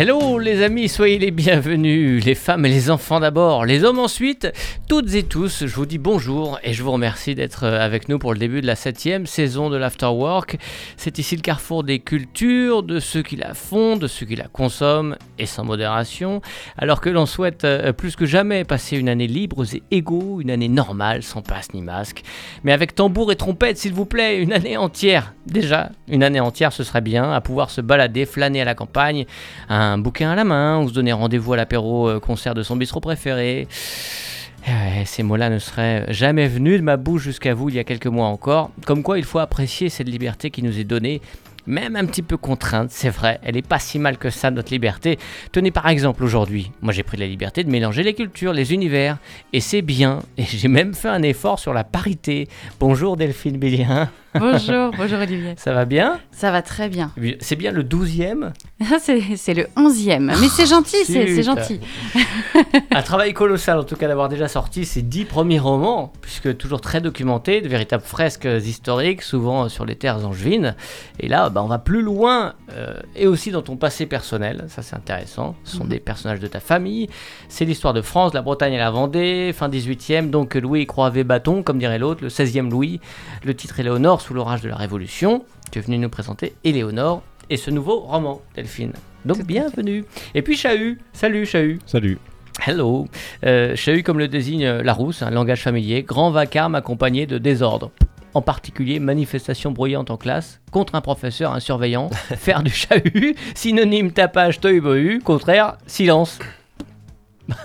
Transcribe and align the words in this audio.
Hello 0.00 0.38
les 0.38 0.62
amis, 0.62 0.88
soyez 0.88 1.18
les 1.18 1.32
bienvenus, 1.32 2.24
les 2.24 2.36
femmes 2.36 2.64
et 2.64 2.68
les 2.68 2.88
enfants 2.88 3.18
d'abord, 3.18 3.64
les 3.64 3.82
hommes 3.82 3.98
ensuite, 3.98 4.46
toutes 4.88 5.12
et 5.14 5.24
tous, 5.24 5.66
je 5.66 5.74
vous 5.74 5.86
dis 5.86 5.98
bonjour 5.98 6.60
et 6.62 6.72
je 6.72 6.84
vous 6.84 6.92
remercie 6.92 7.34
d'être 7.34 7.64
euh, 7.64 7.80
avec 7.80 8.08
nous 8.08 8.20
pour 8.20 8.32
le 8.32 8.38
début 8.38 8.60
de 8.60 8.66
la 8.68 8.76
septième 8.76 9.26
saison 9.26 9.70
de 9.70 9.76
l'Afterwork. 9.76 10.58
C'est 10.96 11.18
ici 11.18 11.34
le 11.34 11.42
carrefour 11.42 11.82
des 11.82 11.98
cultures, 11.98 12.84
de 12.84 13.00
ceux 13.00 13.22
qui 13.22 13.34
la 13.34 13.54
font, 13.54 13.96
de 13.96 14.06
ceux 14.06 14.24
qui 14.24 14.36
la 14.36 14.46
consomment 14.46 15.16
et 15.40 15.46
sans 15.46 15.64
modération, 15.64 16.42
alors 16.76 17.00
que 17.00 17.10
l'on 17.10 17.26
souhaite 17.26 17.64
euh, 17.64 17.92
plus 17.92 18.14
que 18.14 18.24
jamais 18.24 18.62
passer 18.62 18.96
une 18.96 19.08
année 19.08 19.26
libre 19.26 19.64
et 19.74 19.82
égaux, 19.90 20.40
une 20.40 20.52
année 20.52 20.68
normale, 20.68 21.24
sans 21.24 21.42
passe 21.42 21.74
ni 21.74 21.82
masque, 21.82 22.22
mais 22.62 22.72
avec 22.72 22.94
tambour 22.94 23.32
et 23.32 23.36
trompette 23.36 23.78
s'il 23.78 23.94
vous 23.94 24.06
plaît, 24.06 24.40
une 24.40 24.52
année 24.52 24.76
entière. 24.76 25.34
Déjà, 25.46 25.90
une 26.06 26.22
année 26.22 26.40
entière 26.40 26.72
ce 26.72 26.84
serait 26.84 27.00
bien, 27.00 27.32
à 27.32 27.40
pouvoir 27.40 27.70
se 27.70 27.80
balader, 27.80 28.26
flâner 28.26 28.60
à 28.60 28.64
la 28.64 28.76
campagne, 28.76 29.26
un 29.68 29.87
bouquin 29.96 30.30
à 30.30 30.34
la 30.34 30.44
main, 30.44 30.80
ou 30.82 30.88
se 30.88 30.94
donner 30.94 31.12
rendez-vous 31.12 31.54
à 31.54 31.56
l'apéro 31.56 32.08
euh, 32.08 32.20
concert 32.20 32.54
de 32.54 32.62
son 32.62 32.76
bistrot 32.76 33.00
préféré. 33.00 33.66
Ces 35.06 35.22
mots-là 35.22 35.48
ne 35.48 35.58
seraient 35.58 36.04
jamais 36.12 36.46
venus 36.46 36.78
de 36.78 36.84
ma 36.84 36.98
bouche 36.98 37.22
jusqu'à 37.22 37.54
vous 37.54 37.70
il 37.70 37.76
y 37.76 37.78
a 37.78 37.84
quelques 37.84 38.06
mois 38.06 38.26
encore. 38.26 38.70
Comme 38.84 39.02
quoi 39.02 39.16
il 39.16 39.24
faut 39.24 39.38
apprécier 39.38 39.88
cette 39.88 40.08
liberté 40.08 40.50
qui 40.50 40.62
nous 40.62 40.78
est 40.78 40.84
donnée, 40.84 41.22
même 41.68 41.96
un 41.96 42.06
petit 42.06 42.22
peu 42.22 42.36
contrainte, 42.36 42.90
c'est 42.90 43.10
vrai. 43.10 43.38
Elle 43.44 43.56
est 43.56 43.66
pas 43.66 43.78
si 43.78 43.98
mal 43.98 44.16
que 44.16 44.30
ça, 44.30 44.50
notre 44.50 44.72
liberté. 44.72 45.18
Tenez 45.52 45.70
par 45.70 45.86
exemple 45.88 46.24
aujourd'hui, 46.24 46.72
moi 46.80 46.92
j'ai 46.92 47.02
pris 47.02 47.18
la 47.18 47.26
liberté 47.26 47.62
de 47.62 47.70
mélanger 47.70 48.02
les 48.02 48.14
cultures, 48.14 48.54
les 48.54 48.72
univers, 48.72 49.18
et 49.52 49.60
c'est 49.60 49.82
bien. 49.82 50.20
Et 50.38 50.44
j'ai 50.48 50.68
même 50.68 50.94
fait 50.94 51.08
un 51.08 51.22
effort 51.22 51.58
sur 51.58 51.74
la 51.74 51.84
parité. 51.84 52.48
Bonjour 52.80 53.16
Delphine 53.16 53.58
Bélien. 53.58 54.08
Bonjour, 54.34 54.92
bonjour 54.96 55.18
Olivier. 55.20 55.54
Ça 55.56 55.72
va 55.72 55.84
bien? 55.84 56.20
Ça 56.30 56.50
va 56.50 56.62
très 56.62 56.88
bien. 56.88 57.12
C'est 57.40 57.56
bien 57.56 57.72
le 57.72 57.82
12e 57.82 58.52
C'est 59.36 59.54
le 59.54 59.64
11e. 59.76 60.38
Mais 60.40 60.48
c'est 60.48 60.66
gentil, 60.66 61.04
c'est 61.04 61.42
gentil. 61.42 61.80
un 62.90 63.02
travail 63.02 63.32
colossal 63.32 63.78
en 63.78 63.84
tout 63.84 63.96
cas 63.96 64.08
d'avoir 64.08 64.28
déjà 64.28 64.48
sorti 64.48 64.84
ces 64.84 65.02
10 65.02 65.24
premiers 65.24 65.58
romans, 65.58 66.12
puisque 66.20 66.56
toujours 66.56 66.80
très 66.80 67.00
documentés, 67.00 67.60
de 67.60 67.68
véritables 67.68 68.04
fresques 68.04 68.48
historiques, 68.64 69.22
souvent 69.22 69.68
sur 69.68 69.84
les 69.84 69.96
terres 69.96 70.24
angevines. 70.26 70.74
Et 71.20 71.28
là, 71.28 71.50
bah, 71.50 71.57
on 71.62 71.66
va 71.66 71.78
plus 71.78 72.02
loin, 72.02 72.54
euh, 72.72 73.00
et 73.16 73.26
aussi 73.26 73.50
dans 73.50 73.62
ton 73.62 73.76
passé 73.76 74.06
personnel, 74.06 74.64
ça 74.68 74.82
c'est 74.82 74.96
intéressant. 74.96 75.54
Ce 75.64 75.76
sont 75.76 75.84
mhm. 75.84 75.90
des 75.90 76.00
personnages 76.00 76.40
de 76.40 76.46
ta 76.46 76.60
famille. 76.60 77.08
C'est 77.48 77.64
l'histoire 77.64 77.94
de 77.94 78.02
France, 78.02 78.34
la 78.34 78.42
Bretagne 78.42 78.74
et 78.74 78.78
la 78.78 78.90
Vendée, 78.90 79.52
fin 79.54 79.68
18e, 79.68 80.30
donc 80.30 80.54
Louis 80.54 80.86
croivé 80.86 81.24
bâton, 81.24 81.62
comme 81.62 81.78
dirait 81.78 81.98
l'autre, 81.98 82.22
le 82.22 82.28
16e 82.28 82.70
Louis. 82.70 83.00
Le 83.44 83.54
titre 83.54 83.80
est 83.80 83.82
Léonore 83.82 84.20
sous 84.20 84.34
l'orage 84.34 84.62
de 84.62 84.68
la 84.68 84.76
Révolution. 84.76 85.44
Tu 85.70 85.78
es 85.78 85.82
venu 85.82 85.98
nous 85.98 86.08
présenter 86.08 86.54
Éléonore 86.64 87.22
et 87.50 87.56
ce 87.56 87.70
nouveau 87.70 88.00
roman, 88.00 88.40
Delphine. 88.54 88.92
Donc 89.24 89.44
bienvenue. 89.44 90.04
Et 90.34 90.42
puis 90.42 90.56
Chahut. 90.56 90.98
Salut 91.12 91.46
Chahut. 91.46 91.80
Salut. 91.86 92.18
Hello. 92.66 93.06
Euh, 93.44 93.76
Chahut, 93.76 94.02
comme 94.02 94.18
le 94.18 94.28
désigne 94.28 94.66
euh, 94.66 94.82
Larousse, 94.82 95.22
un 95.22 95.30
langage 95.30 95.62
familier, 95.62 96.02
grand 96.02 96.30
vacarme 96.30 96.74
accompagné 96.74 97.26
de 97.26 97.38
désordre. 97.38 97.90
En 98.34 98.42
particulier, 98.42 99.00
manifestation 99.00 99.72
bruyante 99.72 100.10
en 100.10 100.16
classe, 100.16 100.60
contre 100.70 100.94
un 100.94 101.00
professeur, 101.00 101.52
un 101.52 101.60
surveillant, 101.60 102.10
faire 102.36 102.62
du 102.62 102.70
chahut, 102.70 103.34
synonyme 103.54 104.12
tapage, 104.12 104.60
toy 104.60 104.80
contraire, 105.24 105.78
silence. 105.86 106.38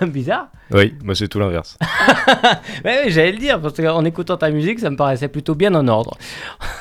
Bizarre. 0.00 0.48
Oui, 0.70 0.94
moi 1.04 1.14
c'est 1.14 1.28
tout 1.28 1.38
l'inverse. 1.38 1.76
ouais, 2.84 3.04
j'allais 3.08 3.32
le 3.32 3.38
dire, 3.38 3.60
parce 3.60 3.76
qu'en 3.76 4.04
écoutant 4.04 4.36
ta 4.38 4.50
musique, 4.50 4.80
ça 4.80 4.88
me 4.88 4.96
paraissait 4.96 5.28
plutôt 5.28 5.54
bien 5.54 5.74
en 5.74 5.86
ordre. 5.88 6.16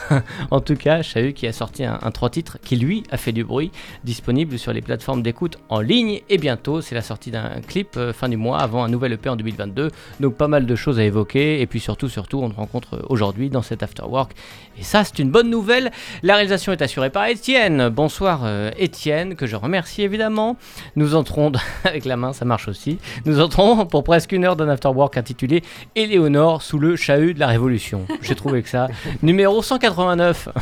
en 0.51 0.61
tout 0.61 0.75
cas, 0.75 1.01
Chahut 1.01 1.33
qui 1.33 1.47
a 1.47 1.53
sorti 1.53 1.83
un, 1.83 1.99
trois 2.11 2.29
titres 2.29 2.57
qui, 2.63 2.77
lui, 2.77 3.03
a 3.11 3.17
fait 3.17 3.33
du 3.33 3.44
bruit, 3.44 3.71
disponible 4.03 4.57
sur 4.57 4.71
les 4.71 4.81
plateformes 4.81 5.21
d'écoute 5.21 5.57
en 5.67 5.81
ligne. 5.81 6.21
Et 6.29 6.38
bientôt, 6.38 6.81
c'est 6.81 6.95
la 6.95 7.01
sortie 7.01 7.29
d'un 7.31 7.61
clip 7.67 7.97
euh, 7.97 8.13
fin 8.13 8.29
du 8.29 8.38
mois, 8.38 8.59
avant 8.59 8.83
un 8.83 8.89
nouvel 8.89 9.13
EP 9.13 9.29
en 9.29 9.35
2022. 9.35 9.89
Donc 10.21 10.35
pas 10.35 10.47
mal 10.47 10.65
de 10.65 10.75
choses 10.75 11.00
à 11.00 11.03
évoquer. 11.03 11.59
Et 11.59 11.67
puis 11.67 11.81
surtout, 11.81 12.07
surtout, 12.07 12.39
on 12.41 12.50
te 12.50 12.55
rencontre 12.55 13.05
aujourd'hui 13.09 13.50
dans 13.50 13.61
cet 13.61 13.83
Afterwork. 13.83 14.31
Et 14.77 14.83
ça, 14.83 15.03
c'est 15.03 15.19
une 15.19 15.29
bonne 15.29 15.50
nouvelle. 15.50 15.91
La 16.23 16.35
réalisation 16.35 16.71
est 16.71 16.81
assurée 16.81 17.09
par 17.09 17.25
Étienne. 17.27 17.89
Bonsoir 17.89 18.41
euh, 18.44 18.71
Étienne, 18.77 19.35
que 19.35 19.45
je 19.45 19.55
remercie 19.55 20.03
évidemment. 20.03 20.57
Nous 20.95 21.15
entrons, 21.15 21.51
avec 21.83 22.05
la 22.05 22.15
main, 22.15 22.33
ça 22.33 22.45
marche 22.45 22.67
aussi. 22.67 22.97
Nous 23.25 23.41
entrons 23.41 23.82
pour 23.89 24.03
presque 24.03 24.31
une 24.31 24.45
heure 24.45 24.55
d'un 24.55 24.69
afterwork 24.69 25.17
intitulé 25.17 25.63
Éléonore 25.95 26.61
sous 26.61 26.79
le 26.79 26.95
chahut 26.95 27.33
de 27.33 27.39
la 27.39 27.47
Révolution. 27.47 28.05
J'ai 28.21 28.35
trouvé 28.35 28.63
que 28.63 28.69
ça. 28.69 28.88
Numéro 29.21 29.61
189. 29.61 30.49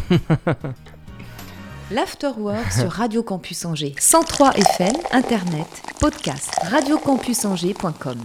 L'Afterwork 1.91 2.71
sur 2.71 2.89
Radio 2.89 3.21
Campus 3.21 3.65
Angers. 3.65 3.93
103 3.99 4.53
FM, 4.53 4.93
Internet, 5.11 5.67
podcast, 5.99 6.49
radiocampusangers.com. 6.63 8.17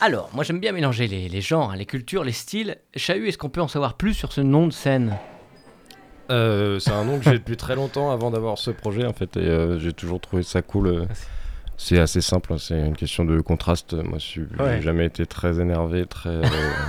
Alors, 0.00 0.28
moi 0.34 0.44
j'aime 0.44 0.60
bien 0.60 0.72
mélanger 0.72 1.06
les, 1.06 1.30
les, 1.30 1.40
genres, 1.40 1.74
les 1.74 1.86
cultures, 1.86 2.22
les 2.22 2.32
styles. 2.32 2.76
Chahut, 2.94 3.28
est-ce 3.28 3.38
qu'on 3.38 3.48
peut 3.48 3.62
en 3.62 3.68
savoir 3.68 3.94
plus 3.94 4.12
sur 4.12 4.32
ce 4.32 4.42
nom 4.42 4.66
de 4.66 4.72
scène? 4.72 5.16
Euh, 6.30 6.78
C'est 6.78 6.90
un 6.90 7.04
nom 7.04 7.18
que 7.18 7.24
j'ai 7.24 7.38
depuis 7.38 7.56
très 7.56 7.76
longtemps 7.76 8.10
avant 8.10 8.30
d'avoir 8.30 8.58
ce 8.58 8.70
projet 8.70 9.06
en 9.06 9.12
fait, 9.12 9.36
et 9.36 9.40
euh, 9.40 9.78
j'ai 9.78 9.92
toujours 9.92 10.20
trouvé 10.20 10.42
ça 10.42 10.62
cool. 10.62 10.86
Euh, 10.88 11.06
c'est 11.78 11.98
assez 11.98 12.20
simple, 12.20 12.52
hein, 12.52 12.56
c'est 12.58 12.78
une 12.78 12.96
question 12.96 13.24
de 13.24 13.40
contraste. 13.40 13.92
Moi, 13.92 14.18
je 14.18 14.40
n'ai 14.40 14.80
jamais 14.80 15.06
été 15.06 15.26
très 15.26 15.60
énervé, 15.60 16.06
très, 16.06 16.30
euh, 16.30 16.42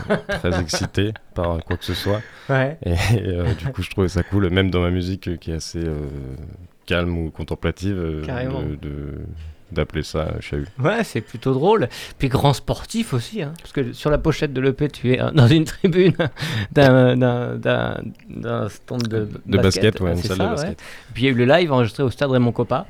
très 0.28 0.60
excité 0.62 1.14
par 1.36 1.64
quoi 1.66 1.76
que 1.78 1.86
ce 1.86 1.94
soit. 1.94 2.22
Ouais. 2.50 2.78
Et, 2.86 2.96
euh, 3.18 3.54
du 3.54 3.68
coup, 3.68 3.82
je 3.82 3.90
trouvais 3.90 4.08
ça 4.08 4.24
cool, 4.24 4.50
même 4.50 4.72
dans 4.72 4.82
ma 4.82 4.90
musique 4.90 5.28
euh, 5.28 5.36
qui 5.36 5.52
est 5.52 5.56
assez 5.56 5.84
calme 6.86 7.18
ou 7.18 7.32
contemplative, 7.32 7.96
de, 7.96 9.20
d'appeler 9.74 10.04
ça 10.04 10.40
chahut. 10.40 10.68
Ouais, 10.80 11.04
c'est 11.04 11.20
plutôt 11.20 11.54
drôle. 11.54 11.90
Puis 12.18 12.30
grand 12.30 12.54
sportif 12.54 13.14
aussi, 13.14 13.42
hein, 13.42 13.52
parce 13.62 13.74
que 13.74 13.92
sur 13.92 14.10
la 14.10 14.18
pochette 14.18 14.54
de 14.54 14.62
l'EP, 14.62 14.88
tu 14.88 15.12
es 15.12 15.18
dans 15.34 15.48
une 15.48 15.66
tribune 15.66 16.14
d'un, 16.72 17.60
stand 18.70 19.04
de, 19.10 19.28
de 19.46 19.58
basket. 19.58 20.00
ouais, 20.00 20.12
une 20.12 20.18
salle 20.18 20.38
de 20.38 20.44
basket. 20.44 20.82
Puis 21.14 21.24
il 21.24 21.26
y 21.26 21.30
a 21.30 21.32
eu 21.32 21.36
le 21.36 21.46
live 21.46 21.74
enregistré 21.74 22.04
au 22.04 22.10
stade 22.10 22.32
Raymond 22.32 22.54
Coppa. 22.54 22.86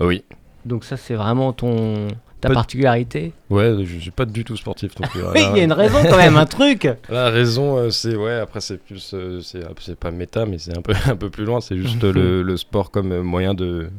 Oui. 0.00 0.22
Donc 0.64 0.84
ça, 0.84 0.96
c'est 0.96 1.14
vraiment 1.14 1.52
ton 1.52 2.08
ta 2.40 2.48
particularité 2.48 3.32
Ouais, 3.50 3.74
je 3.84 3.98
suis 3.98 4.10
pas 4.10 4.24
du 4.24 4.44
tout 4.44 4.56
sportif 4.56 4.94
donc. 4.94 5.10
oui, 5.34 5.42
il 5.52 5.58
y 5.58 5.60
a 5.60 5.64
une 5.64 5.72
raison 5.72 5.98
quand 6.08 6.16
même, 6.16 6.36
un 6.36 6.46
truc. 6.46 6.88
La 7.08 7.28
raison, 7.30 7.76
euh, 7.76 7.90
c'est 7.90 8.16
ouais. 8.16 8.38
Après, 8.38 8.60
c'est 8.60 8.78
plus, 8.78 9.12
euh, 9.14 9.40
c'est 9.42 9.98
pas 9.98 10.10
méta, 10.10 10.46
mais 10.46 10.58
c'est 10.58 10.76
un 10.76 10.82
peu 10.82 10.94
un 11.06 11.16
peu 11.16 11.30
plus 11.30 11.44
loin. 11.44 11.60
C'est 11.60 11.76
juste 11.76 12.02
le, 12.02 12.42
le, 12.42 12.56
sport 12.56 12.90
comme 12.90 13.20
moyen 13.20 13.54
de 13.54 13.90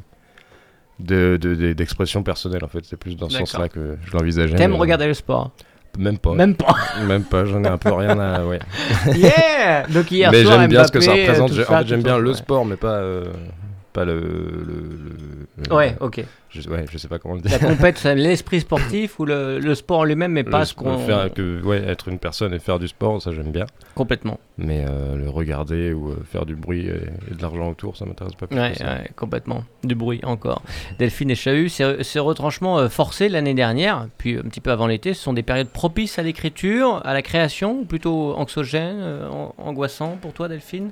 d'expression 1.00 2.22
personnelle 2.22 2.64
en 2.64 2.68
fait. 2.68 2.84
C'est 2.84 2.98
plus 2.98 3.16
dans 3.16 3.30
ce 3.30 3.40
sens-là 3.40 3.70
que 3.70 3.98
je 4.06 4.12
l'envisageais. 4.14 4.56
T'aimes 4.56 4.76
regarder 4.76 5.08
le 5.08 5.14
sport 5.14 5.52
même 5.98 6.18
pas. 6.18 6.34
Même 6.34 6.56
pas. 6.56 6.76
Même 7.06 7.24
pas, 7.24 7.46
j'en 7.46 7.64
ai 7.64 7.68
un 7.68 7.78
peu 7.78 7.92
rien 7.92 8.18
à. 8.20 8.46
Ouais. 8.46 8.60
Yeah 9.14 9.86
Donc 9.88 10.10
hier 10.12 10.32
mais 10.32 10.46
j'aime 10.46 10.68
bien 10.68 10.86
ce 10.86 10.92
que 10.92 11.02
ça 11.02 11.12
représente. 11.12 11.52
en 11.52 11.56
fait, 11.56 11.88
j'aime 11.88 12.04
bien 12.04 12.18
le 12.18 12.34
sport, 12.34 12.66
mais 12.66 12.78
pas. 12.78 12.96
Euh, 12.96 13.26
pas 13.92 14.06
le, 14.06 14.20
le, 14.20 15.74
ouais, 15.74 15.96
ok. 16.00 16.24
Je, 16.50 16.70
ouais, 16.70 16.86
je 16.90 16.98
sais 16.98 17.08
pas 17.08 17.20
comment 17.20 17.36
le 17.36 17.42
dire. 17.42 17.52
La 17.52 17.70
compète, 17.70 17.98
c'est 17.98 18.16
l'esprit 18.16 18.60
sportif 18.60 19.20
ou 19.20 19.26
le, 19.26 19.60
le 19.60 19.76
sport 19.76 20.00
en 20.00 20.04
lui-même, 20.04 20.32
mais 20.34 20.44
pas 20.44 20.66
ce 20.66 20.74
qu'on. 20.74 20.98
Faire 20.98 21.34
que, 21.34 21.62
ouais, 21.62 21.78
être 21.88 22.10
une 22.10 22.20
personne 22.20 22.54
et 22.54 22.60
faire 22.60 22.80
du 22.80 22.88
sport, 22.88 23.22
ça 23.22 23.32
j'aime 23.32 23.52
bien. 23.52 23.66
Complètement. 23.96 24.40
Mais 24.58 24.86
euh, 24.88 25.16
le 25.16 25.30
regarder 25.30 25.94
ou 25.94 26.10
euh, 26.10 26.24
faire 26.26 26.46
du 26.46 26.56
bruit 26.56 26.88
et, 26.88 27.34
de 27.34 27.42
l'argent 27.42 27.70
autour, 27.70 27.96
ça 27.96 28.06
m'intéresse 28.06 28.36
pas 28.36 28.48
plus. 28.48 28.58
Ouais, 28.58 28.74
ouais, 28.82 29.10
complètement. 29.16 29.64
Du 29.84 29.96
bruit 29.96 30.20
encore. 30.24 30.62
Delphine 31.00 31.32
et 31.32 31.36
Chahut, 31.36 31.70
ces, 31.70 32.04
ces 32.04 32.20
retranchements 32.20 32.80
euh, 32.80 32.90
forcés 32.90 33.30
l'année 33.30 33.54
dernière, 33.54 34.08
puis 34.18 34.38
un 34.38 34.44
petit 34.44 34.62
peu 34.62 34.72
avant 34.72 34.88
l'été, 34.88 35.14
ce 35.14 35.24
sont 35.24 35.34
des 35.34 35.44
périodes 35.44 35.70
propices 35.70 36.20
à 36.20 36.24
l'écriture, 36.24 37.02
à 37.06 37.14
la 37.14 37.22
création, 37.22 37.80
ou 37.80 37.86
plutôt 37.86 38.34
anxiogènes, 38.36 39.02
angoissants 39.58 40.18
pour 40.22 40.34
toi, 40.34 40.48
Delphine? 40.48 40.92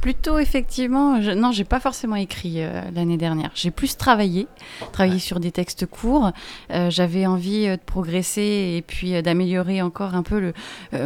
Plutôt 0.00 0.38
effectivement, 0.38 1.20
je, 1.20 1.30
non, 1.30 1.52
j'ai 1.52 1.64
pas 1.64 1.78
forcément 1.78 2.16
écrit 2.16 2.62
euh, 2.62 2.80
l'année 2.94 3.18
dernière. 3.18 3.50
J'ai 3.54 3.70
plus 3.70 3.98
travaillé, 3.98 4.46
travaillé 4.92 5.18
sur 5.18 5.40
des 5.40 5.52
textes 5.52 5.84
courts. 5.84 6.30
Euh, 6.70 6.88
j'avais 6.88 7.26
envie 7.26 7.66
euh, 7.66 7.76
de 7.76 7.82
progresser 7.82 8.76
et 8.76 8.82
puis 8.86 9.20
d'améliorer 9.22 9.82
encore 9.82 10.14
un 10.14 10.22
peu 10.22 10.40
le, 10.40 10.54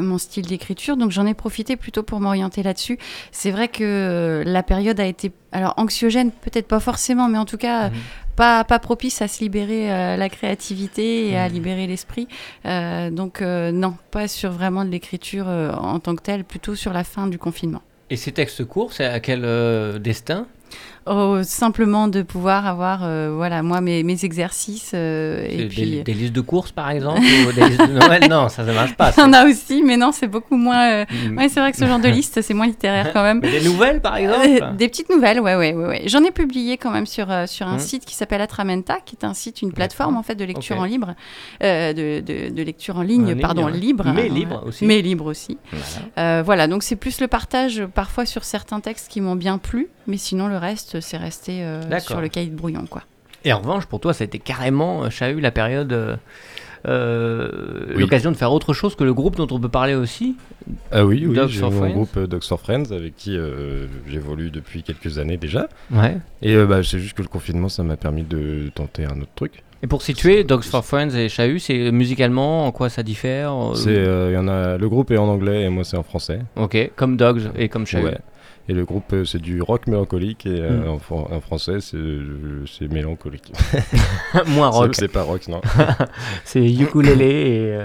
mon 0.01 0.17
style 0.17 0.47
d'écriture. 0.47 0.97
Donc 0.97 1.11
j'en 1.11 1.27
ai 1.27 1.35
profité 1.35 1.75
plutôt 1.75 2.05
pour 2.05 2.21
m'orienter 2.21 2.63
là-dessus. 2.63 2.99
C'est 3.33 3.51
vrai 3.51 3.67
que 3.67 4.45
la 4.47 4.63
période 4.63 5.01
a 5.01 5.07
été 5.07 5.33
alors 5.51 5.75
anxiogène, 5.77 6.31
peut-être 6.31 6.69
pas 6.69 6.81
forcément, 6.81 7.29
mais 7.29 7.39
en 7.39 7.47
tout 7.47 7.59
cas. 7.59 7.91
Mhm. 7.91 7.97
Pas, 8.37 8.65
pas, 8.65 8.81
propice 8.81 9.23
à 9.23 9.29
se 9.29 9.45
libérer 9.45 9.87
la 10.17 10.29
créativité 10.29 11.29
et 11.29 11.39
à 11.39 11.47
mhm. 11.47 11.55
libérer 11.55 11.87
l'esprit. 11.87 12.27
donc 12.65 13.41
non, 13.41 13.95
pas 14.11 14.27
sur 14.27 14.51
vraiment 14.51 14.85
de 14.85 14.91
l'écriture 14.91 15.47
en 15.47 16.01
tant 16.01 16.17
que 16.17 16.23
telle, 16.23 16.43
plutôt 16.43 16.75
sur 16.75 16.93
la 16.93 17.05
fin 17.05 17.29
du 17.29 17.39
confinement. 17.39 17.83
Et 18.15 18.17
ces 18.17 18.31
textes 18.31 18.65
courts, 18.65 18.93
c'est 18.93 19.07
à 19.07 19.19
quel 19.19 19.45
euh, 19.45 19.99
destin? 19.99 20.47
Oh, 21.07 21.39
simplement 21.43 22.09
de 22.09 22.23
pouvoir 22.23 22.67
avoir, 22.67 23.01
euh, 23.05 23.31
voilà, 23.35 23.63
moi, 23.63 23.83
mes, 23.83 24.03
mes 24.03 24.25
exercices. 24.25 24.93
euh, 24.95 25.47
et 25.51 25.57
Des, 25.59 25.67
puis, 25.67 26.03
des 26.03 26.15
listes 26.15 26.33
de 26.33 26.41
courses, 26.41 26.73
par 26.73 26.91
exemple 26.93 27.21
ou 27.21 27.53
des 27.53 27.69
listes 27.69 27.87
de 27.87 27.93
Noël? 27.93 28.27
Non, 28.31 28.49
ça 28.49 28.65
ne 28.65 28.73
marche 28.73 28.95
pas. 28.97 29.13
en 29.23 29.33
a 29.35 29.45
aussi, 29.47 29.83
mais 29.83 29.99
non, 29.99 30.13
c'est 30.13 30.29
beaucoup 30.29 30.57
moins. 30.57 30.89
euh, 30.91 31.05
c'est- 31.11 31.29
Ouais, 31.37 31.49
c'est 31.51 31.61
vrai 31.61 31.73
que 31.73 31.77
ce 31.79 31.87
genre 31.87 31.99
de 31.99 32.09
liste, 32.09 32.41
c'est 32.41 32.55
moins 32.55 32.67
littéraire 32.67 33.13
quand 33.13 33.23
même. 33.23 33.41
Mais 33.43 33.51
des 33.61 33.61
nouvelles, 33.61 34.01
par 34.01 34.17
exemple? 34.17 34.47
Euh, 34.63 34.73
des 34.73 34.89
petites 34.89 35.11
nouvelles, 35.11 35.41
ouais, 35.41 35.57
ouais, 35.57 35.75
ouais. 35.75 35.87
ouais. 35.87 36.03
J'en 36.07 36.25
ai 36.25 36.31
publié 36.31 36.79
quand 36.79 36.91
même 36.91 37.07
sur, 37.07 37.31
euh, 37.31 37.47
sur 37.47 37.67
un 37.69 37.75
Mhm. 37.75 37.79
site 37.81 38.05
qui 38.07 38.15
s'appelle 38.15 38.41
Atramenta, 38.41 38.99
qui 39.05 39.17
est 39.21 39.25
un 39.27 39.35
site, 39.35 39.61
une 39.61 39.73
plateforme 39.73 40.17
en 40.17 40.23
fait 40.23 40.37
de 40.37 40.45
lecture 40.47 40.79
en 40.81 40.85
libre, 40.85 41.15
euh, 41.63 41.93
de, 41.93 42.21
de, 42.21 42.49
de 42.55 42.63
lecture 42.63 42.97
en 42.97 43.03
ligne, 43.03 43.35
En 43.35 43.41
pardon, 43.41 43.67
libre. 43.67 44.07
Mais 44.15 44.29
libre 44.31 44.63
aussi. 44.67 44.87
Mais 44.87 45.03
libre 45.03 45.27
aussi. 45.27 45.59
Voilà. 45.71 45.85
Euh, 46.39 46.43
voilà, 46.43 46.67
donc 46.67 46.83
c'est 46.83 46.97
plus 46.97 47.21
le 47.21 47.29
partage 47.29 47.81
euh, 47.81 47.87
parfois 47.89 48.25
sur 48.25 48.45
certains 48.45 48.81
textes 48.81 49.09
qui 49.11 49.21
m'ont 49.21 49.37
bien 49.37 49.59
plu, 49.59 49.89
mais 50.07 50.17
sinon 50.17 50.47
le 50.49 50.57
reste, 50.57 50.94
c'est 51.01 51.17
resté 51.17 51.63
euh, 51.65 51.81
sur 52.01 52.21
le 52.21 52.29
cahier 52.29 52.49
de 52.51 52.57
brouillon, 52.57 52.85
quoi. 52.89 53.03
Et 53.45 53.53
en 53.53 53.59
revanche, 53.59 53.87
pour 53.87 54.01
toi, 54.01 54.13
ça 54.15 54.25
a 54.25 54.27
été 54.27 54.39
carrément, 54.39 55.05
euh, 55.05 55.11
Chahut, 55.11 55.41
la 55.41 55.51
période. 55.51 55.93
euh, 55.93 57.87
Oui. 57.95 58.01
L'occasion 58.01 58.31
de 58.31 58.37
faire 58.37 58.53
autre 58.53 58.73
chose 58.73 58.95
que 58.95 59.05
le 59.05 59.15
groupe 59.15 59.37
dont 59.37 59.47
on 59.51 59.59
peut 59.61 59.69
parler 59.69 59.95
aussi? 59.95 60.37
Ah 60.93 61.05
oui, 61.05 61.25
oui 61.27 61.39
j'ai 61.49 61.61
for 61.61 61.71
mon 61.71 61.91
groupe 61.91 62.17
euh, 62.17 62.27
Dogs 62.27 62.43
for 62.45 62.61
Friends 62.61 62.91
avec 62.93 63.17
qui 63.17 63.37
euh, 63.37 63.87
j'évolue 64.09 64.51
depuis 64.51 64.83
quelques 64.83 65.19
années 65.19 65.37
déjà. 65.37 65.69
Ouais. 65.91 66.17
Et 66.43 66.55
euh, 66.55 66.67
bah, 66.67 66.83
c'est 66.83 66.99
juste 66.99 67.15
que 67.17 67.23
le 67.23 67.29
confinement, 67.29 67.69
ça 67.69 67.83
m'a 67.83 67.97
permis 67.97 68.23
de 68.23 68.71
tenter 68.75 69.05
un 69.05 69.21
autre 69.21 69.33
truc. 69.35 69.63
Et 69.83 69.87
pour 69.87 70.01
situer, 70.01 70.45
Dogs 70.45 70.63
for 70.65 70.83
Friends 70.85 71.11
et 71.15 71.29
Chahut, 71.29 71.59
c'est 71.59 71.91
musicalement, 71.91 72.67
en 72.67 72.73
quoi 72.73 72.89
ça 72.89 73.03
diffère 73.03 73.55
C'est, 73.75 73.91
euh, 73.91 74.33
y 74.33 74.37
en 74.39 74.49
a, 74.49 74.79
le 74.79 74.89
groupe 74.89 75.11
est 75.11 75.19
en 75.19 75.29
anglais 75.29 75.65
et 75.65 75.69
moi 75.69 75.85
c'est 75.85 75.99
en 75.99 76.03
français. 76.03 76.41
Ok, 76.57 76.91
comme 76.97 77.19
Dogs 77.19 77.51
et 77.57 77.69
comme 77.69 77.87
Chahut. 77.87 78.05
Ouais. 78.07 78.19
Et 78.69 78.73
le 78.73 78.85
groupe, 78.87 79.13
euh, 79.13 79.25
c'est 79.27 79.41
du 79.43 79.61
rock 79.61 79.87
mélancolique 79.87 80.47
et 80.47 80.61
euh, 80.61 80.85
Mm. 80.85 80.89
en, 80.89 80.99
fran- 80.99 81.29
en 81.31 81.41
français, 81.41 81.81
c'est, 81.81 81.97
euh, 81.99 82.65
mélancolique. 82.91 83.53
Moins 84.47 84.69
rock. 84.69 84.95
C'est, 84.95 85.09
pas 85.09 85.23
rock, 85.23 85.49
non. 85.49 85.61
C'est 86.45 86.65
ukulélé 86.65 87.77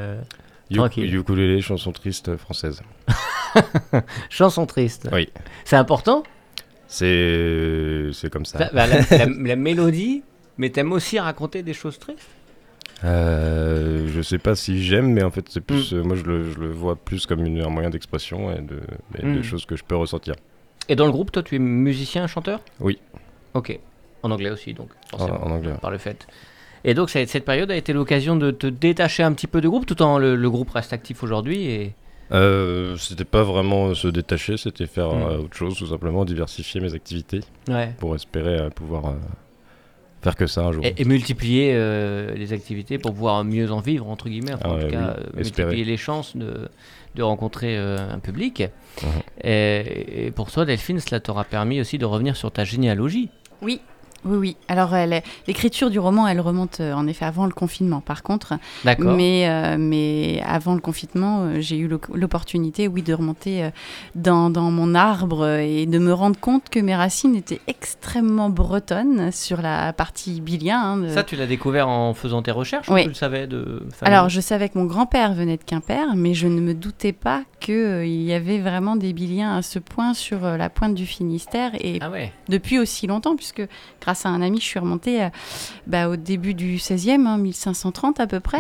et 0.72 0.76
Tranquille. 0.76 1.14
Ukulélé, 1.16 1.62
chanson 1.62 1.92
triste 1.92 2.38
française. 2.38 2.82
chanson 4.30 4.66
triste. 4.66 5.10
Oui. 5.12 5.30
C'est 5.66 5.76
important? 5.76 6.24
C'est, 6.88 8.12
comme 8.32 8.46
ça. 8.46 8.60
Bah, 8.60 8.70
bah, 8.74 8.88
la, 8.88 8.98
la- 9.18 9.26
la 9.26 9.56
mélodie, 9.56 10.24
mais 10.58 10.70
t'aimes 10.70 10.92
aussi 10.94 11.20
raconter 11.20 11.62
des 11.64 11.74
choses 11.74 12.00
tristes? 12.00 12.28
Euh, 13.04 14.08
je 14.14 14.22
sais 14.22 14.38
pas 14.40 14.56
si 14.56 14.84
j'aime, 14.84 15.12
mais 15.14 15.24
en 15.24 15.32
fait, 15.32 15.46
c'est 15.50 15.62
plus, 15.62 15.94
Mm. 15.94 15.98
euh, 15.98 16.04
moi 16.04 16.16
je 16.16 16.24
le, 16.24 16.52
je 16.52 16.60
le 16.60 16.70
vois 16.70 16.96
plus 16.98 17.26
comme 17.26 17.46
une- 17.46 17.62
un 17.62 17.70
moyen 17.70 17.90
d'expression 17.90 18.52
et 18.52 18.62
de, 18.62 18.80
et 19.18 19.22
de 19.24 19.40
Mm. 19.40 19.44
choses 19.44 19.66
que 19.66 19.76
je 19.76 19.84
peux 19.84 19.96
ressentir. 19.96 20.36
Et 20.90 20.96
dans 20.96 21.06
le 21.06 21.12
groupe, 21.12 21.32
toi, 21.32 21.44
tu 21.44 21.56
es 21.56 21.60
musicien, 21.60 22.28
chanteur? 22.28 22.60
Oui. 22.82 23.00
Ok. 23.54 23.80
En 24.24 24.32
anglais 24.32 24.50
aussi, 24.50 24.74
donc, 24.74 24.90
En, 25.14 25.18
forcément, 25.20 25.46
en 25.46 25.52
anglais. 25.52 25.74
par 25.82 25.92
le 25.92 25.98
fait. 25.98 26.28
Et 26.84 26.94
donc, 26.94 27.10
ça- 27.10 27.26
cette 27.26 27.46
période 27.46 27.72
a 27.72 27.76
été 27.76 27.94
l'occasion 27.94 28.36
de 28.36 28.52
te 28.52 28.68
détacher 28.68 29.24
un 29.24 29.32
petit 29.34 29.48
peu 29.48 29.62
du 29.62 29.70
groupe, 29.70 29.86
tout 29.86 30.02
en 30.02 30.18
le, 30.18 30.36
le 30.36 30.50
groupe 30.50 30.72
reste 30.72 30.92
actif 30.94 31.24
aujourd'hui. 31.24 31.66
Et... 31.66 31.94
Euh, 32.32 32.96
c'était 32.98 33.26
pas 33.26 33.44
vraiment 33.44 33.94
se 33.96 34.08
détacher, 34.08 34.58
c'était 34.58 34.88
faire 34.88 35.10
Mm. 35.14 35.22
euh, 35.22 35.38
autre 35.40 35.56
chose, 35.56 35.76
tout 35.78 35.88
simplement 35.88 36.26
diversifier 36.26 36.80
mes 36.82 36.94
activités 36.94 37.42
Ouais. 37.68 37.94
pour 38.00 38.16
espérer 38.16 38.60
euh, 38.60 38.70
pouvoir 38.70 39.08
euh, 39.08 39.14
faire 40.22 40.36
que 40.36 40.48
ça 40.48 40.62
un 40.62 40.72
jour. 40.72 40.86
Et, 40.86 40.96
et 40.98 41.06
multiplier 41.06 41.72
euh, 41.74 42.34
les 42.36 42.54
activités 42.54 42.98
pour 42.98 43.14
pouvoir 43.14 43.44
mieux 43.44 43.72
en 43.72 43.80
vivre, 43.80 44.08
entre 44.10 44.30
guillemets. 44.30 44.54
Enfin, 44.54 44.66
Ah 44.66 44.74
en 44.74 44.80
tout 44.80 44.88
cas, 44.88 45.16
euh, 45.18 45.24
multiplier 45.36 45.86
les 45.86 45.98
chances 45.98 46.36
de, 46.36 46.70
de 47.16 47.24
rencontrer 47.24 47.78
euh, 47.78 47.98
un 48.12 48.20
public. 48.20 48.64
Mhm. 49.02 49.10
et, 49.44 50.26
et 50.28 50.32
pour 50.32 50.52
toi, 50.52 50.66
Delphine, 50.66 51.00
cela 51.00 51.20
t'aura 51.20 51.44
permis 51.44 51.80
aussi 51.80 51.98
de 51.98 52.06
revenir 52.06 52.36
sur 52.36 52.52
ta 52.52 52.64
généalogie. 52.66 53.30
Oui. 53.62 53.82
Oui, 54.26 54.38
oui. 54.38 54.58
Alors, 54.68 54.94
elle- 54.96 55.24
l'écriture 55.48 55.90
du 55.90 56.00
roman, 56.00 56.28
elle 56.28 56.42
remonte 56.42 56.80
euh, 56.82 56.94
en 56.94 57.08
effet 57.08 57.26
avant 57.26 57.46
le 57.46 57.52
confinement, 57.54 58.02
par 58.02 58.22
contre. 58.24 58.54
D'accord. 58.84 59.14
Mais, 59.16 59.48
euh, 59.50 59.78
mais 59.80 60.42
avant 60.46 60.74
le 60.74 60.82
confinement, 60.82 61.42
euh, 61.44 61.58
j'ai 61.62 61.78
eu 61.78 61.88
l'opportunité, 62.14 62.88
oui, 62.88 63.02
de 63.02 63.14
remonter 63.14 63.70
dans, 64.16 64.50
dans 64.50 64.72
mon 64.72 64.94
arbre 64.96 65.48
et 65.60 65.86
de 65.86 66.00
me 66.00 66.14
rendre 66.14 66.40
compte 66.40 66.70
que 66.70 66.80
mes 66.80 66.96
racines 66.96 67.36
étaient 67.36 67.62
extrêmement 67.68 68.50
bretonnes 68.50 69.32
sur 69.32 69.62
la 69.62 69.94
partie 69.94 70.42
bilien. 70.42 70.80
hein, 70.82 70.98
de- 70.98 71.10
Ça, 71.10 71.24
tu 71.24 71.36
l'as 71.36 71.48
découvert 71.48 71.88
en 71.88 72.14
faisant 72.14 72.42
tes 72.42 72.52
recherches 72.52 72.90
Oui. 72.90 73.02
ou 73.02 73.04
tu 73.04 73.10
le 73.10 73.14
savais 73.16 73.48
de 73.48 73.84
famille? 73.94 74.14
Alors, 74.16 74.30
je 74.30 74.42
savais 74.42 74.70
que 74.70 74.78
mon 74.78 74.86
grand-père 74.86 75.34
venait 75.34 75.58
de 75.58 75.64
Quimper, 75.64 76.16
mais 76.16 76.34
je 76.34 76.48
ne 76.48 76.60
me 76.60 76.74
doutais 76.74 77.14
pas 77.14 77.44
qu'il 77.60 78.06
y 78.24 78.34
avait 78.34 78.60
vraiment 78.60 78.96
des 78.96 79.14
biliens 79.14 79.56
à 79.58 79.62
ce 79.62 79.80
point 79.80 80.14
sur 80.14 80.40
la 80.42 80.70
pointe 80.70 80.96
du 80.96 81.06
Finistère 81.06 81.72
et 81.76 82.00
Ah 82.02 82.10
ouais. 82.10 82.32
depuis 82.48 82.80
aussi 82.80 83.06
longtemps, 83.08 83.36
puisque 83.36 83.62
grâce 84.02 84.09
à 84.26 84.30
un 84.30 84.42
ami, 84.42 84.60
je 84.60 84.66
suis 84.66 84.80
remontée 84.80 85.24
euh, 85.24 85.30
bah, 85.88 86.10
au 86.10 86.16
début 86.16 86.54
du 86.54 86.78
16e, 86.78 87.26
hein, 87.26 87.38
1530 87.38 88.20
à 88.20 88.28
peu 88.28 88.40
près. 88.40 88.60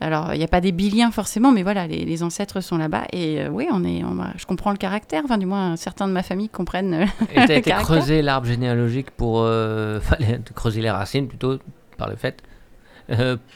Alors, 0.00 0.34
il 0.34 0.38
n'y 0.38 0.44
a 0.44 0.48
pas 0.48 0.60
des 0.60 0.72
biliens 0.72 1.10
forcément, 1.10 1.52
mais 1.52 1.62
voilà, 1.62 1.86
les, 1.86 2.04
les 2.04 2.22
ancêtres 2.22 2.60
sont 2.60 2.78
là-bas. 2.78 3.04
Et 3.12 3.40
euh, 3.40 3.48
oui, 3.48 3.66
on 3.72 3.84
est, 3.84 4.02
on 4.04 4.16
je 4.36 4.46
comprends 4.46 4.70
le 4.70 4.76
caractère, 4.78 5.22
enfin, 5.24 5.38
du 5.38 5.46
moins, 5.46 5.76
certains 5.76 6.08
de 6.08 6.12
ma 6.12 6.22
famille 6.22 6.48
comprennent. 6.48 6.94
euh, 6.94 7.04
Et 7.32 7.34
t'as 7.34 7.42
été 7.56 7.62
Caractère. 7.70 7.82
creuser 7.96 8.22
l'arbre 8.22 8.46
généalogique 8.46 9.10
pour. 9.10 9.36
enfin, 9.98 10.16
les- 10.18 10.38
creuser 10.54 10.80
les 10.80 10.90
racines 10.90 11.28
plutôt, 11.28 11.58
par 11.98 12.08
le 12.08 12.16
fait. 12.16 12.42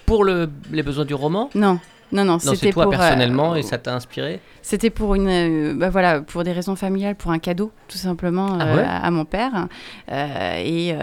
Pour 0.06 0.25
le, 0.25 0.48
les 0.70 0.82
besoins 0.82 1.04
du 1.04 1.14
roman? 1.14 1.50
Non. 1.54 1.81
Non, 2.12 2.24
non, 2.24 2.32
Non, 2.32 2.38
c'était 2.38 2.72
pour, 2.72 2.82
euh, 2.82 2.90
personnellement 2.90 3.54
et 3.54 3.62
ça 3.62 3.78
t'a 3.78 3.94
inspiré 3.94 4.40
C'était 4.62 4.90
pour 4.90 5.14
une, 5.14 5.28
euh, 5.28 5.74
bah 5.74 5.90
voilà, 5.90 6.20
pour 6.20 6.42
des 6.44 6.52
raisons 6.52 6.74
familiales, 6.76 7.14
pour 7.14 7.30
un 7.30 7.38
cadeau, 7.38 7.70
tout 7.88 7.98
simplement, 7.98 8.56
Ah 8.58 8.66
euh, 8.66 8.76
ouais 8.76 8.82
à, 8.82 8.96
à 8.96 9.10
mon 9.10 9.24
père. 9.24 9.68
Et 10.10 10.94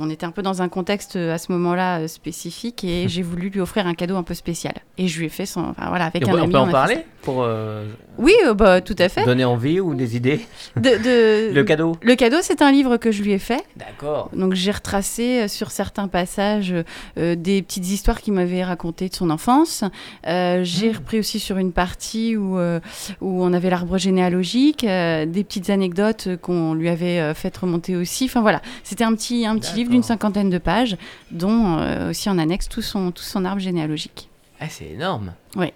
on 0.00 0.10
était 0.10 0.26
un 0.26 0.30
peu 0.30 0.42
dans 0.42 0.62
un 0.62 0.68
contexte 0.68 1.16
à 1.16 1.38
ce 1.38 1.50
moment-là 1.52 2.06
spécifique, 2.08 2.84
et 2.84 3.08
j'ai 3.08 3.22
voulu 3.22 3.48
lui 3.50 3.60
offrir 3.60 3.86
un 3.86 3.94
cadeau 3.94 4.16
un 4.16 4.22
peu 4.22 4.34
spécial. 4.34 4.74
Et 4.96 5.08
je 5.08 5.18
lui 5.18 5.26
ai 5.26 5.30
fait 5.30 5.46
son, 5.46 5.60
enfin, 5.60 5.88
voilà, 5.88 6.06
avec 6.06 6.22
Et 6.22 6.26
on 6.26 6.28
un 6.28 6.32
peut, 6.32 6.40
on 6.40 6.44
ami. 6.44 6.52
peut 6.52 6.58
en 6.58 6.62
a 6.62 6.66
fait 6.66 6.72
parler. 6.72 6.98
Pour 7.22 7.42
euh, 7.42 7.86
Oui, 8.18 8.32
euh, 8.46 8.54
bah 8.54 8.80
tout 8.80 8.94
à 8.98 9.08
fait. 9.08 9.24
donner 9.24 9.44
envie 9.44 9.80
ou 9.80 9.94
des 9.94 10.16
idées 10.16 10.40
De, 10.76 10.82
de- 10.82 11.52
Le 11.54 11.62
cadeau 11.64 11.96
le 12.00 12.14
cadeau, 12.14 12.36
c'est 12.42 12.62
un 12.62 12.70
livre 12.72 12.96
que 12.96 13.10
je 13.10 13.22
lui 13.22 13.32
ai 13.32 13.38
fait. 13.38 13.64
D'accord. 13.76 14.30
Donc 14.34 14.54
j'ai 14.54 14.70
retracé 14.70 15.40
euh, 15.42 15.48
sur 15.48 15.70
certains 15.70 16.08
passages 16.08 16.74
euh, 17.18 17.34
des 17.34 17.62
petites 17.62 17.88
histoires 17.88 18.20
qu'il 18.20 18.32
m'avait 18.34 18.62
racontées 18.64 19.08
de 19.08 19.14
son 19.14 19.30
enfance. 19.30 19.84
Euh, 20.26 20.60
j'ai 20.64 20.92
repris 20.92 21.18
aussi 21.18 21.38
sur 21.40 21.58
une 21.58 21.72
partie 21.72 22.36
où, 22.36 22.58
euh, 22.58 22.80
où 23.20 23.42
on 23.44 23.52
avait 23.52 23.70
l'arbre 23.70 23.98
généalogique, 23.98 24.84
euh, 24.84 25.26
des 25.26 25.44
petites 25.44 25.70
anecdotes 25.70 26.28
qu'on 26.40 26.74
lui 26.74 26.88
avait 26.88 27.18
euh, 27.20 27.34
fait 27.34 27.54
remonter 27.56 27.96
aussi. 27.96 28.24
Enfin 28.26 28.40
voilà, 28.42 28.62
c'était 28.84 29.04
un 29.04 29.14
petit, 29.14 29.44
un 29.46 29.58
petit 29.58 29.74
livre 29.74 29.90
d'une 29.90 30.02
cinquantaine 30.02 30.50
de 30.50 30.58
pages, 30.58 30.96
dont 31.30 31.78
euh, 31.78 32.10
aussi 32.10 32.30
en 32.30 32.38
annexe 32.38 32.68
tout 32.68 32.82
son, 32.82 33.10
tout 33.10 33.22
son 33.22 33.44
arbre 33.44 33.60
généalogique. 33.60 34.28
Ah, 34.60 34.66
c'est 34.68 34.86
énorme. 34.86 35.32
Ouais. 35.56 35.72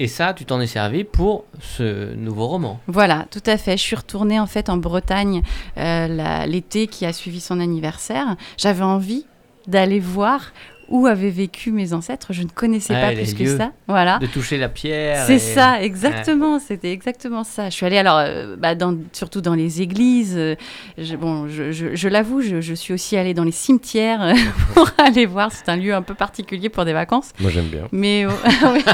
Et 0.00 0.06
ça, 0.06 0.32
tu 0.32 0.44
t'en 0.44 0.60
es 0.60 0.66
servi 0.68 1.02
pour 1.02 1.44
ce 1.60 2.14
nouveau 2.14 2.46
roman. 2.46 2.78
Voilà, 2.86 3.26
tout 3.32 3.42
à 3.46 3.56
fait. 3.56 3.76
Je 3.76 3.82
suis 3.82 3.96
retournée 3.96 4.38
en 4.38 4.46
fait 4.46 4.68
en 4.68 4.76
Bretagne 4.76 5.42
euh, 5.76 6.46
l'été 6.46 6.86
qui 6.86 7.04
a 7.04 7.12
suivi 7.12 7.40
son 7.40 7.58
anniversaire. 7.58 8.36
J'avais 8.56 8.84
envie 8.84 9.26
d'aller 9.66 9.98
voir 9.98 10.52
où 10.88 11.06
avaient 11.06 11.28
vécu 11.30 11.70
mes 11.72 11.92
ancêtres. 11.92 12.28
Je 12.32 12.42
ne 12.44 12.48
connaissais 12.48 12.94
Ah, 12.96 13.08
pas 13.08 13.12
plus 13.12 13.34
que 13.34 13.56
ça. 13.58 13.72
Voilà. 13.88 14.18
De 14.20 14.26
toucher 14.26 14.56
la 14.56 14.68
pierre. 14.70 15.26
C'est 15.26 15.34
et- 15.34 15.38
ça, 15.38 15.82
exactement. 15.82 16.60
C'était 16.60 16.92
exactement 16.92 17.42
ça. 17.44 17.68
Je 17.68 17.74
suis 17.74 17.84
allée 17.84 17.98
alors, 17.98 18.18
euh, 18.18 18.54
bah, 18.56 18.74
dans, 18.76 18.96
surtout 19.12 19.40
dans 19.42 19.52
les 19.54 19.82
églises. 19.82 20.34
euh, 20.38 20.54
je, 20.96 21.16
bon, 21.16 21.48
je, 21.48 21.72
je- 21.72 21.94
je 21.96 22.08
l'avoue, 22.08 22.40
je, 22.40 22.60
je 22.62 22.72
suis 22.72 22.94
aussi 22.94 23.16
allée 23.18 23.34
dans 23.34 23.44
les 23.44 23.50
cimetières 23.52 24.22
euh, 24.22 24.32
pour 24.74 24.88
aller 24.96 25.26
voir. 25.26 25.50
C'est 25.52 25.68
un 25.68 25.76
lieu 25.76 25.92
un 25.92 26.02
peu 26.02 26.14
particulier 26.14 26.68
pour 26.70 26.84
des 26.86 26.92
vacances. 26.94 27.32
Moi 27.40 27.50
j'aime 27.50 27.66
bien. 27.66 27.88
Mais 27.92 28.24
euh, 28.24 28.30
oui. 28.72 28.84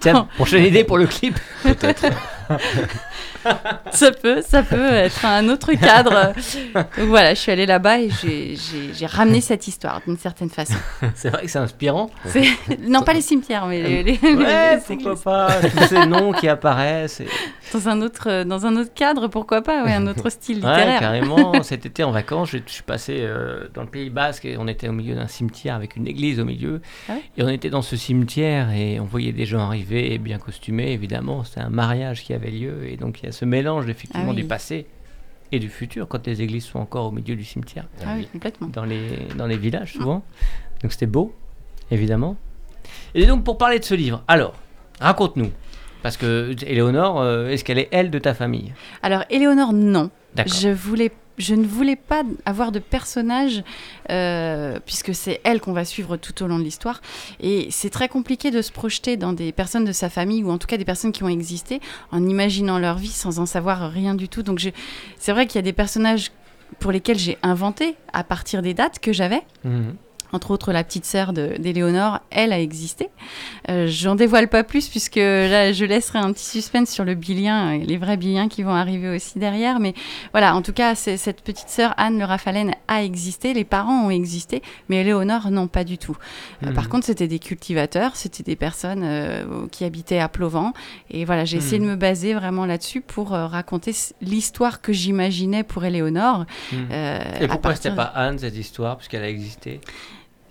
Tiens, 0.00 0.28
prochaine 0.36 0.64
idée 0.64 0.84
pour 0.84 0.98
le 0.98 1.06
clip. 1.06 1.38
ça 3.92 4.12
peut, 4.12 4.42
ça 4.42 4.62
peut 4.62 4.84
être 4.92 5.24
un 5.24 5.48
autre 5.48 5.72
cadre. 5.74 6.32
Donc 6.98 7.08
voilà, 7.08 7.34
je 7.34 7.40
suis 7.40 7.52
allée 7.52 7.66
là-bas 7.66 8.00
et 8.00 8.10
j'ai- 8.10 9.06
ramené 9.06 9.40
cette 9.40 9.66
histoire 9.66 10.00
d'une 10.06 10.16
certaine 10.18 10.50
façon. 10.50 10.74
C'est 11.14 11.30
vrai 11.30 11.42
que 11.42 11.48
c'est 11.50 11.58
inspirant. 11.58 12.10
Non, 12.86 13.02
pas 13.02 13.12
les 13.12 13.20
cimetières, 13.22 13.66
mais 13.66 13.82
les, 13.82 14.02
les- 14.02 14.18
Ouais, 14.22 14.76
les 14.76 14.80
pourquoi 14.86 15.20
pas. 15.20 15.48
Tous 15.62 15.86
ces 15.88 16.06
noms 16.06 16.32
qui 16.32 16.48
apparaissent. 16.48 17.20
et- 17.20 17.28
Dans 17.72 17.88
un 17.88 18.00
autre, 18.02 18.44
dans 18.44 18.66
un 18.66 18.76
autre 18.76 18.92
cadre, 18.94 19.26
pourquoi 19.28 19.62
pas, 19.62 19.84
ouais, 19.84 19.92
un 19.92 20.06
autre 20.06 20.28
style 20.30 20.64
Ouais, 20.64 20.70
littéraire. 20.70 21.00
carrément. 21.00 21.62
Cet 21.62 21.86
été 21.86 22.04
en 22.04 22.10
vacances, 22.12 22.50
je 22.50 22.58
je 22.66 22.72
suis 22.72 22.82
passé 22.82 23.16
euh, 23.20 23.66
dans 23.74 23.82
le 23.82 23.88
Pays 23.88 24.10
Basque 24.10 24.44
et 24.44 24.56
on 24.58 24.68
était 24.68 24.88
au 24.88 24.92
milieu 24.92 25.14
d'un 25.14 25.26
cimetière 25.26 25.74
avec 25.74 25.96
une 25.96 26.06
église 26.06 26.38
au 26.40 26.44
milieu. 26.44 26.80
Ah 27.08 27.12
ouais? 27.14 27.22
Et 27.36 27.42
on 27.42 27.48
était 27.48 27.70
dans 27.70 27.82
ce 27.82 27.96
cimetière 27.96 28.70
et 28.70 29.00
on 29.00 29.04
voyait 29.04 29.32
des 29.32 29.46
gens 29.46 29.60
arriver 29.60 30.18
bien 30.18 30.38
costumés, 30.38 30.92
évidemment. 30.92 31.42
C'était 31.44 31.60
un 31.62 31.70
mariage 31.70 32.22
qui 32.22 32.32
avait 32.32 32.50
lieu 32.50 32.86
et 32.88 32.96
donc 32.96 33.20
il 33.22 33.26
y 33.26 33.28
a 33.28 33.29
ce 33.30 33.44
mélange 33.44 33.88
effectivement 33.88 34.26
Ah 34.28 34.30
oui. 34.30 34.36
du 34.42 34.44
passé 34.44 34.86
et 35.52 35.58
du 35.58 35.68
futur 35.68 36.06
quand 36.08 36.26
les 36.26 36.42
églises 36.42 36.64
sont 36.64 36.78
encore 36.78 37.06
au 37.06 37.10
milieu 37.10 37.34
du 37.36 37.44
cimetière, 37.44 37.86
Ah 38.06 38.14
oui, 38.16 38.28
complètement. 38.32 38.68
dans 38.68 38.84
les, 38.84 39.18
dans 39.36 39.46
les 39.46 39.56
villages 39.56 39.92
souvent. 39.94 40.22
Donc 40.82 40.92
c'était 40.92 41.06
beau, 41.06 41.34
évidemment. 41.90 42.36
Et 43.14 43.26
donc 43.26 43.44
pour 43.44 43.58
parler 43.58 43.78
de 43.78 43.84
ce 43.84 43.94
livre, 43.94 44.22
alors, 44.28 44.54
raconte-nous. 45.00 45.50
Parce 46.02 46.16
que 46.16 46.54
Éléonore, 46.64 47.20
euh, 47.20 47.48
est-ce 47.48 47.62
qu'elle 47.64 47.78
est 47.78 47.88
elle 47.90 48.10
de 48.10 48.18
ta 48.18 48.32
famille? 48.32 48.72
Alors, 49.02 49.24
Éléonore, 49.28 49.72
non. 49.74 50.10
Je 50.46 50.68
voulais 50.68 51.12
je 51.38 51.54
ne 51.54 51.64
voulais 51.64 51.96
pas 51.96 52.22
avoir 52.44 52.70
de 52.70 52.78
personnage, 52.80 53.64
euh, 54.10 54.78
puisque 54.84 55.14
c'est 55.14 55.40
elle 55.42 55.58
qu'on 55.62 55.72
va 55.72 55.86
suivre 55.86 56.18
tout 56.18 56.42
au 56.42 56.46
long 56.46 56.58
de 56.58 56.64
l'histoire. 56.64 57.00
Et 57.40 57.68
c'est 57.70 57.88
très 57.88 58.08
compliqué 58.10 58.50
de 58.50 58.60
se 58.60 58.70
projeter 58.70 59.16
dans 59.16 59.32
des 59.32 59.50
personnes 59.50 59.86
de 59.86 59.92
sa 59.92 60.10
famille, 60.10 60.44
ou 60.44 60.50
en 60.50 60.58
tout 60.58 60.66
cas 60.66 60.76
des 60.76 60.84
personnes 60.84 61.12
qui 61.12 61.24
ont 61.24 61.30
existé, 61.30 61.80
en 62.12 62.28
imaginant 62.28 62.78
leur 62.78 62.98
vie 62.98 63.08
sans 63.08 63.38
en 63.38 63.46
savoir 63.46 63.90
rien 63.90 64.14
du 64.14 64.28
tout. 64.28 64.42
Donc 64.42 64.58
je- 64.58 64.68
c'est 65.18 65.32
vrai 65.32 65.46
qu'il 65.46 65.56
y 65.56 65.60
a 65.60 65.62
des 65.62 65.72
personnages 65.72 66.30
pour 66.78 66.92
lesquels 66.92 67.18
j'ai 67.18 67.38
inventé 67.42 67.94
à 68.12 68.22
partir 68.22 68.60
des 68.60 68.74
dates 68.74 68.98
que 68.98 69.14
j'avais. 69.14 69.40
Mhm. 69.64 69.94
Entre 70.32 70.50
autres, 70.50 70.72
la 70.72 70.84
petite 70.84 71.04
sœur 71.04 71.32
d'Éléonore, 71.32 72.20
elle 72.30 72.52
a 72.52 72.60
existé. 72.60 73.08
Euh, 73.68 73.86
J'en 73.88 74.14
dévoile 74.14 74.48
pas 74.48 74.62
plus 74.64 74.88
puisque 74.88 75.16
là, 75.16 75.72
je 75.72 75.84
laisserai 75.84 76.18
un 76.18 76.32
petit 76.32 76.44
suspense 76.46 76.90
sur 76.90 77.04
le 77.04 77.14
bilien, 77.14 77.72
et 77.72 77.78
les 77.84 77.96
vrais 77.96 78.16
biliens 78.16 78.48
qui 78.48 78.62
vont 78.62 78.74
arriver 78.74 79.08
aussi 79.08 79.38
derrière. 79.38 79.80
Mais 79.80 79.94
voilà, 80.32 80.54
en 80.54 80.62
tout 80.62 80.72
cas, 80.72 80.94
cette 80.94 81.40
petite 81.42 81.68
sœur, 81.68 81.94
Anne 81.96 82.18
Le 82.18 82.24
Raffalen, 82.24 82.72
a 82.88 83.02
existé. 83.02 83.54
Les 83.54 83.64
parents 83.64 84.06
ont 84.06 84.10
existé, 84.10 84.62
mais 84.88 85.00
Éléonore, 85.00 85.50
non, 85.50 85.66
pas 85.66 85.84
du 85.84 85.98
tout. 85.98 86.16
Euh, 86.62 86.68
Mhm. 86.68 86.74
par 86.74 86.88
contre, 86.88 87.06
c'était 87.06 87.28
des 87.28 87.38
cultivateurs, 87.38 88.16
c'était 88.16 88.42
des 88.42 88.56
personnes 88.56 89.02
euh, 89.04 89.66
qui 89.72 89.84
habitaient 89.84 90.18
à 90.20 90.28
Plovent. 90.28 90.72
Et 91.10 91.24
voilà, 91.24 91.44
j'ai 91.44 91.56
essayé 91.56 91.78
de 91.78 91.84
me 91.84 91.96
baser 91.96 92.34
vraiment 92.34 92.66
là-dessus 92.66 93.00
pour 93.00 93.34
euh, 93.34 93.46
raconter 93.46 93.94
l'histoire 94.20 94.80
que 94.80 94.92
j'imaginais 94.92 95.62
pour 95.62 95.84
Éléonore. 95.84 96.44
Euh, 96.72 97.18
Et 97.40 97.46
pourquoi 97.48 97.58
partir 97.70 97.82
c'était 97.82 97.96
pas 97.96 98.02
Anne 98.14 98.38
cette 98.38 98.56
histoire, 98.56 98.96
puisqu'elle 98.96 99.22
a 99.22 99.28
existé? 99.28 99.80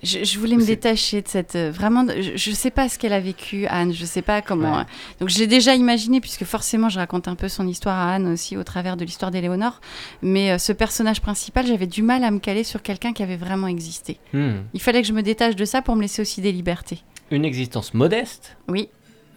Je, 0.03 0.23
je 0.23 0.39
voulais 0.39 0.55
me 0.55 0.65
détacher 0.65 1.21
de 1.21 1.27
cette 1.27 1.55
euh, 1.55 1.71
vraiment. 1.71 2.05
Je, 2.07 2.31
je 2.35 2.51
sais 2.51 2.71
pas 2.71 2.87
ce 2.89 2.97
qu'elle 2.97 3.13
a 3.13 3.19
vécu, 3.19 3.65
Anne. 3.67 3.93
Je 3.93 4.05
sais 4.05 4.21
pas 4.21 4.41
comment. 4.41 4.77
Ouais. 4.77 4.81
euh, 4.81 5.19
Donc 5.19 5.29
je 5.29 5.39
l'ai 5.39 5.47
déjà 5.47 5.75
imaginé 5.75 6.21
puisque 6.21 6.45
forcément 6.45 6.89
je 6.89 6.99
raconte 6.99 7.27
un 7.27 7.35
peu 7.35 7.47
son 7.49 7.67
histoire 7.67 7.97
à 7.97 8.13
Anne 8.15 8.27
aussi 8.31 8.57
au 8.57 8.63
travers 8.63 8.97
de 8.97 9.05
l'histoire 9.05 9.31
d'Éléonore. 9.31 9.81
Mais 10.21 10.51
euh, 10.51 10.57
ce 10.57 10.71
personnage 10.71 11.21
principal, 11.21 11.65
j'avais 11.67 11.87
du 11.87 12.01
mal 12.01 12.23
à 12.23 12.31
me 12.31 12.39
caler 12.39 12.63
sur 12.63 12.81
quelqu'un 12.81 13.13
qui 13.13 13.23
avait 13.23 13.37
vraiment 13.37 13.67
existé. 13.67 14.19
Mhm. 14.33 14.63
Il 14.73 14.81
fallait 14.81 15.01
que 15.01 15.07
je 15.07 15.13
me 15.13 15.21
détache 15.23 15.55
de 15.55 15.65
ça 15.65 15.81
pour 15.81 15.95
me 15.95 16.01
laisser 16.01 16.21
aussi 16.21 16.41
des 16.41 16.51
libertés. 16.51 16.99
Une 17.31 17.45
existence 17.45 17.93
modeste? 17.93 18.57
Oui. 18.67 18.89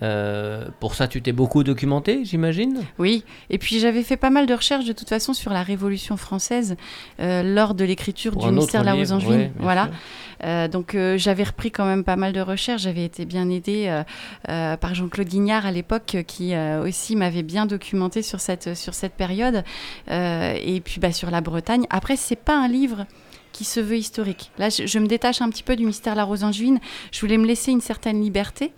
Euh, 0.03 0.67
pour 0.81 0.95
ça, 0.95 1.07
tu 1.07 1.23
t'es 1.23 1.33
beaucoup 1.33 1.63
documenté, 1.63 2.25
j'imagine? 2.25 2.83
Oui, 2.99 3.25
et 3.51 3.59
puis 3.59 3.79
j'avais 3.79 4.03
fait 4.03 4.17
pas 4.17 4.31
mal 4.31 4.47
de 4.47 4.55
recherches 4.55 4.85
de 4.85 4.93
toute 4.93 5.09
façon 5.09 5.33
sur 5.33 5.53
la 5.53 5.63
Révolution 5.63 6.17
française 6.17 6.77
euh, 7.21 7.43
lors 7.43 7.75
de 7.75 7.85
l'écriture 7.85 8.37
du 8.37 8.51
Mystère 8.51 8.81
de 8.81 8.87
la 8.87 8.95
Rose 8.95 9.13
ouais, 9.13 9.37
bien 9.37 9.51
voilà. 9.59 9.91
Euh, 10.45 10.67
donc 10.67 10.97
j'avais 11.17 11.45
repris 11.45 11.71
quand 11.71 11.85
même 11.85 12.03
pas 12.03 12.17
mal 12.17 12.33
de 12.33 12.41
recherches. 12.41 12.83
J'avais 12.83 13.05
été 13.05 13.25
bien 13.25 13.49
aidée 13.49 14.03
par 14.47 14.95
Jean-Claude 14.95 15.29
Guignard 15.29 15.67
à 15.67 15.73
l'époque, 15.73 16.17
qui 16.27 16.55
aussi 16.57 17.15
m'avait 17.15 17.43
bien 17.43 17.67
documenté 17.67 18.23
sur 18.23 18.41
cette, 18.41 18.75
sur 18.75 18.95
cette 18.95 19.15
période. 19.15 19.63
Et 20.09 20.83
puis 20.85 21.01
bah, 21.01 21.13
sur 21.13 21.31
la 21.31 21.41
Bretagne. 21.41 21.87
Après, 21.91 22.17
c'est 22.17 22.37
pas 22.37 22.57
un 22.57 22.69
livre 22.69 23.07
qui 23.53 23.65
se 23.65 23.81
veut 23.81 23.99
historique. 23.99 24.51
Là, 24.59 24.71
je, 24.71 24.87
je 24.87 24.99
me 24.99 25.07
détache 25.07 25.43
un 25.43 25.51
petit 25.51 25.63
peu 25.63 25.77
du 25.77 25.85
mystère 25.85 26.15
de 26.15 26.19
la 26.19 26.25
Rose 26.25 26.43
Angevine. 26.43 26.81
Je 27.13 27.21
voulais 27.21 27.37
me 27.37 27.47
laisser 27.47 27.71
une 27.71 27.83
certaine 27.83 28.21
liberté. 28.23 28.73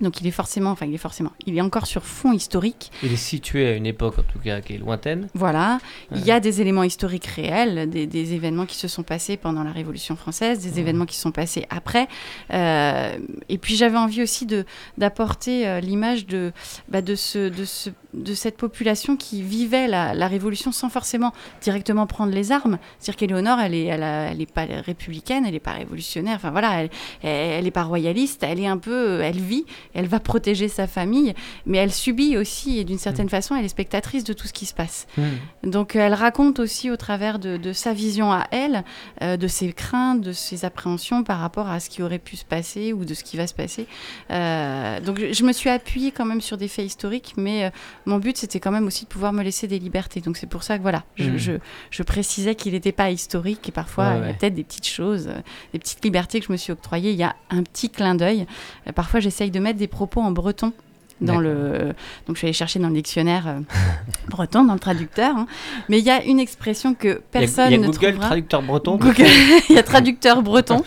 Donc 0.00 0.20
il 0.20 0.26
est 0.26 0.30
forcément, 0.30 0.70
enfin 0.70 0.86
il 0.86 0.94
est 0.94 0.98
forcément, 0.98 1.32
il 1.46 1.56
est 1.56 1.60
encore 1.60 1.86
sur 1.86 2.04
fond 2.04 2.32
historique. 2.32 2.90
Il 3.02 3.12
est 3.12 3.16
situé 3.16 3.66
à 3.68 3.72
une 3.76 3.86
époque, 3.86 4.18
en 4.18 4.22
tout 4.22 4.38
cas, 4.38 4.60
qui 4.60 4.74
est 4.74 4.78
lointaine. 4.78 5.28
Voilà, 5.34 5.78
il 6.14 6.24
y 6.24 6.30
a 6.30 6.40
des 6.40 6.60
éléments 6.60 6.82
historiques 6.84 7.26
réels, 7.26 7.88
des, 7.90 8.06
des 8.06 8.34
événements 8.34 8.66
qui 8.66 8.76
se 8.76 8.88
sont 8.88 9.02
passés 9.02 9.36
pendant 9.36 9.62
la 9.62 9.72
Révolution 9.72 10.16
française, 10.16 10.60
des 10.60 10.80
événements 10.80 11.06
qui 11.06 11.16
se 11.16 11.22
sont 11.22 11.32
passés 11.32 11.66
après. 11.70 12.08
Euh, 12.52 13.16
et 13.48 13.58
puis 13.58 13.76
j'avais 13.76 13.98
envie 13.98 14.22
aussi 14.22 14.46
de 14.46 14.64
d'apporter 14.98 15.66
euh, 15.66 15.80
l'image 15.80 16.26
de, 16.26 16.52
bah, 16.88 17.02
de, 17.02 17.14
ce, 17.14 17.48
de, 17.48 17.64
ce, 17.64 17.90
de 18.14 18.34
cette 18.34 18.56
population 18.56 19.16
qui 19.16 19.42
vivait 19.42 19.86
la, 19.88 20.14
la 20.14 20.28
Révolution 20.28 20.72
sans 20.72 20.88
forcément 20.88 21.32
directement 21.62 22.06
prendre 22.06 22.32
les 22.32 22.52
armes. 22.52 22.78
C'est-à-dire 22.98 23.18
qu'Éléonore, 23.18 23.60
elle 23.60 23.74
est, 23.74 23.84
elle, 23.84 24.02
a- 24.02 24.30
elle 24.30 24.40
est 24.40 24.50
pas 24.52 24.64
républicaine, 24.64 25.44
elle 25.46 25.52
n'est 25.52 25.60
pas 25.60 25.72
révolutionnaire. 25.72 26.36
Enfin 26.36 26.50
voilà, 26.50 26.82
elle, 26.82 26.90
elle 27.22 27.66
est 27.66 27.70
pas 27.70 27.82
royaliste, 27.84 28.42
elle 28.42 28.60
est 28.60 28.66
un 28.66 28.78
peu, 28.78 29.20
elle 29.20 29.38
vit, 29.40 29.64
elle 29.94 30.06
va 30.06 30.20
protéger 30.20 30.68
sa 30.68 30.86
famille, 30.86 31.34
mais 31.66 31.78
elle 31.78 31.92
subit 31.92 32.36
aussi 32.36 32.78
et 32.78 32.84
d'une 32.84 32.98
certaine 32.98 33.28
façon, 33.28 33.56
elle 33.56 33.64
est 33.64 33.68
spectatrice 33.68 34.24
de 34.24 34.32
tout 34.32 34.46
ce 34.46 34.52
qui 34.52 34.66
se 34.66 34.74
passe. 34.74 35.06
Mhm. 35.18 35.70
Donc 35.72 35.96
euh, 35.96 36.00
elle 36.00 36.14
raconte 36.14 36.60
aussi 36.60 36.90
au 36.90 36.96
travers 36.96 37.38
de, 37.38 37.56
de 37.56 37.72
sa 37.72 37.92
vision 37.92 38.32
à 38.32 38.46
elle, 38.52 38.84
euh, 39.22 39.36
de 39.36 39.48
ses 39.48 39.72
craintes, 39.72 40.20
de 40.20 40.32
ses 40.32 40.64
appréhensions 40.64 41.24
par 41.24 41.40
rapport 41.40 41.68
à 41.68 41.80
ce 41.80 41.90
qui 41.90 42.02
aurait 42.02 42.18
pu 42.18 42.36
se 42.36 42.44
passer 42.44 42.92
ou 42.92 43.04
de 43.04 43.14
ce 43.14 43.24
qui 43.24 43.36
va 43.36 43.46
se 43.46 43.54
passer. 43.54 43.86
Euh, 44.30 45.00
donc 45.00 45.18
je 45.18 45.40
je 45.40 45.46
me 45.46 45.52
suis 45.54 45.70
appuyée 45.70 46.10
quand 46.12 46.26
même 46.26 46.42
sur 46.42 46.58
des 46.58 46.68
faits 46.68 46.84
historiques, 46.84 47.32
mais 47.38 47.64
euh, 47.64 47.70
mon 48.04 48.18
but 48.18 48.36
c'était 48.36 48.60
quand 48.60 48.70
même 48.70 48.86
aussi 48.86 49.04
de 49.04 49.08
pouvoir 49.08 49.32
me 49.32 49.42
laisser 49.42 49.66
des 49.66 49.78
libertés. 49.78 50.20
Donc 50.20 50.36
c'est 50.36 50.46
pour 50.46 50.62
ça 50.62 50.76
que 50.76 50.82
voilà, 50.82 51.02
je, 51.16 51.38
je, 51.38 51.52
je 51.90 52.02
précisais 52.02 52.54
qu'il 52.54 52.72
n'était 52.74 52.92
pas 52.92 53.10
historique 53.10 53.66
et 53.68 53.72
parfois 53.72 54.10
Ouais, 54.10 54.16
il 54.16 54.20
y 54.20 54.22
a 54.24 54.26
ouais. 54.26 54.34
peut-être 54.34 54.54
des 54.54 54.64
petites 54.64 54.86
choses, 54.86 55.30
des 55.72 55.78
petites 55.78 56.04
libertés 56.04 56.40
que 56.40 56.46
je 56.46 56.52
me 56.52 56.58
suis 56.58 56.72
octroyées. 56.72 57.12
Il 57.12 57.16
y 57.16 57.22
a 57.22 57.34
un 57.48 57.62
petit 57.62 57.88
clin 57.88 58.14
d'œil. 58.14 58.46
Parfois 58.94 59.20
j'essaye 59.20 59.50
de 59.50 59.58
mettre 59.60 59.78
des 59.80 59.88
propos 59.88 60.20
en 60.20 60.30
breton. 60.30 60.72
Dans 61.20 61.38
le... 61.38 61.92
Donc 62.26 62.36
je 62.36 62.38
suis 62.38 62.46
allée 62.46 62.54
chercher 62.54 62.78
dans 62.78 62.88
le 62.88 62.94
dictionnaire 62.94 63.46
euh, 63.46 63.60
breton, 64.30 64.64
dans 64.64 64.72
le 64.72 64.78
traducteur. 64.78 65.36
hein. 65.36 65.46
Mais 65.90 65.98
il 65.98 66.04
y 66.06 66.08
a 66.08 66.24
une 66.24 66.40
expression 66.40 66.94
que 66.94 67.08
Il 67.08 67.10
y 67.10 67.12
a- 67.12 67.20
personne 67.30 67.66
il 67.66 67.72
y 67.72 67.74
a 67.74 67.78
ne 67.78 67.86
Google 67.88 67.98
trouvera. 68.12 68.26
traducteur 68.28 68.62
breton. 68.62 68.96
Google, 68.96 69.26
il 69.68 69.74
y 69.74 69.78
a 69.78 69.82
traducteur 69.82 70.40
breton. 70.40 70.82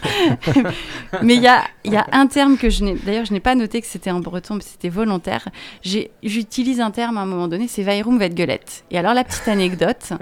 mais 1.22 1.36
il 1.36 1.42
y 1.44 1.48
a, 1.48 1.64
il 1.84 1.94
y 1.94 1.98
a 1.98 2.08
un 2.14 2.26
terme 2.26 2.58
que 2.58 2.72
je 2.72 2.84
n'ai. 2.84 2.96
D'ailleurs, 2.96 3.26
je 3.26 3.34
n'ai 3.34 3.40
pas 3.40 3.54
noté 3.54 3.80
que 3.80 3.86
c'était 3.86 4.10
en 4.10 4.22
breton, 4.22 4.56
mais 4.56 4.64
c'était 4.64 4.90
volontaire. 4.90 5.48
J'ai- 5.84 6.10
J'utilise 6.24 6.80
un 6.82 6.90
terme 6.90 7.18
à 7.20 7.22
un 7.22 7.26
moment 7.28 7.48
donné, 7.48 7.68
c'est 7.68 7.84
Vairum 7.84 8.18
Vetgelette. 8.18 8.86
Et 8.90 8.98
alors, 8.98 9.14
la 9.14 9.24
petite 9.24 9.48
anecdote. 9.48 10.14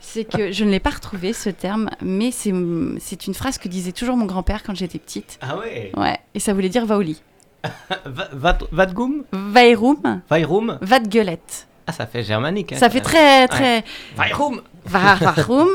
C'est 0.00 0.24
que 0.24 0.52
je 0.52 0.64
ne 0.64 0.70
l'ai 0.70 0.80
pas 0.80 0.90
retrouvé 0.90 1.32
ce 1.34 1.50
terme, 1.50 1.90
mais 2.00 2.30
c'est 2.30 2.52
c'est 3.00 3.26
une 3.26 3.34
phrase 3.34 3.58
que 3.58 3.68
disait 3.68 3.92
toujours 3.92 4.16
mon 4.16 4.24
grand-père 4.24 4.62
quand 4.62 4.74
j'étais 4.74 4.98
petite. 4.98 5.38
Ah 5.42 5.58
ouais? 5.58 5.90
Ouais, 5.96 6.16
et 6.34 6.40
ça 6.40 6.54
voulait 6.54 6.68
dire 6.70 6.86
va 6.86 6.96
au 6.96 7.02
lit. 7.02 7.20
Va- 8.06 8.28
Vat- 8.32 8.58
Vatgum 8.72 9.24
Vairum, 9.32 10.22
Vairum. 10.30 10.78
Ah, 11.86 11.92
ça 11.92 12.06
fait 12.06 12.22
germanique. 12.22 12.72
hein, 12.72 12.76
Ça 12.76 12.90
fait 12.90 13.00
très, 13.00 13.48
très. 13.48 13.84
Vairum 14.14 14.60
Varum, 15.34 15.68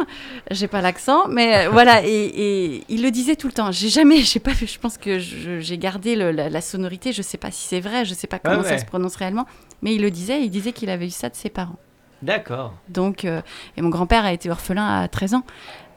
j'ai 0.51 0.67
pas 0.67 0.81
l'accent, 0.81 1.27
mais 1.27 1.65
euh, 1.65 1.69
voilà, 1.69 2.03
et, 2.03 2.09
et 2.09 2.83
il 2.89 3.03
le 3.03 3.11
disait 3.11 3.35
tout 3.35 3.47
le 3.47 3.53
temps. 3.53 3.71
J'ai 3.71 3.89
jamais, 3.89 4.17
j'ai 4.21 4.39
pas, 4.39 4.51
je 4.53 4.77
pense 4.79 4.97
que 4.97 5.19
j'ai 5.19 5.77
gardé 5.77 6.15
le- 6.15 6.31
la, 6.31 6.49
la 6.49 6.61
sonorité. 6.61 7.11
Je 7.13 7.21
sais 7.21 7.37
pas 7.37 7.51
si 7.51 7.67
c'est 7.67 7.79
vrai, 7.79 8.05
je 8.05 8.13
sais 8.13 8.27
pas 8.27 8.39
comment 8.39 8.61
Ouais, 8.61 8.69
ça 8.69 8.77
se 8.79 8.85
prononce 8.85 9.15
réellement, 9.15 9.45
mais 9.81 9.93
il 9.95 10.01
le 10.01 10.09
disait. 10.11 10.41
Il 10.43 10.49
disait 10.49 10.71
qu'il 10.71 10.89
avait 10.89 11.07
eu 11.07 11.11
ça 11.11 11.29
de 11.29 11.35
ses 11.35 11.49
parents. 11.49 11.77
D'accord. 12.23 12.73
Donc, 12.89 13.25
euh, 13.25 13.41
et 13.75 13.81
mon 13.81 13.89
grand-père 13.89 14.23
a 14.23 14.31
été 14.33 14.49
orphelin 14.49 15.01
à 15.01 15.07
13 15.09 15.33
ans, 15.33 15.43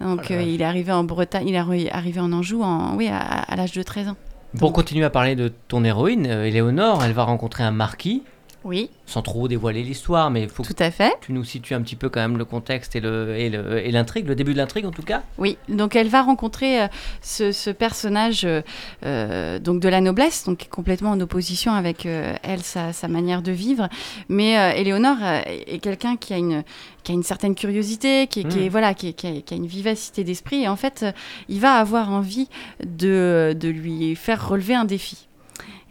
donc 0.01 0.27
Oh 0.29 0.33
euh, 0.33 0.43
il 0.43 0.61
est 0.61 0.65
arrivé 0.65 0.91
en 0.93 1.05
Bretagne, 1.05 1.47
il 1.49 1.55
est 1.55 1.59
arri- 1.61 1.89
arrivé 1.93 2.21
en 2.21 2.33
Anjou, 2.33 2.63
en, 2.65 2.97
oui, 2.97 3.07
à, 3.09 3.19
à 3.19 3.55
l'âge 3.57 3.73
de 3.73 3.83
13 3.83 4.09
ans. 4.09 4.17
Pour 4.59 4.73
continuer 4.73 5.05
à 5.05 5.11
parler 5.11 5.37
de 5.37 5.53
ton 5.69 5.85
héroïne, 5.85 6.27
euh, 6.27 6.47
Éléonore, 6.47 7.05
elle 7.05 7.13
va 7.13 7.25
rencontrer 7.25 7.65
un 7.65 7.73
marquis, 7.73 8.23
Oui, 8.67 8.91
sans 9.07 9.23
trop 9.23 9.47
dévoiler 9.47 9.83
l'histoire, 9.85 10.29
mais 10.31 10.43
il 10.43 10.49
faut 10.49 10.65
que 10.65 10.69
tout 10.73 10.83
à 10.83 10.91
fait. 10.91 11.15
tu 11.21 11.33
nous 11.33 11.45
situes 11.45 11.75
un 11.75 11.81
petit 11.83 11.95
peu 11.95 12.09
quand 12.09 12.21
même 12.21 12.37
le 12.37 12.45
contexte 12.45 12.97
et 12.97 13.01
le 13.01 13.37
et 13.37 13.49
le- 13.49 13.79
et 13.87 13.93
l'intrigue, 13.93 14.27
le, 14.27 14.35
début 14.35 14.53
de 14.53 14.59
l'intrigue 14.59 14.85
en 14.87 14.91
tout 14.91 15.03
cas. 15.03 15.23
Oui, 15.39 15.57
donc 15.69 15.95
elle 15.95 16.09
va 16.09 16.23
rencontrer 16.23 16.83
euh, 16.83 16.89
ce, 17.23 17.53
ce 17.53 17.71
personnage 17.71 18.45
euh, 18.45 18.63
euh, 19.05 19.59
donc 19.61 19.81
de 19.81 19.89
la 19.89 20.01
noblesse, 20.01 20.45
donc 20.45 20.59
qui 20.59 20.67
est 20.67 20.69
complètement 20.69 21.11
en 21.13 21.21
opposition 21.21 21.73
avec 21.73 22.07
euh, 22.07 22.35
elle, 22.43 22.63
sa, 22.63 22.93
sa 22.93 23.07
manière 23.09 23.41
de 23.43 23.53
vivre. 23.53 23.89
Mais 24.29 24.55
Éléonore 24.81 25.19
est 25.23 25.79
quelqu'un 25.81 26.17
qui 26.17 26.35
a 26.35 26.39
une 26.39 26.65
qui 27.05 27.13
a 27.13 27.15
une 27.15 27.23
certaine 27.23 27.55
curiosité, 27.55 28.27
qui, 28.27 28.41
est- 28.41 28.49
qui 28.49 28.59
est 28.65 28.67
Mm. 28.67 28.71
voilà, 28.71 28.93
qui, 28.95 29.09
a, 29.11 29.13
qui 29.13 29.27
a 29.55 29.57
une 29.57 29.69
vivacité 29.69 30.25
d'esprit. 30.25 30.63
Et 30.65 30.69
en 30.69 30.75
fait, 30.75 31.05
il 31.49 31.61
va 31.61 31.75
avoir 31.75 32.11
envie 32.11 32.49
de, 32.85 33.55
de 33.57 33.69
lui 33.69 34.17
faire 34.17 34.49
relever 34.49 34.75
un 34.75 34.85
défi. 34.85 35.29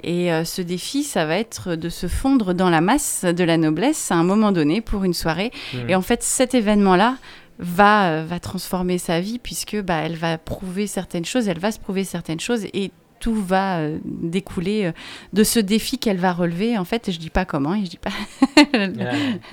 Et 0.04 0.32
euh, 0.32 0.44
ce 0.44 0.62
défi, 0.62 1.04
ça 1.04 1.26
va 1.26 1.38
être 1.38 1.76
de 1.76 1.90
se 1.90 2.08
fondre 2.08 2.54
dans 2.54 2.70
la 2.70 2.82
masse 2.82 3.24
de 3.26 3.44
la 3.44 3.58
noblesse 3.58 4.12
à 4.12 4.16
un 4.16 4.24
moment 4.24 4.52
donné 4.52 4.82
pour 4.82 5.04
une 5.04 5.14
soirée 5.14 5.52
et 5.90 5.96
en 5.96 6.02
fait, 6.02 6.22
cet 6.22 6.54
événement-là 6.54 7.18
va, 7.60 8.10
euh, 8.10 8.26
va 8.28 8.40
transformer 8.40 8.98
sa 8.98 9.22
vie 9.22 9.40
puisque 9.40 9.82
bah, 9.82 10.02
elle 10.04 10.18
va 10.18 10.38
prouver 10.38 10.86
certaines 10.88 11.26
choses, 11.26 11.48
elle 11.48 11.60
va 11.60 11.72
se 11.72 11.80
prouver 11.80 12.04
certaines 12.04 12.42
choses 12.42 12.66
et 12.74 12.92
tout 13.22 13.34
va 13.42 13.78
euh, 13.80 13.98
découler 14.04 14.92
de 15.32 15.44
ce 15.46 15.60
défi 15.60 15.98
qu'elle 15.98 16.18
va 16.18 16.34
relever. 16.34 16.78
En 16.78 16.84
fait, 16.86 17.10
je 17.10 17.18
dis 17.18 17.30
pas 17.30 17.46
comment 17.46 17.74
et 17.74 17.86
je 17.86 17.90
dis 17.90 17.98
pas 17.98 18.12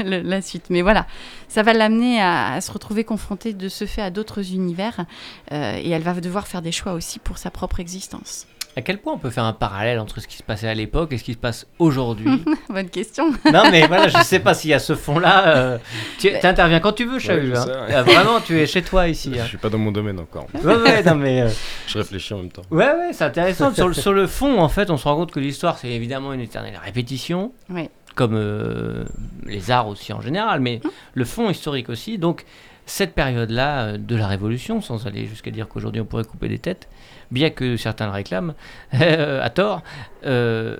le- 0.00 0.20
la 0.22 0.42
suite, 0.42 0.64
mais 0.68 0.82
voilà, 0.82 1.06
ça 1.48 1.62
va 1.62 1.72
l'amener 1.72 2.20
à, 2.20 2.54
à 2.54 2.60
se 2.60 2.72
retrouver 2.72 3.04
confrontée 3.04 3.52
de 3.52 3.68
ce 3.68 3.86
fait 3.86 4.02
à 4.02 4.10
d'autres 4.10 4.52
univers 4.52 5.06
et 5.52 5.88
elle 5.90 6.02
va 6.02 6.12
devoir 6.20 6.48
faire 6.48 6.60
des 6.62 6.72
choix 6.72 6.92
aussi 6.94 7.18
pour 7.20 7.38
sa 7.38 7.50
propre 7.50 7.78
existence. 7.80 8.46
À 8.74 8.80
quel 8.80 8.96
point 8.98 9.12
on 9.12 9.18
peut 9.18 9.28
faire 9.28 9.44
un 9.44 9.52
parallèle 9.52 9.98
entre 9.98 10.18
ce 10.20 10.26
qui 10.26 10.36
se 10.38 10.42
passait 10.42 10.66
à 10.68 10.72
l'époque 10.74 11.12
et 11.12 11.18
ce 11.18 11.24
qui 11.24 11.34
se 11.34 11.38
passe 11.38 11.66
aujourd'hui 11.78 12.42
Bonne 12.70 12.88
question. 12.88 13.30
Non, 13.52 13.64
mais 13.70 13.86
voilà, 13.86 14.08
je 14.08 14.16
sais 14.22 14.38
pas 14.40 14.54
s'il 14.54 14.70
y 14.70 14.74
a 14.74 14.78
ce 14.78 14.94
fond-là. 14.94 15.48
euh, 15.56 15.78
tu 16.18 16.34
interviens 16.42 16.80
quand 16.80 16.92
tu 16.92 17.04
veux, 17.04 17.18
Chahut. 17.18 17.48
je 17.54 17.54
hein. 17.54 17.86
Ah, 17.92 18.02
Vraiment, 18.02 18.40
tu 18.40 18.58
es 18.58 18.66
chez 18.66 18.80
toi 18.80 19.08
ici. 19.08 19.32
Je 19.34 19.40
hein. 19.40 19.44
suis 19.46 19.58
pas 19.58 19.68
dans 19.68 19.76
mon 19.76 19.92
domaine 19.92 20.18
encore. 20.18 20.46
Ouais, 20.64 20.74
ouais, 20.76 21.02
non, 21.02 21.16
mais. 21.16 21.42
euh, 21.42 21.48
Je 21.86 21.98
réfléchis 21.98 22.32
en 22.32 22.38
même 22.38 22.50
temps. 22.50 22.62
Ouais, 22.70 22.86
ouais, 22.86 23.10
c'est 23.12 23.24
intéressant. 23.24 23.74
sur, 23.74 23.88
le, 23.88 23.94
sur 23.94 24.14
le 24.14 24.26
fond, 24.26 24.58
en 24.58 24.68
fait, 24.70 24.90
on 24.90 24.96
se 24.96 25.04
rend 25.04 25.16
compte 25.16 25.32
que 25.32 25.40
l'histoire, 25.40 25.76
c'est 25.76 25.90
évidemment 25.90 26.32
une 26.32 26.40
éternelle 26.40 26.80
répétition, 26.82 27.52
Oui. 27.68 27.90
comme 28.14 28.34
euh, 28.36 29.04
les 29.44 29.70
arts 29.70 29.88
aussi 29.88 30.14
en 30.14 30.22
général, 30.22 30.60
mais 30.60 30.80
le 31.12 31.24
fond 31.26 31.50
historique 31.50 31.90
aussi. 31.90 32.16
Donc, 32.16 32.46
cette 32.86 33.14
période-là 33.14 33.98
de 33.98 34.16
la 34.16 34.26
Révolution, 34.26 34.80
sans 34.80 35.06
aller 35.06 35.26
jusqu'à 35.26 35.50
dire 35.50 35.68
qu'aujourd'hui 35.68 36.00
on 36.00 36.04
pourrait 36.04 36.24
couper 36.24 36.48
des 36.48 36.58
têtes, 36.58 36.88
bien 37.32 37.50
que 37.50 37.76
certains 37.76 38.06
le 38.06 38.12
réclament, 38.12 38.54
euh, 39.00 39.42
à 39.42 39.50
tort, 39.50 39.82
euh, 40.24 40.76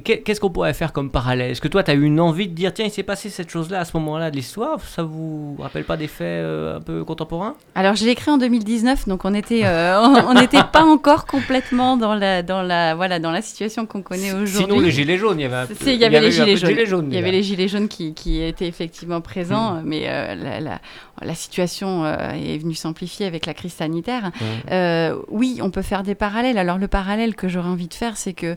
qu'est-ce 0.00 0.40
qu'on 0.40 0.50
pourrait 0.50 0.74
faire 0.74 0.92
comme 0.92 1.10
parallèle? 1.10 1.50
Est-ce 1.50 1.60
que 1.60 1.68
toi, 1.68 1.82
tu 1.82 1.90
as 1.90 1.94
eu 1.94 2.02
une 2.04 2.20
envie 2.20 2.48
de 2.48 2.54
dire, 2.54 2.72
tiens, 2.72 2.86
il 2.86 2.90
s'est 2.90 3.02
passé 3.02 3.28
cette 3.30 3.50
chose-là 3.50 3.80
à 3.80 3.84
ce 3.84 3.96
moment-là 3.98 4.30
de 4.30 4.36
l'histoire? 4.36 4.80
Ça 4.80 5.02
vous 5.02 5.56
rappelle 5.60 5.84
pas 5.84 5.96
des 5.96 6.06
faits 6.08 6.22
euh, 6.26 6.76
un 6.78 6.80
peu 6.80 7.04
contemporains? 7.04 7.54
Alors, 7.74 7.94
je 7.94 8.04
l'ai 8.04 8.12
écrit 8.12 8.30
en 8.30 8.38
2019, 8.38 9.06
donc 9.08 9.24
on 9.24 9.34
était, 9.34 9.62
euh, 9.64 9.98
on 10.28 10.34
n'était 10.34 10.62
pas 10.72 10.82
encore 10.84 11.26
complètement 11.26 11.96
dans 11.96 12.14
la, 12.14 12.42
dans 12.42 12.62
la, 12.62 12.94
voilà, 12.94 13.18
dans 13.18 13.30
la 13.30 13.42
situation 13.42 13.86
qu'on 13.86 14.02
connaît 14.02 14.32
aujourd'hui. 14.32 14.74
Sinon, 14.74 14.80
les 14.80 14.90
gilets 14.90 15.18
jaunes, 15.18 15.38
il 15.38 15.42
y 15.42 15.46
avait 15.46 15.56
un 15.56 15.66
peu, 15.66 15.74
Il 15.86 15.94
y 15.96 16.04
avait 16.04 16.20
les 16.20 16.30
gilets 16.30 16.56
jaunes. 16.86 17.08
Il 17.10 17.14
y 17.14 17.18
avait 17.18 17.32
les 17.32 17.42
gilets 17.42 17.68
jaunes 17.68 17.88
qui, 17.88 18.14
qui 18.14 18.42
étaient 18.42 18.66
effectivement 18.68 19.20
présents, 19.20 19.82
mais 19.84 20.04
euh, 20.06 20.34
la, 20.34 20.60
la- 20.60 20.80
la 21.20 21.34
situation 21.36 22.04
est 22.04 22.58
venue 22.58 22.74
s'amplifier 22.74 23.26
avec 23.26 23.46
la 23.46 23.54
crise 23.54 23.74
sanitaire. 23.74 24.32
Euh, 24.72 25.14
oui, 25.28 25.60
on 25.62 25.70
peut 25.70 25.82
faire 25.82 26.02
des 26.02 26.16
parallèles. 26.16 26.58
Alors 26.58 26.78
le 26.78 26.88
parallèle 26.88 27.36
que 27.36 27.46
j'aurais 27.46 27.68
envie 27.68 27.86
de 27.86 27.94
faire, 27.94 28.16
c'est 28.16 28.32
que 28.32 28.56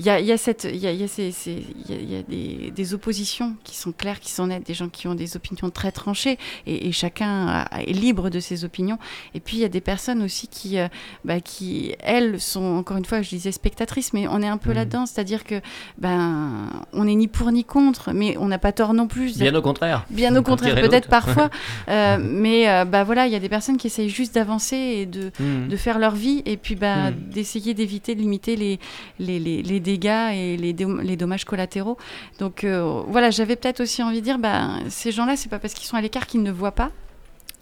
il 0.00 0.06
y 0.06 0.10
a, 0.10 0.18
y 0.18 0.32
a 0.32 0.38
cette, 0.38 0.66
y 0.72 0.86
a, 0.86 0.92
y 0.92 1.04
a 1.04 1.08
ces- 1.08 1.30
ces- 1.30 1.62
y 1.88 2.16
a- 2.16 2.22
des, 2.22 2.72
des 2.74 2.94
oppositions 2.94 3.54
qui 3.64 3.76
sont 3.76 3.92
claires, 3.92 4.18
qui 4.18 4.32
sont 4.32 4.46
nettes, 4.46 4.66
des 4.66 4.72
gens 4.74 4.88
qui 4.88 5.06
ont 5.08 5.14
des 5.14 5.36
opinions 5.36 5.68
très 5.70 5.92
tranchées, 5.92 6.38
et, 6.66 6.88
et 6.88 6.92
chacun 6.92 7.46
a- 7.70 7.82
est 7.82 7.92
libre 7.92 8.30
de 8.30 8.40
ses 8.40 8.64
opinions. 8.64 8.98
Et 9.34 9.40
puis 9.40 9.58
il 9.58 9.60
y 9.60 9.64
a 9.64 9.68
des 9.68 9.82
personnes 9.82 10.22
aussi 10.22 10.48
qui, 10.48 10.78
euh, 10.78 10.88
bah, 11.24 11.40
qui 11.40 11.94
elles 12.00 12.40
sont 12.40 12.64
encore 12.78 12.96
une 12.96 13.04
fois, 13.04 13.20
je 13.20 13.28
disais 13.28 13.52
spectatrices, 13.52 14.12
mais 14.14 14.26
on 14.26 14.40
est 14.42 14.48
un 14.48 14.56
peu 14.56 14.70
Mhm. 14.70 14.76
là-dedans, 14.76 15.04
c'est-à-dire 15.06 15.44
que 15.44 15.60
ben 15.98 16.66
on 16.92 17.04
n'est 17.04 17.14
ni 17.14 17.28
pour 17.28 17.52
ni 17.52 17.64
contre, 17.64 18.12
mais 18.12 18.36
on 18.38 18.48
n'a 18.48 18.58
pas 18.58 18.72
tort 18.72 18.94
non 18.94 19.06
plus. 19.06 19.38
Bien 19.38 19.54
au 19.54 19.62
contraire. 19.62 20.06
Bien 20.10 20.34
au 20.34 20.42
contraire, 20.42 20.74
peut-être 20.80 21.08
parfois. 21.08 21.50
Euh, 21.88 22.18
mais 22.20 22.68
euh, 22.68 22.84
bah 22.84 23.04
voilà, 23.04 23.26
il 23.26 23.32
y 23.32 23.36
a 23.36 23.40
des 23.40 23.48
personnes 23.48 23.76
qui 23.76 23.86
essayent 23.88 24.08
juste 24.08 24.34
d'avancer 24.34 24.76
et 24.76 25.06
de, 25.06 25.30
Mhm. 25.40 25.68
de 25.68 25.76
faire 25.76 25.98
leur 25.98 26.14
vie 26.14 26.42
et 26.46 26.56
puis 26.56 26.74
bah, 26.76 27.10
Mm. 27.10 27.14
d'essayer 27.32 27.74
d'éviter 27.74 28.14
de 28.14 28.20
limiter 28.20 28.54
les, 28.56 28.78
les, 29.18 29.38
les, 29.38 29.62
les 29.62 29.80
dégâts 29.92 30.32
et 30.34 30.56
les, 30.56 30.72
dom- 30.72 31.00
les 31.00 31.16
dommages 31.16 31.44
collatéraux. 31.44 31.96
Donc 32.38 32.64
euh, 32.64 33.02
voilà, 33.08 33.30
j'avais 33.30 33.56
peut-être 33.56 33.80
aussi 33.80 34.02
envie 34.02 34.20
de 34.20 34.24
dire, 34.24 34.38
bah, 34.38 34.70
ces 34.88 35.12
gens-là, 35.12 35.36
c'est 35.36 35.48
pas 35.48 35.58
parce 35.58 35.74
qu'ils 35.74 35.86
sont 35.86 35.96
à 35.96 36.00
l'écart 36.00 36.26
qu'ils 36.26 36.42
ne 36.42 36.52
voient 36.52 36.72
pas. 36.82 36.90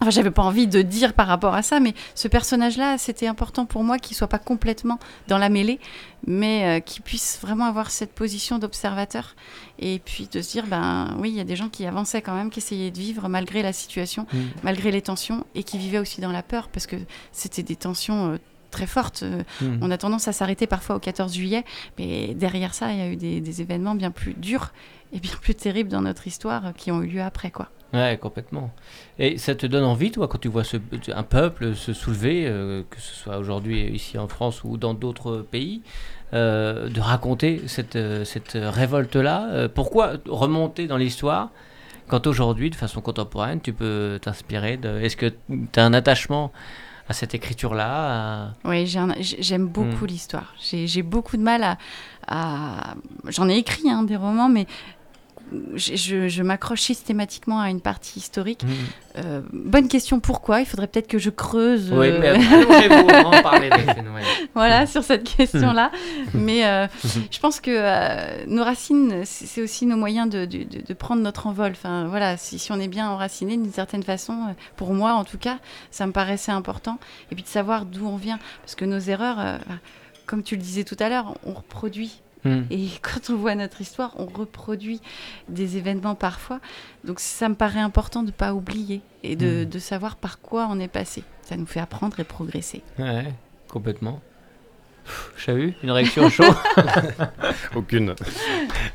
Enfin, 0.01 0.11
j'avais 0.11 0.31
pas 0.31 0.43
envie 0.43 0.65
de 0.65 0.81
dire 0.81 1.11
par 1.13 1.27
rapport 1.27 1.53
à 1.55 1.61
ça, 1.61 1.81
mais 1.81 1.93
ce 2.15 2.29
personnage-là, 2.29 2.97
c'était 2.97 3.27
important 3.27 3.65
pour 3.65 3.83
moi 3.83 3.97
qu'il 3.99 4.15
soit 4.15 4.29
pas 4.29 4.39
complètement 4.39 4.97
dans 5.27 5.37
la 5.37 5.49
mêlée, 5.49 5.77
mais 6.25 6.55
euh, 6.63 6.79
qu'il 6.79 7.01
puisse 7.03 7.37
vraiment 7.41 7.65
avoir 7.65 7.91
cette 7.91 8.13
position 8.13 8.59
d'observateur 8.59 9.35
et 9.77 9.99
puis 9.99 10.29
de 10.31 10.41
se 10.41 10.51
dire, 10.51 10.67
ben 10.67 11.17
oui, 11.19 11.31
il 11.31 11.35
y 11.35 11.41
a 11.41 11.43
des 11.43 11.57
gens 11.57 11.67
qui 11.67 11.85
avançaient 11.85 12.21
quand 12.21 12.33
même, 12.33 12.49
qui 12.49 12.59
essayaient 12.59 12.91
de 12.91 12.97
vivre 12.97 13.27
malgré 13.27 13.61
la 13.61 13.73
situation, 13.73 14.25
Mhm. 14.31 14.39
malgré 14.63 14.89
les 14.91 15.01
tensions, 15.01 15.43
et 15.53 15.63
qui 15.63 15.77
vivaient 15.77 15.99
aussi 15.99 16.21
dans 16.21 16.31
la 16.31 16.43
peur, 16.43 16.69
parce 16.69 16.87
que 16.87 16.95
c'était 17.33 17.63
des 17.63 17.75
tensions 17.75 18.31
euh, 18.31 18.37
très 18.69 18.87
fortes. 18.87 19.23
Euh, 19.23 19.43
Mhm. 19.61 19.79
On 19.81 19.91
a 19.91 19.97
tendance 19.97 20.27
à 20.27 20.33
s'arrêter 20.33 20.67
parfois 20.67 20.95
au 20.95 20.99
14 20.99 21.33
juillet, 21.33 21.63
mais 21.97 22.33
derrière 22.33 22.73
ça, 22.73 22.91
il 22.91 22.97
y 22.99 23.01
a 23.01 23.07
eu 23.09 23.15
des, 23.15 23.41
des 23.41 23.61
événements 23.61 23.95
bien 23.95 24.11
plus 24.11 24.33
durs 24.33 24.71
et 25.13 25.19
bien 25.19 25.31
plus 25.41 25.55
terribles 25.55 25.89
dans 25.89 26.01
notre 26.01 26.27
histoire 26.27 26.73
qui 26.77 26.91
ont 26.91 27.01
eu 27.01 27.07
lieu 27.07 27.21
après, 27.21 27.51
quoi. 27.51 27.69
Ouais, 27.93 28.19
complètement. 28.21 28.71
Et 29.17 29.39
ça 29.39 29.55
te 29.55 29.65
donne 29.65 29.83
envie, 29.83 30.11
toi, 30.11 30.27
quand 30.27 30.37
tu 30.37 30.47
vois 30.47 30.63
ce, 30.63 30.77
un 31.13 31.23
peuple 31.23 31.75
se 31.75 31.91
soulever, 31.93 32.45
euh, 32.45 32.83
que 32.87 33.01
ce 33.01 33.15
soit 33.15 33.37
aujourd'hui 33.39 33.87
ici 33.87 34.17
en 34.19 34.27
France 34.27 34.63
ou 34.63 34.77
dans 34.77 34.93
d'autres 34.93 35.37
pays, 35.49 35.81
euh, 36.33 36.87
de 36.89 37.01
raconter 37.01 37.63
cette, 37.65 37.97
cette 38.25 38.51
révolte-là? 38.53 39.47
Euh, 39.51 39.67
Pourquoi 39.67 40.13
remonter 40.27 40.85
dans 40.85 40.97
l'histoire 40.97 41.49
quand 42.07 42.25
aujourd'hui, 42.25 42.71
de 42.71 42.75
façon 42.75 43.01
contemporaine, 43.01 43.61
tu 43.61 43.71
peux 43.71 44.17
t'inspirer 44.21 44.77
de... 44.77 44.99
Est-ce 44.99 45.15
que 45.15 45.27
tu 45.27 45.79
as 45.79 45.85
un 45.85 45.93
attachement 45.93 46.51
à 47.09 47.13
cette 47.13 47.33
écriture-là 47.33 48.45
à- 48.45 48.53
Oui, 48.65 48.85
j'aime 48.87 49.67
beaucoup 49.67 50.05
l'histoire. 50.05 50.53
J'ai 50.61 50.87
j'ai 50.87 51.01
beaucoup 51.03 51.35
de 51.37 51.41
mal 51.41 51.63
à. 51.63 51.77
à- 52.27 52.93
J'en 53.27 53.49
ai 53.49 53.57
écrit 53.57 53.89
hein, 53.89 54.03
des 54.03 54.15
romans, 54.15 54.47
mais 54.49 54.67
je, 55.75 55.95
je- 55.95 56.27
je 56.27 56.43
m'accroche 56.43 56.81
systématiquement 56.81 57.59
à 57.59 57.69
une 57.69 57.81
partie 57.81 58.19
historique. 58.19 58.61
Euh, 59.17 59.41
bonne 59.51 59.87
question, 59.87 60.19
pourquoi? 60.19 60.59
Il 60.61 60.65
faudrait 60.65 60.87
peut-être 60.87 61.07
que 61.07 61.17
je 61.17 61.29
creuse. 61.29 61.91
Oui, 61.91 62.07
euh, 62.09 62.19
mais 62.19 63.23
en 63.25 63.41
parler 63.41 63.69
voilà, 64.53 64.85
sur 64.85 65.03
cette 65.03 65.23
question-là. 65.23 65.91
Mais 66.33 66.65
euh, 66.65 66.87
je 67.31 67.39
pense 67.39 67.59
que 67.59 67.71
euh, 67.73 68.45
nos 68.47 68.63
racines, 68.63 69.23
c'est 69.25 69.61
aussi 69.61 69.85
nos 69.85 69.97
moyens 69.97 70.29
de, 70.29 70.45
de- 70.45 70.93
prendre 70.93 71.21
notre 71.21 71.47
envol. 71.47 71.71
Enfin, 71.71 72.05
voilà, 72.05 72.37
si, 72.37 72.59
si 72.59 72.71
on 72.71 72.79
est 72.79 72.87
bien 72.87 73.09
enraciné 73.09 73.57
d'une 73.57 73.71
certaine 73.73 74.03
façon, 74.03 74.37
pour 74.75 74.93
moi 74.93 75.13
en 75.13 75.23
tout 75.23 75.37
cas, 75.37 75.57
ça 75.91 76.05
me 76.05 76.11
paraissait 76.11 76.51
important. 76.51 76.99
Et 77.31 77.35
puis 77.35 77.43
de 77.43 77.49
savoir 77.49 77.85
d'où 77.85 78.05
on 78.07 78.17
vient. 78.17 78.39
Parce 78.61 78.75
que 78.75 78.85
nos 78.85 78.99
erreurs, 78.99 79.59
comme 80.25 80.43
tu 80.43 80.55
le 80.55 80.61
disais 80.61 80.83
tout 80.83 80.97
à 80.99 81.09
l'heure, 81.09 81.33
on 81.45 81.53
reproduit. 81.53 82.21
Hmm. 82.45 82.61
Et 82.71 82.87
quand 83.01 83.29
on 83.29 83.35
voit 83.35 83.55
notre 83.55 83.81
histoire, 83.81 84.13
on 84.17 84.25
reproduit 84.25 85.01
des 85.49 85.75
événements 85.77 86.15
parfois. 86.15 86.59
Donc 87.03 87.19
ça 87.19 87.49
me 87.49 87.55
paraît 87.55 87.79
important 87.81 88.21
de 88.21 88.27
ne 88.27 88.31
pas 88.31 88.53
oublier 88.53 89.01
et 89.23 89.35
de, 89.35 89.65
Mm. 89.65 89.69
de 89.69 89.79
savoir 89.79 90.15
par 90.15 90.39
quoi 90.39 90.67
on 90.71 90.79
est 90.79 90.87
passé. 90.87 91.23
Ça 91.41 91.57
nous 91.57 91.65
fait 91.65 91.79
apprendre 91.81 92.19
et 92.19 92.23
progresser. 92.23 92.81
Ouais, 92.97 93.25
complètement. 93.69 94.21
Chahut, 95.37 95.73
une 95.81 95.89
réaction 95.89 96.29
chaud 96.29 96.43
Aucune. 97.75 98.13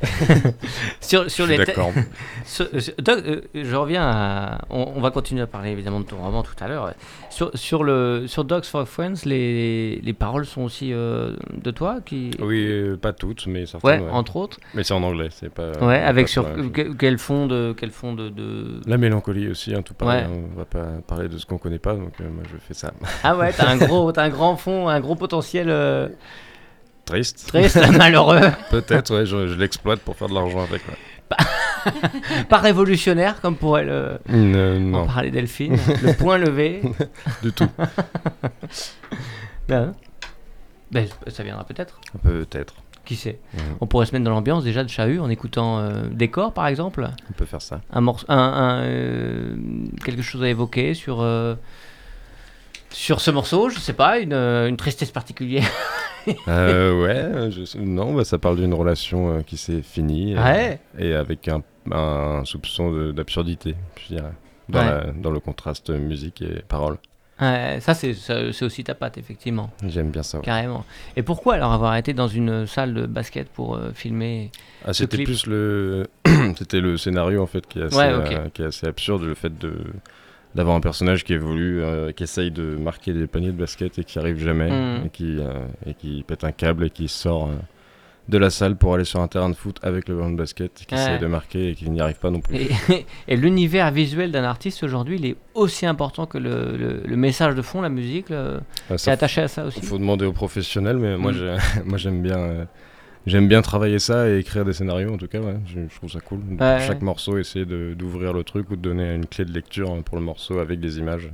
sur, 1.01 1.29
sur 1.29 1.45
Je 1.45 1.51
suis 1.51 1.57
les 1.57 1.65
d'accord. 1.65 1.91
Doc, 2.99 3.19
euh, 3.25 3.41
je 3.53 3.75
reviens 3.75 4.03
à. 4.07 4.61
On, 4.69 4.93
on 4.95 5.01
va 5.01 5.11
continuer 5.11 5.41
à 5.41 5.47
parler 5.47 5.71
évidemment 5.71 5.99
de 5.99 6.05
ton 6.05 6.17
roman 6.17 6.41
tout 6.43 6.55
à 6.59 6.67
l'heure. 6.67 6.93
Sur, 7.35 7.51
sur, 7.53 7.83
le, 7.83 8.27
sur 8.27 8.45
Dogs 8.45 8.63
for 8.63 8.87
Friends, 8.87 9.25
les, 9.25 9.99
les 10.01 10.13
paroles 10.13 10.45
sont 10.45 10.61
aussi 10.61 10.93
euh, 10.93 11.35
de 11.53 11.69
toi 11.69 11.97
qui... 12.05 12.31
Oui, 12.39 12.65
euh, 12.65 12.95
pas 12.95 13.11
toutes, 13.11 13.45
mais 13.47 13.59
Ouais, 13.61 13.65
certaines. 13.65 14.03
ouais. 14.03 14.09
entre 14.11 14.37
autres. 14.37 14.57
Mais 14.73 14.83
c'est 14.85 14.93
en 14.93 15.03
anglais, 15.03 15.27
c'est 15.31 15.49
pas. 15.53 15.71
Ouais, 15.81 15.97
avec 15.99 16.29
sur 16.29 16.43
sur 16.43 16.49
la 16.51 16.55
même 16.63 16.73
chose. 16.73 16.73
que- 16.73 16.93
quel 16.93 17.17
fond 17.17 17.45
de 17.47 17.75
quel 17.77 17.91
fond 17.91 18.13
de, 18.13 18.29
de- 18.29 18.79
La 18.87 18.97
mélancolie 18.97 19.49
aussi, 19.49 19.75
hein, 19.75 19.81
tout 19.81 19.93
pareil. 19.93 20.23
Ouais. 20.25 20.29
hein, 20.33 20.43
On 20.53 20.57
va 20.57 20.63
pas 20.65 20.85
parler 21.05 21.27
de 21.27 21.37
ce 21.37 21.45
qu'on 21.45 21.57
connaît 21.57 21.77
pas, 21.79 21.93
donc 21.95 22.13
euh, 22.21 22.29
moi 22.33 22.43
je 22.49 22.55
fais 22.57 22.73
ça. 22.73 22.93
Ah 23.23 23.35
ouais, 23.35 23.51
t'as 23.51 23.67
un 23.69 23.77
gros 23.77 24.11
t'as 24.13 24.23
un 24.23 24.29
grand 24.29 24.55
fond, 24.55 24.87
un 24.87 25.01
gros 25.01 25.15
potentiel 25.15 25.69
Triste. 27.05 27.47
triste, 27.49 27.79
malheureux, 27.97 28.39
Peut-être, 28.71 29.13
ouais, 29.13 29.25
je, 29.25 29.47
je 29.47 29.53
l'exploite 29.59 29.99
pour 29.99 30.15
faire 30.15 30.27
de 30.29 30.33
l'argent 30.33 30.61
avec. 30.63 30.81
ouais. 30.87 30.95
pas 32.49 32.57
révolutionnaire 32.57 33.41
comme 33.41 33.55
pourrait 33.55 33.85
le 33.85 34.19
en 34.95 35.05
parler 35.05 35.31
Delphine. 35.31 35.77
le 36.03 36.13
point 36.13 36.37
levé. 36.37 36.81
du 37.43 37.51
tout. 37.51 37.69
Ben, 39.67 39.95
ben, 40.91 41.07
ça 41.27 41.41
viendra 41.41 41.63
peut-être. 41.63 41.99
Peut-être. 42.21 42.75
Qui 43.03 43.15
sait 43.15 43.39
On 43.81 43.87
pourrait 43.87 44.05
se 44.05 44.11
mettre 44.13 44.25
dans 44.25 44.31
l'ambiance 44.31 44.63
déjà 44.63 44.83
de 44.83 44.89
Chahut 44.89 45.19
en 45.19 45.29
écoutant 45.29 45.79
euh, 45.79 46.07
Décor 46.11 46.53
par 46.53 46.67
exemple. 46.67 47.09
On 47.29 47.33
peut 47.33 47.45
faire 47.45 47.61
ça. 47.61 47.81
Un 47.91 48.01
morceau, 48.01 48.25
un, 48.29 48.35
un, 48.37 48.81
euh, 48.83 49.55
quelque 50.03 50.21
chose 50.21 50.43
à 50.43 50.49
évoquer 50.49 50.93
sur 50.93 51.21
euh, 51.21 51.55
sur 52.95 53.19
ce 53.19 53.29
morceau, 53.29 53.69
je 53.69 53.77
sais 53.79 53.93
pas, 53.93 54.19
une, 54.19 54.31
euh, 54.33 54.67
une 54.69 54.77
tristesse 54.77 55.11
particulière. 55.11 55.67
Euh, 56.47 57.03
ouais, 57.03 57.51
je 57.51 57.77
non, 57.77 58.15
bah, 58.15 58.23
ça 58.25 58.39
parle 58.39 58.55
d'une 58.55 58.73
relation 58.73 59.29
euh, 59.37 59.41
qui 59.43 59.57
s'est 59.57 59.83
finie. 59.83 60.35
Ouais. 60.35 60.79
Et 60.97 61.13
avec 61.13 61.47
un, 61.47 61.61
un 61.91 62.43
soupçon 62.45 63.11
d'absurdité, 63.11 63.75
je 64.01 64.15
dirais. 64.15 64.31
Dans, 64.67 64.79
Ouais. 64.79 64.85
la- 64.85 65.11
dans 65.11 65.29
le 65.29 65.39
contraste 65.39 65.91
musique 65.91 66.41
et 66.41 66.63
parole. 66.67 66.97
Ouais, 67.39 67.77
ça 67.79 67.93
c'est 67.93 68.15
aussi 68.63 68.83
ta 68.83 68.95
patte 68.95 69.19
effectivement, 69.19 69.69
J'aime 69.85 70.09
bien 70.09 70.23
ça. 70.23 70.39
carrément. 70.39 70.83
Et 71.15 71.21
pourquoi 71.21 71.53
alors 71.53 71.73
avoir 71.73 71.95
été 71.95 72.13
dans 72.13 72.27
une 72.29 72.65
salle 72.65 72.95
de 72.95 73.05
basket 73.05 73.47
pour 73.49 73.75
euh, 73.75 73.91
filmer 73.93 74.49
Ah, 74.83 74.93
c'était 74.93 75.21
plus 75.23 75.45
le 75.45 76.07
c'était 76.57 76.79
le 76.81 76.97
scénario 76.97 77.43
en 77.43 77.45
fait 77.45 77.67
qui 77.67 77.77
est 77.77 77.83
assez, 77.83 77.97
Ouais, 77.97 78.13
ok. 78.15 78.51
qui 78.53 78.63
est 78.63 78.65
assez 78.65 78.87
absurde 78.87 79.21
le 79.25 79.35
fait 79.35 79.55
de 79.59 79.73
d'avoir 80.55 80.75
un 80.75 80.79
personnage 80.79 81.23
qui 81.23 81.33
évolue 81.33 81.83
euh, 81.83 82.11
qui 82.13 82.23
essaye 82.23 82.49
de 82.49 82.77
marquer 82.77 83.13
des 83.13 83.27
paniers 83.27 83.51
de 83.51 83.57
basket 83.57 83.99
et 83.99 84.03
qui 84.03 84.17
arrive 84.17 84.37
jamais 84.37 84.71
Mhm. 84.71 85.05
et 85.05 85.09
qui 85.09 85.37
euh, 85.39 85.65
et 85.85 85.93
qui 85.93 86.23
pète 86.25 86.43
un 86.43 86.51
câble 86.51 86.85
et 86.85 86.89
qui 86.89 87.09
sort 87.09 87.47
euh, 87.47 87.55
de 88.29 88.37
la 88.39 88.49
salle 88.49 88.75
pour 88.75 88.95
aller 88.95 89.03
sur 89.03 89.19
un 89.19 89.27
terrain 89.27 89.49
de 89.49 89.55
foot 89.55 89.77
avec 89.83 90.09
le 90.09 90.15
ballon 90.15 90.31
de 90.31 90.37
basket, 90.37 90.73
qui 90.87 90.95
essaie 90.95 91.19
de 91.19 91.27
marquer 91.27 91.69
et 91.69 91.75
qui 91.75 91.87
n'y 91.91 92.01
arrive 92.01 92.17
pas 92.17 92.31
non 92.31 92.39
plus. 92.39 92.55
Et, 93.27 93.35
l'univers 93.35 93.91
visuel 93.91 94.31
d'un 94.31 94.43
artiste 94.43 94.81
aujourd'hui, 94.81 95.17
il 95.19 95.25
est 95.27 95.35
aussi 95.53 95.85
important 95.85 96.25
que 96.25 96.39
le, 96.39 97.03
le, 97.05 97.15
message 97.17 97.53
de 97.53 97.61
fond, 97.61 97.81
la 97.81 97.89
musique. 97.89 98.33
C'est 98.97 99.11
attaché 99.11 99.41
à 99.41 99.47
ça 99.47 99.65
aussi. 99.65 99.77
Il 99.79 99.85
faut 99.85 99.99
demander 99.99 100.25
aux 100.25 100.33
professionnels, 100.33 100.97
mais 100.97 101.17
moi, 101.17 101.33
mm. 101.33 101.57
moi 101.85 101.99
j'aime 101.99 102.23
bien. 102.23 102.65
Euh, 103.27 103.31
j'aime 103.31 103.47
bien 103.47 103.61
travailler 103.61 103.99
ça 103.99 104.29
et 104.29 104.39
écrire 104.39 104.65
des 104.65 104.73
scénarios 104.73 105.13
en 105.13 105.17
tout 105.17 105.27
cas, 105.27 105.39
ouais. 105.39 105.57
je, 105.65 105.95
trouve 105.95 106.11
ça 106.11 106.19
cool. 106.19 106.39
Chaque 106.59 107.01
morceau, 107.01 107.37
essayer 107.37 107.65
d'ouvrir 107.65 108.33
le 108.33 108.43
truc 108.43 108.69
ou 108.71 108.75
de 108.75 108.81
donner 108.81 109.13
une 109.13 109.25
clé 109.25 109.45
de 109.45 109.51
lecture 109.51 109.91
hein, 109.91 110.01
pour 110.03 110.17
le 110.17 110.23
morceau 110.23 110.59
avec 110.59 110.79
des 110.79 110.99
images 110.99 111.29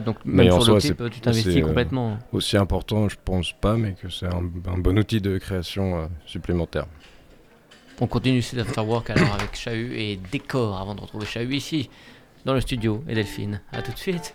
donc 0.00 0.24
même 0.24 0.46
mais 0.46 0.60
sur 0.60 0.74
le 0.74 0.80
clip, 0.80 1.10
tu 1.10 1.20
t'investis 1.20 1.56
euh, 1.56 1.60
complètement. 1.66 2.18
aussi 2.32 2.56
important, 2.56 3.08
je 3.08 3.16
pense 3.22 3.52
pas, 3.52 3.76
mais 3.76 3.92
que 3.92 4.08
c'est 4.08 4.26
un, 4.26 4.42
bon 4.42 4.98
outil 4.98 5.20
de 5.20 5.38
création 5.38 5.96
euh, 5.96 6.06
supplémentaire. 6.26 6.86
On 8.00 8.06
continue 8.06 8.42
cet 8.42 8.58
afterwork 8.58 9.10
alors 9.10 9.34
avec 9.34 9.54
Chahut 9.54 9.94
et 9.96 10.18
Décor 10.32 10.80
avant 10.80 10.94
de 10.94 11.00
retrouver 11.00 11.26
Chahut 11.26 11.54
ici 11.54 11.90
dans 12.44 12.54
le 12.54 12.60
studio 12.60 13.04
et 13.08 13.14
Delphine. 13.14 13.60
A 13.72 13.82
tout 13.82 13.92
de 13.92 13.98
suite. 13.98 14.34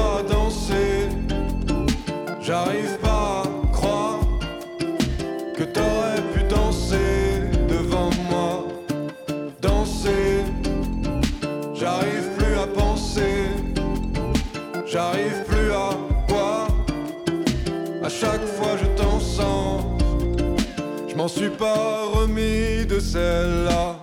m'en 21.21 21.27
suis 21.27 21.51
pas 21.51 22.07
remis 22.15 22.83
de 22.87 22.99
celle-là. 22.99 23.95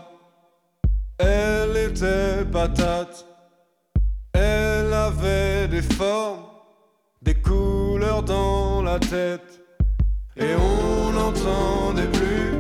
Elle 1.18 1.76
était 1.76 2.44
patate, 2.44 3.26
elle 4.32 4.92
avait 4.92 5.66
des 5.66 5.82
formes, 5.82 6.44
des 7.20 7.34
couleurs 7.34 8.22
dans 8.22 8.82
la 8.82 9.00
tête, 9.00 9.50
et 10.36 10.54
on 10.54 11.10
n'entendait 11.10 12.12
plus 12.20 12.52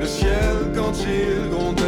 le 0.00 0.06
ciel 0.06 0.56
quand 0.74 0.94
il 1.06 1.48
grondait. 1.50 1.79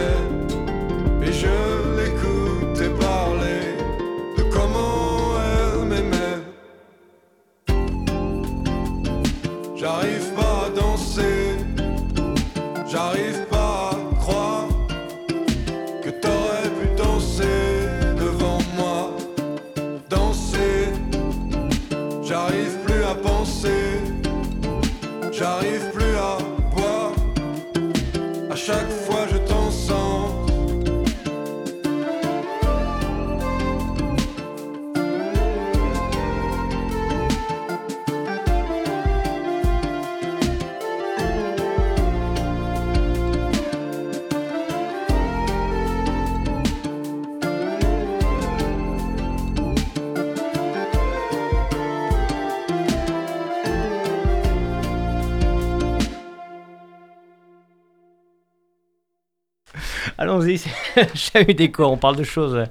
parle 61.96 62.16
de 62.16 62.24
choses 62.24 62.64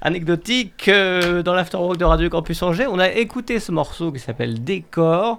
anecdotiques. 0.00 0.88
Euh, 0.88 1.42
dans 1.42 1.54
l'Afterwork 1.54 1.96
de 1.96 2.04
Radio 2.04 2.28
Campus 2.28 2.62
Angers, 2.62 2.86
on 2.86 2.98
a 2.98 3.10
écouté 3.10 3.60
ce 3.60 3.72
morceau 3.72 4.12
qui 4.12 4.18
s'appelle 4.18 4.62
Décor. 4.62 5.38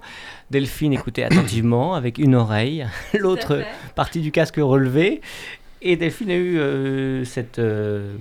Delphine 0.52 0.94
écoutait 0.94 1.24
attentivement 1.30 1.96
avec 1.96 2.18
une 2.18 2.36
oreille, 2.36 2.88
l'autre 3.14 3.64
partie 3.96 4.22
du 4.22 4.32
casque 4.32 4.58
relevé. 4.58 5.22
Et 5.82 5.96
Delphine 5.96 6.32
a 6.32 6.36
eu 6.36 6.58
euh, 6.58 7.24
cette 7.24 7.60
euh, 7.60 8.16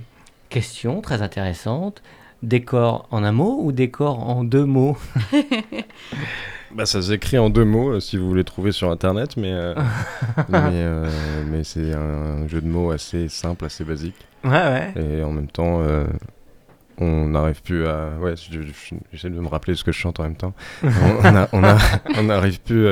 question 0.49 1.01
très 1.01 1.21
intéressante. 1.21 2.01
Décor 2.43 3.07
en 3.09 3.23
un 3.23 3.31
mot 3.31 3.59
ou 3.61 3.71
décor 3.71 4.19
en 4.19 4.43
deux 4.43 4.65
mots? 4.65 4.97
Bah, 6.71 6.85
ça 6.85 7.01
s'écrit 7.01 7.37
en 7.37 7.49
deux 7.49 7.65
mots 7.65 7.93
euh, 7.93 7.99
si 7.99 8.17
vous 8.17 8.27
voulez 8.27 8.43
trouver 8.43 8.71
sur 8.71 8.91
internet, 8.91 9.37
mais, 9.37 9.53
euh, 9.53 9.73
euh, 10.53 11.09
mais, 11.49 11.63
c'est 11.63 11.93
un 11.93 12.47
jeu 12.47 12.61
de 12.61 12.67
mots 12.67 12.91
assez 12.91 13.29
simple, 13.29 13.65
assez 13.65 13.83
basique. 13.83 14.15
Ouais, 14.43 14.51
ouais. 14.51 14.93
Et 14.95 15.23
en 15.23 15.31
même 15.31 15.47
temps, 15.47 15.81
on 16.97 17.27
n'arrive 17.27 17.61
plus 17.61 17.87
à. 17.87 18.11
Ouais, 18.19 18.33
j'essaie 19.11 19.29
de 19.29 19.39
me 19.39 19.47
rappeler 19.47 19.75
ce 19.75 19.83
que 19.83 19.91
je 19.91 19.97
chante 19.97 20.19
en 20.19 20.23
même 20.23 20.35
temps. 20.35 20.53
on 20.83 22.23
n'arrive 22.23 22.61
plus, 22.61 22.87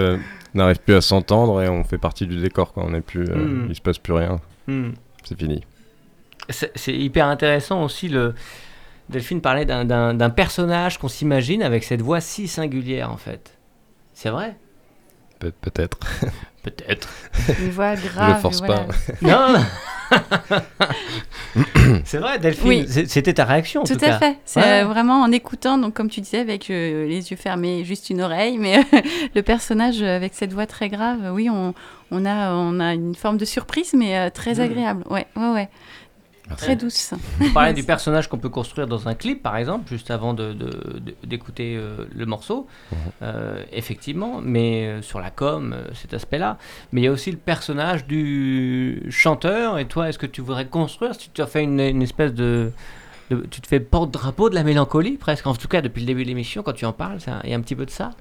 n'arrive 0.54 0.80
plus 0.80 0.96
à 0.96 1.02
s'entendre 1.02 1.62
et 1.62 1.70
on 1.70 1.84
fait 1.84 1.98
partie 1.98 2.28
du 2.28 2.38
décor 2.38 2.74
quand 2.74 2.86
on 2.86 2.94
est 2.94 3.02
plus. 3.02 3.26
Hmm. 3.26 3.68
Il 3.70 3.76
se 3.76 3.82
passe 3.82 4.00
plus 4.00 4.14
rien. 4.14 4.40
Hmm. 4.68 4.92
C'est 5.24 5.38
fini. 5.38 5.64
C'est 6.50 6.96
hyper 6.96 7.28
intéressant 7.28 7.84
aussi 7.84 8.10
le. 8.10 8.34
Delphine 9.08 9.40
parlait 9.40 9.66
d'un 9.66 10.30
personnage 10.32 10.98
qu'on 10.98 11.08
s'imagine 11.08 11.62
avec 11.62 11.84
cette 11.84 12.02
voix 12.02 12.22
si 12.22 12.48
singulière 12.48 13.12
en 13.12 13.18
fait. 13.18 13.55
C'est 14.16 14.30
vrai? 14.30 14.56
Peut-être. 15.40 16.00
Peut-être. 16.64 17.10
Une 17.60 17.70
voix 17.70 17.96
grave. 17.96 18.38
Je 18.38 18.42
force 18.42 18.62
pas. 18.62 18.88
non, 19.22 19.54
c'est 22.06 22.18
vrai, 22.18 22.40
Delphine, 22.40 22.88
c'était 22.88 23.34
ta 23.34 23.46
réaction. 23.46 23.84
tout, 23.84 23.98
à 24.02 24.18
fait. 24.18 24.38
C'est 24.46 24.64
euh, 24.64 24.86
vraiment 24.86 25.22
en 25.22 25.32
écoutant, 25.32 25.78
donc 25.78 25.94
comme 25.94 26.10
tu 26.10 26.22
disais, 26.22 26.40
avec 26.40 26.72
euh, 26.72 27.08
les 27.08 27.30
yeux 27.30 27.38
fermés, 27.38 27.84
juste 27.84 28.10
une 28.10 28.22
oreille, 28.22 28.58
mais 28.58 28.84
le 29.36 29.42
personnage 29.42 30.02
avec 30.02 30.34
cette 30.34 30.54
voix 30.54 30.66
très 30.66 30.90
grave, 30.90 31.32
oui, 31.34 31.50
on, 31.52 31.74
on, 32.10 32.26
a, 32.26 32.52
on 32.54 32.80
a 32.80 32.94
une 32.94 33.16
forme 33.16 33.38
de 33.38 33.46
surprise, 33.46 33.94
mais 33.94 34.18
euh, 34.18 34.30
très 34.30 34.56
mm. 34.56 34.62
agréable. 34.62 35.04
Ouais, 35.10 35.28
ouais, 35.36 35.52
ouais. 35.54 35.70
Très 36.58 36.76
douce. 36.76 37.14
Vous 37.40 37.52
parlez 37.52 37.74
du 37.82 37.84
personnage 37.84 38.30
qu'on 38.30 38.38
peut 38.38 38.50
construire 38.50 38.88
dans 38.88 39.08
un 39.08 39.16
clip, 39.16 39.42
par 39.42 39.58
exemple, 39.58 39.90
juste 39.90 40.12
avant 40.12 40.34
d'écouter 40.34 41.76
de, 41.76 41.80
euh, 41.80 42.06
le 42.14 42.26
morceau. 42.26 42.68
Euh, 43.22 43.64
effectivement, 43.72 44.42
mais 44.44 44.86
euh, 44.86 45.02
sur 45.02 45.20
la 45.20 45.32
com, 45.32 45.76
cet 45.94 46.14
aspect-là. 46.14 46.58
Mais 46.92 47.02
il 47.02 47.04
y 47.06 47.08
a 47.08 47.12
aussi 47.12 47.32
le 47.32 47.38
personnage 47.38 48.06
du 48.06 49.08
chanteur. 49.10 49.80
Et 49.80 49.86
toi, 49.86 50.10
est-ce 50.10 50.20
que 50.20 50.28
tu 50.28 50.42
voudrais 50.42 50.68
construire, 50.68 51.16
si 51.16 51.30
tu 51.32 51.42
as 51.42 51.48
fait 51.48 51.64
une, 51.64 52.02
espèce 52.02 52.34
de, 52.34 52.72
Tu 53.30 53.62
te 53.62 53.68
fais 53.68 53.80
porte-drapeau 53.80 54.50
de 54.50 54.56
la 54.56 54.64
mélancolie, 54.64 55.18
presque, 55.18 55.48
en 55.48 55.56
tout 55.56 55.68
cas 55.68 55.82
depuis 55.82 56.02
le 56.02 56.08
début 56.08 56.24
de 56.24 56.30
l'émission, 56.30 56.62
quand 56.62 56.74
tu 56.74 56.86
en 56.86 56.94
parles, 56.94 57.18
il 57.44 57.50
y 57.50 57.54
a 57.54 57.58
un 57.58 57.62
petit 57.62 57.76
peu 57.76 57.86
de 57.86 57.92
ça? 57.92 58.12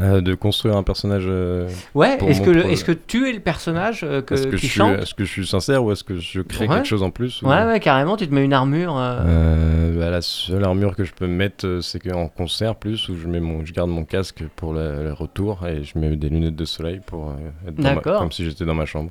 Euh, 0.00 0.22
de 0.22 0.34
construire 0.34 0.74
un 0.78 0.82
personnage. 0.82 1.24
euh, 1.26 1.68
Ouais, 1.94 2.16
est-ce 2.26 2.40
que, 2.40 2.48
le- 2.50 2.64
est-ce 2.70 2.82
que 2.82 2.92
tu 2.92 3.28
es 3.28 3.32
le 3.34 3.40
personnage 3.40 4.00
euh, 4.04 4.22
que, 4.22 4.32
est-ce 4.32 4.44
que, 4.46 4.56
qui 4.56 4.66
je 4.66 4.70
suis, 4.72 4.78
chante 4.78 4.98
est-ce 4.98 5.12
que 5.14 5.22
je 5.26 5.30
suis 5.30 5.46
sincère 5.46 5.84
ou 5.84 5.92
est-ce 5.92 6.02
que 6.02 6.16
je 6.18 6.40
crée 6.40 6.66
Ouais. 6.66 6.76
quelque 6.76 6.86
chose 6.88 7.02
en 7.02 7.10
plus 7.10 7.42
ou- 7.42 7.48
Ouais, 7.48 7.62
ouais, 7.66 7.78
carrément, 7.78 8.16
tu 8.16 8.26
te 8.26 8.32
mets 8.34 8.42
une 8.42 8.54
armure. 8.54 8.94
bah, 8.94 10.08
la 10.10 10.22
seule 10.22 10.64
armure 10.64 10.96
que 10.96 11.04
je 11.04 11.12
peux 11.12 11.26
me 11.26 11.34
mettre, 11.36 11.80
c'est 11.82 11.98
qu'en 12.00 12.28
concert 12.28 12.76
plus, 12.76 13.06
où 13.10 13.16
je, 13.18 13.26
mets 13.28 13.40
mon, 13.40 13.66
je 13.66 13.72
garde 13.74 13.90
mon 13.90 14.04
casque 14.06 14.42
pour 14.56 14.72
le, 14.72 15.04
le 15.04 15.12
retour 15.12 15.66
et 15.66 15.84
je 15.84 15.98
mets 15.98 16.16
des 16.16 16.30
lunettes 16.30 16.56
de 16.56 16.64
soleil 16.64 17.00
pour 17.04 17.34
être 17.68 17.74
dans 17.74 17.82
ma- 17.82 17.94
D'accord. 17.96 18.20
comme 18.20 18.32
si 18.32 18.46
j'étais 18.46 18.64
dans 18.64 18.74
ma 18.74 18.86
chambre. 18.86 19.10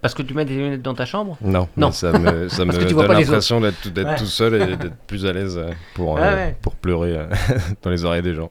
Parce 0.00 0.14
que 0.14 0.22
tu 0.22 0.32
mets 0.32 0.46
des 0.46 0.54
lunettes 0.56 0.82
dans 0.82 0.94
ta 0.94 1.04
chambre? 1.04 1.36
Non, 1.42 1.68
Non. 1.76 1.90
ça 1.90 2.18
me, 2.18 2.48
ça 2.48 2.64
me 2.64 2.72
donne 2.72 3.06
l'impression 3.12 3.60
d'être 3.60 3.80
tout, 3.82 3.90
d'être 3.90 4.08
Ouais. 4.08 4.16
tout 4.16 4.24
seul 4.26 4.54
et 4.54 4.76
d'être 4.76 4.96
plus 5.06 5.26
à 5.26 5.32
l'aise 5.34 5.60
pour, 5.94 6.18
pour 6.62 6.74
pleurer 6.74 7.18
dans 7.82 7.90
les 7.90 8.04
oreilles 8.06 8.22
des 8.22 8.34
gens. 8.34 8.48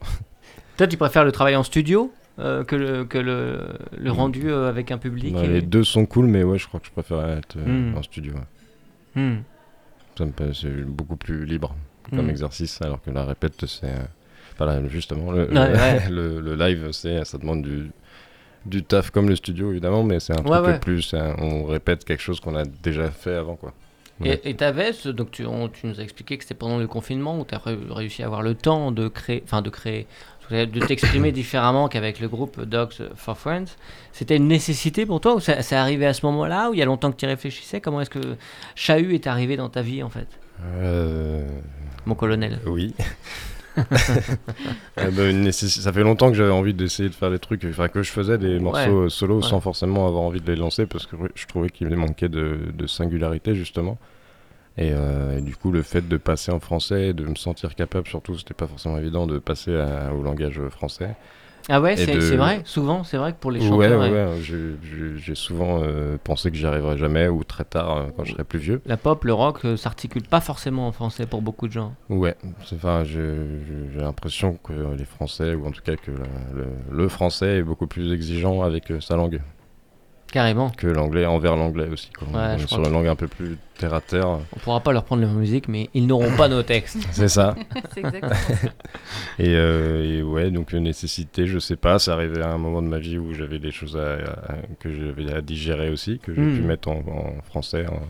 Toi, 0.77 0.87
tu 0.87 0.97
préfères 0.97 1.23
le 1.25 1.31
travail 1.31 1.55
en 1.55 1.63
studio 1.63 2.11
euh, 2.39 2.63
que, 2.63 2.75
le, 2.75 3.05
que 3.05 3.17
le, 3.19 3.59
le 3.97 4.11
rendu 4.11 4.49
euh, 4.49 4.67
avec 4.67 4.91
un 4.91 4.97
public 4.97 5.35
et- 5.37 5.47
Les 5.47 5.61
deux 5.61 5.83
sont 5.83 6.05
cool, 6.05 6.25
mais 6.25 6.43
ouais, 6.43 6.57
je 6.57 6.67
crois 6.67 6.79
que 6.79 6.87
je 6.87 6.91
préfère 6.91 7.27
être 7.29 7.57
euh, 7.57 7.91
Hmm. 7.91 7.97
en 7.97 8.01
studio. 8.03 8.33
ouais. 8.33 9.37
Ça 10.17 10.25
me 10.25 10.31
paraît- 10.31 10.53
c'est 10.53 10.69
beaucoup 10.85 11.15
plus 11.15 11.45
libre 11.45 11.75
comme 12.09 12.29
exercice, 12.29 12.81
alors 12.81 13.01
que 13.01 13.09
la 13.11 13.25
répète, 13.25 13.65
c'est. 13.65 13.87
Voilà, 14.57 14.85
justement, 14.87 15.31
le, 15.31 15.49
Ouais, 15.51 15.57
ouais. 15.57 16.01
le, 16.11 16.39
le 16.39 16.55
live, 16.55 16.89
c'est, 16.91 17.23
ça 17.25 17.39
demande 17.39 17.63
du, 17.63 17.89
du 18.67 18.83
taf 18.83 19.09
comme 19.09 19.27
le 19.27 19.35
studio, 19.35 19.71
évidemment, 19.71 20.03
mais 20.03 20.19
c'est 20.19 20.33
un 20.33 20.43
truc 20.43 20.79
plus. 20.81 21.13
un- 21.15 21.35
on 21.39 21.63
répète 21.65 22.05
quelque 22.05 22.21
chose 22.21 22.39
qu'on 22.39 22.55
a 22.55 22.63
déjà 22.63 23.09
fait 23.09 23.33
avant, 23.35 23.55
quoi. 23.55 23.73
Ouais. 24.19 24.39
Et 24.43 24.53
t'avais, 24.55 24.91
donc 25.05 25.31
tu, 25.31 25.43
on- 25.47 25.69
tu 25.69 25.87
nous 25.87 25.99
as 25.99 26.03
expliqué 26.03 26.37
que 26.37 26.43
c'était 26.43 26.53
pendant 26.53 26.77
le 26.77 26.85
confinement 26.85 27.39
où 27.39 27.45
tu 27.45 27.55
as 27.55 27.61
réussi 27.95 28.21
à 28.21 28.27
avoir 28.27 28.43
le 28.43 28.53
temps 28.53 28.91
de 28.91 29.07
créer, 29.07 29.41
enfin 29.43 29.63
de 29.63 29.71
créer, 29.71 30.05
de 30.51 30.79
t'exprimer 30.85 31.31
différemment 31.41 31.87
qu'avec 31.87 32.19
le 32.19 32.27
groupe 32.27 32.61
Dogs 32.61 32.93
for 33.15 33.37
Friends. 33.37 33.75
C'était 34.11 34.37
une 34.37 34.47
nécessité 34.47 35.05
pour 35.05 35.21
toi 35.21 35.35
ou 35.35 35.39
ça, 35.39 35.61
c'est 35.61 35.75
arrivé 35.75 36.05
à 36.05 36.13
ce 36.13 36.25
moment-là 36.25 36.69
ou 36.69 36.73
il 36.73 36.79
y 36.79 36.81
a 36.81 36.85
longtemps 36.85 37.11
que 37.11 37.17
tu 37.17 37.25
y 37.25 37.27
réfléchissais? 37.27 37.81
Comment 37.81 38.01
est-ce 38.01 38.09
que 38.09 38.35
Chahut 38.75 39.13
est 39.15 39.27
arrivé 39.27 39.57
dans 39.57 39.69
ta 39.69 39.81
vie 39.81 40.03
en 40.03 40.09
fait, 40.09 40.27
Euh, 40.77 41.45
mon 42.05 42.15
colonel 42.15 42.59
oui. 42.65 42.93
Euh, 44.99 45.31
une 45.31 45.43
nécessi- 45.47 45.81
Ça 45.81 45.91
fait 45.91 46.03
longtemps 46.03 46.29
que 46.29 46.35
j'avais 46.35 46.51
envie 46.51 46.73
d'essayer 46.75 47.09
de 47.09 47.13
faire 47.15 47.31
des 47.31 47.39
trucs, 47.39 47.65
enfin 47.65 47.87
que 47.87 48.03
je 48.03 48.11
faisais 48.11 48.37
des 48.37 48.59
morceaux 48.59 49.05
euh, 49.05 49.09
solo 49.09 49.41
ouais. 49.41 49.47
sans 49.47 49.59
forcément 49.59 50.07
avoir 50.07 50.21
envie 50.23 50.39
de 50.41 50.51
les 50.51 50.55
lancer 50.57 50.85
parce 50.85 51.07
que 51.07 51.15
je 51.33 51.45
trouvais 51.47 51.69
qu'il 51.71 51.87
me 51.87 51.95
manquait 51.95 52.29
de, 52.29 52.59
de 52.71 52.87
singularité 52.87 53.55
justement. 53.55 53.97
Et, 54.77 54.91
euh, 54.91 55.37
et 55.37 55.41
du 55.41 55.55
coup, 55.55 55.71
le 55.71 55.83
fait 55.83 56.07
de 56.07 56.17
passer 56.17 56.51
en 56.51 56.59
français, 56.59 57.13
de 57.13 57.23
me 57.25 57.35
sentir 57.35 57.75
capable, 57.75 58.07
surtout, 58.07 58.37
c'était 58.37 58.55
pas 58.55 58.67
forcément 58.67 58.97
évident 58.97 59.27
de 59.27 59.37
passer 59.39 59.75
à- 59.75 60.13
au 60.13 60.23
langage 60.23 60.59
français. 60.69 61.15
Ah 61.69 61.79
ouais, 61.79 61.95
c'est 61.95 62.07
de- 62.07 62.35
vrai, 62.35 62.61
souvent, 62.65 63.05
c'est 63.05 63.15
vrai 63.15 63.31
que 63.31 63.37
pour 63.37 63.49
les 63.49 63.61
chanteurs, 63.61 63.77
ouais, 64.01 64.09
ouais, 64.11 64.25
ouais, 64.25 64.41
j'ai- 65.17 65.35
souvent 65.35 65.81
euh, 65.81 66.17
pensé 66.21 66.51
que 66.51 66.57
j'y 66.57 66.65
arriverais 66.65 66.97
jamais 66.97 67.29
ou 67.29 67.43
très 67.45 67.63
tard 67.63 67.97
euh, 67.97 68.03
quand 68.17 68.25
je 68.25 68.33
serais 68.33 68.43
plus 68.43 68.59
vieux. 68.59 68.81
la 68.85 68.97
pop, 68.97 69.23
le 69.23 69.33
rock 69.33 69.63
euh, 69.63 69.77
s'articule 69.77 70.23
pas 70.23 70.41
forcément 70.41 70.87
en 70.87 70.91
français 70.91 71.25
pour 71.25 71.41
beaucoup 71.41 71.67
de 71.67 71.71
gens. 71.73 71.93
Ouais, 72.09 72.35
enfin, 72.73 73.03
j'ai 73.05 73.21
l'impression 73.95 74.57
que 74.61 74.73
les 74.97 75.05
Français, 75.05 75.53
ou 75.55 75.65
en 75.65 75.71
tout 75.71 75.81
cas 75.81 75.95
que 75.95 76.11
la- 76.11 76.53
le, 76.53 76.65
le 76.91 77.07
français 77.07 77.59
est 77.59 77.63
beaucoup 77.63 77.87
plus 77.87 78.11
exigeant 78.11 78.61
avec 78.61 78.91
sa 78.99 79.15
langue 79.15 79.39
Carrément. 80.33 80.69
que 80.71 80.87
l'anglais 80.87 81.25
envers 81.25 81.55
l'anglais 81.55 81.87
aussi. 81.89 82.09
Quoi. 82.11 82.27
Ouais, 82.27 82.33
On 82.55 82.57
je 82.57 82.63
est 82.63 82.65
crois 82.65 82.77
sur 82.77 82.81
que- 82.81 82.87
une 82.87 82.93
langue 82.93 83.07
un 83.07 83.15
peu 83.15 83.27
plus 83.27 83.57
terre 83.77 83.93
à 83.93 84.01
terre. 84.01 84.27
On 84.27 84.59
pourra 84.59 84.79
pas 84.81 84.91
leur 84.91 85.05
prendre 85.05 85.21
leur 85.21 85.31
musique, 85.31 85.67
mais 85.69 85.89
ils 85.93 86.05
n'auront 86.07 86.35
pas 86.35 86.47
nos 86.49 86.63
textes. 86.63 86.97
C'est 87.11 87.29
ça. 87.29 87.55
C'est 87.93 87.99
exactement 88.01 88.33
ça. 88.33 88.67
Et, 89.39 89.55
euh, 89.55 90.19
et 90.19 90.23
ouais, 90.23 90.51
donc 90.51 90.73
euh, 90.73 90.79
nécessité, 90.79 91.45
je 91.47 91.59
sais 91.59 91.75
pas, 91.75 91.99
c'est 91.99 92.11
arrivé 92.11 92.41
à 92.41 92.49
un 92.49 92.57
moment 92.57 92.81
de 92.81 92.87
ma 92.87 92.97
vie 92.99 93.17
où 93.17 93.33
j'avais 93.33 93.59
des 93.59 93.71
choses 93.71 93.95
à, 93.95 94.15
à- 94.51 94.57
que 94.79 94.91
j'avais 94.91 95.31
à 95.33 95.41
digérer 95.41 95.89
aussi, 95.91 96.19
que 96.19 96.33
j'ai 96.33 96.41
Mm. 96.41 96.55
pu 96.57 96.61
mettre 96.63 96.87
en, 96.89 96.97
en 97.07 97.41
français 97.43 97.85
en- 97.87 98.01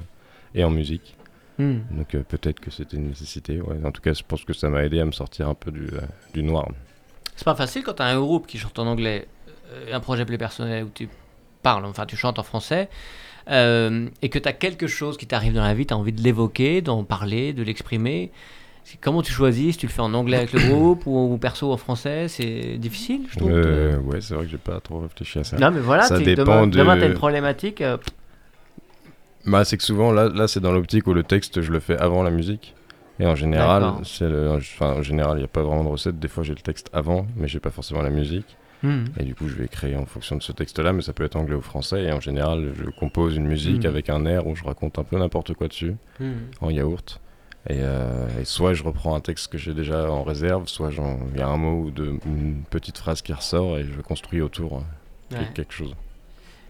et 0.55 0.63
en 0.63 0.69
musique. 0.71 1.15
Hmm. 1.59 1.79
Donc 1.91 2.15
euh, 2.15 2.23
peut-être 2.27 2.59
que 2.59 2.71
c'était 2.71 2.97
une 2.97 3.09
nécessité. 3.09 3.61
Ouais. 3.61 3.75
En 3.85 3.91
tout 3.91 4.01
cas, 4.01 4.13
je 4.13 4.23
pense 4.27 4.43
que 4.43 4.53
ça 4.53 4.69
m'a 4.69 4.83
aidé 4.83 4.99
à 4.99 5.05
me 5.05 5.11
sortir 5.11 5.49
un 5.49 5.53
peu 5.53 5.71
du, 5.71 5.81
euh, 5.93 5.99
du 6.33 6.41
noir. 6.41 6.67
C'est 7.35 7.45
pas 7.45 7.53
facile 7.55 7.83
quand 7.83 7.93
t'as 7.93 8.05
un 8.05 8.19
groupe 8.19 8.47
qui 8.47 8.57
chante 8.57 8.77
en 8.79 8.87
anglais, 8.87 9.27
euh, 9.71 9.93
un 9.95 9.99
projet 9.99 10.25
plus 10.25 10.37
personnel 10.37 10.85
où 10.85 10.89
tu 10.93 11.07
parles, 11.63 11.85
enfin 11.85 12.05
tu 12.05 12.17
chantes 12.17 12.39
en 12.39 12.43
français, 12.43 12.89
euh, 13.49 14.07
et 14.21 14.29
que 14.29 14.39
t'as 14.39 14.53
quelque 14.53 14.87
chose 14.87 15.17
qui 15.17 15.27
t'arrive 15.27 15.53
dans 15.53 15.63
la 15.63 15.73
vie, 15.73 15.85
t'as 15.85 15.95
envie 15.95 16.13
de 16.13 16.21
l'évoquer, 16.21 16.81
d'en 16.81 17.03
parler, 17.03 17.53
de 17.53 17.63
l'exprimer. 17.63 18.31
Comment 19.01 19.21
tu 19.21 19.31
choisis 19.31 19.73
si 19.73 19.77
tu 19.79 19.87
le 19.87 19.91
fais 19.91 20.01
en 20.01 20.13
anglais 20.13 20.37
avec 20.37 20.53
le 20.53 20.59
groupe 20.69 21.07
ou, 21.07 21.33
ou 21.33 21.37
perso 21.37 21.71
en 21.71 21.77
français 21.77 22.27
C'est 22.27 22.77
difficile, 22.77 23.21
je 23.31 23.37
trouve. 23.37 23.51
Euh, 23.51 23.97
ouais, 23.99 24.21
c'est 24.21 24.35
vrai 24.35 24.45
que 24.45 24.51
j'ai 24.51 24.57
pas 24.57 24.79
trop 24.81 24.99
réfléchi 24.99 25.39
à 25.39 25.43
ça. 25.43 25.57
Non, 25.57 25.71
mais 25.71 25.79
voilà, 25.79 26.03
ça 26.03 26.19
dépend 26.19 26.43
demain, 26.43 26.67
de- 26.67 26.77
demain 26.77 26.97
t'as 26.97 27.07
une 27.07 27.13
problématique. 27.13 27.81
euh, 27.81 27.97
Bah, 29.45 29.65
c'est 29.65 29.77
que 29.77 29.83
souvent, 29.83 30.11
là, 30.11 30.29
là 30.29 30.47
c'est 30.47 30.59
dans 30.59 30.71
l'optique 30.71 31.07
où 31.07 31.13
le 31.13 31.23
texte, 31.23 31.61
je 31.61 31.71
le 31.71 31.79
fais 31.79 31.97
avant 31.97 32.23
la 32.23 32.31
musique. 32.31 32.73
Et 33.19 33.25
en 33.25 33.35
général, 33.35 33.83
c'est 34.03 34.27
le, 34.27 34.51
enfin, 34.51 34.93
en 34.93 35.01
général, 35.03 35.37
il 35.37 35.39
n'y 35.41 35.45
a 35.45 35.49
pas 35.49 35.61
vraiment 35.61 35.83
de 35.83 35.89
recette. 35.89 36.19
Des 36.19 36.27
fois, 36.27 36.43
j'ai 36.43 36.55
le 36.55 36.61
texte 36.61 36.89
avant, 36.93 37.27
mais 37.35 37.47
j'ai 37.47 37.59
pas 37.59 37.69
forcément 37.69 38.01
la 38.01 38.09
musique. 38.09 38.57
Hmm. 38.83 39.05
Et 39.19 39.23
du 39.23 39.33
coup, 39.35 39.47
je 39.47 39.55
vais 39.55 39.67
créer 39.67 39.95
en 39.95 40.05
fonction 40.05 40.35
de 40.35 40.43
ce 40.43 40.51
texte-là, 40.51 40.93
mais 40.93 41.01
ça 41.01 41.13
peut 41.13 41.23
être 41.23 41.35
anglais 41.35 41.55
ou 41.55 41.61
français. 41.61 42.03
Et 42.03 42.11
en 42.11 42.19
général, 42.19 42.73
je 42.77 42.89
compose 42.91 43.35
une 43.35 43.47
musique 43.47 43.83
Mhm. 43.83 43.89
avec 43.89 44.09
un 44.09 44.25
air 44.25 44.45
où 44.47 44.55
je 44.55 44.63
raconte 44.63 44.99
un 44.99 45.03
peu 45.03 45.17
n'importe 45.17 45.53
quoi 45.53 45.67
dessus, 45.67 45.95
Hmm. 46.19 46.33
en 46.61 46.69
yaourt. 46.69 47.19
Et, 47.69 47.77
euh, 47.79 48.27
et 48.41 48.45
soit 48.45 48.73
je 48.73 48.83
reprends 48.83 49.15
un 49.15 49.21
texte 49.21 49.49
que 49.51 49.57
j'ai 49.57 49.73
déjà 49.73 50.11
en 50.11 50.23
réserve, 50.23 50.67
soit 50.67 50.89
il 51.33 51.39
y 51.39 51.41
a 51.41 51.47
un 51.47 51.55
mot 51.57 51.83
ou 51.85 51.91
deux, 51.91 52.19
une 52.25 52.63
petite 52.69 52.97
phrase 52.97 53.21
qui 53.21 53.31
ressort 53.31 53.77
et 53.77 53.85
je 53.85 54.01
construis 54.01 54.41
autour 54.41 54.83
euh, 55.33 55.37
Ouais. 55.37 55.47
quelque 55.55 55.73
chose. 55.73 55.95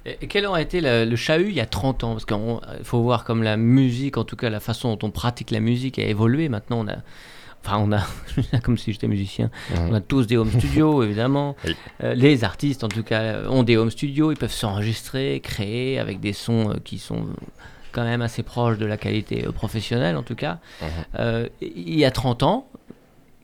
Et 0.05 0.17
et 0.21 0.27
quel 0.27 0.45
aurait 0.45 0.61
été 0.61 0.81
le, 0.81 1.05
le 1.05 1.15
chahut 1.15 1.47
il 1.47 1.55
y 1.55 1.61
a 1.61 1.65
30 1.65 2.03
ans? 2.03 2.11
Parce 2.11 2.25
qu'il 2.25 2.37
faut 2.83 3.01
voir 3.01 3.23
comme 3.23 3.41
la 3.41 3.57
musique, 3.57 4.17
en 4.17 4.23
tout 4.23 4.35
cas 4.35 4.49
la 4.51 4.59
façon 4.59 4.95
dont 4.95 5.07
on 5.07 5.11
pratique 5.11 5.49
la 5.49 5.61
musique 5.61 5.97
a 5.97 6.03
évolué. 6.05 6.47
Maintenant, 6.49 6.85
on 6.85 6.87
a. 6.87 6.97
Enfin, 7.65 7.77
on 7.79 7.91
a. 7.93 8.03
comme 8.63 8.77
si 8.77 8.91
j'étais 8.91 9.07
musicien. 9.07 9.49
On 9.77 9.87
Mhm. 9.89 9.93
a 9.95 10.01
tous 10.01 10.27
des 10.27 10.37
home 10.37 10.51
studios, 10.51 11.01
évidemment. 11.03 11.55
Oui. 11.65 11.75
Euh, 12.03 12.13
les 12.13 12.43
artistes, 12.43 12.83
en 12.83 12.89
tout 12.89 13.03
cas, 13.03 13.21
euh, 13.21 13.47
ont 13.49 13.63
des 13.63 13.77
home 13.77 13.91
studios. 13.91 14.31
Ils 14.31 14.37
peuvent 14.37 14.51
s'enregistrer, 14.51 15.39
créer 15.41 15.97
avec 15.99 16.19
des 16.19 16.33
sons 16.33 16.71
euh, 16.71 16.73
qui 16.83 16.99
sont 16.99 17.25
quand 17.93 18.03
même 18.03 18.21
assez 18.21 18.43
proches 18.43 18.77
de 18.77 18.85
la 18.85 18.97
qualité 18.97 19.43
professionnelle, 19.53 20.17
en 20.17 20.23
tout 20.23 20.35
cas. 20.35 20.59
Mhm. 20.81 20.87
Euh, 21.19 21.47
il 21.61 21.95
y 21.97 22.05
a 22.05 22.11
30 22.11 22.43
ans, 22.43 22.67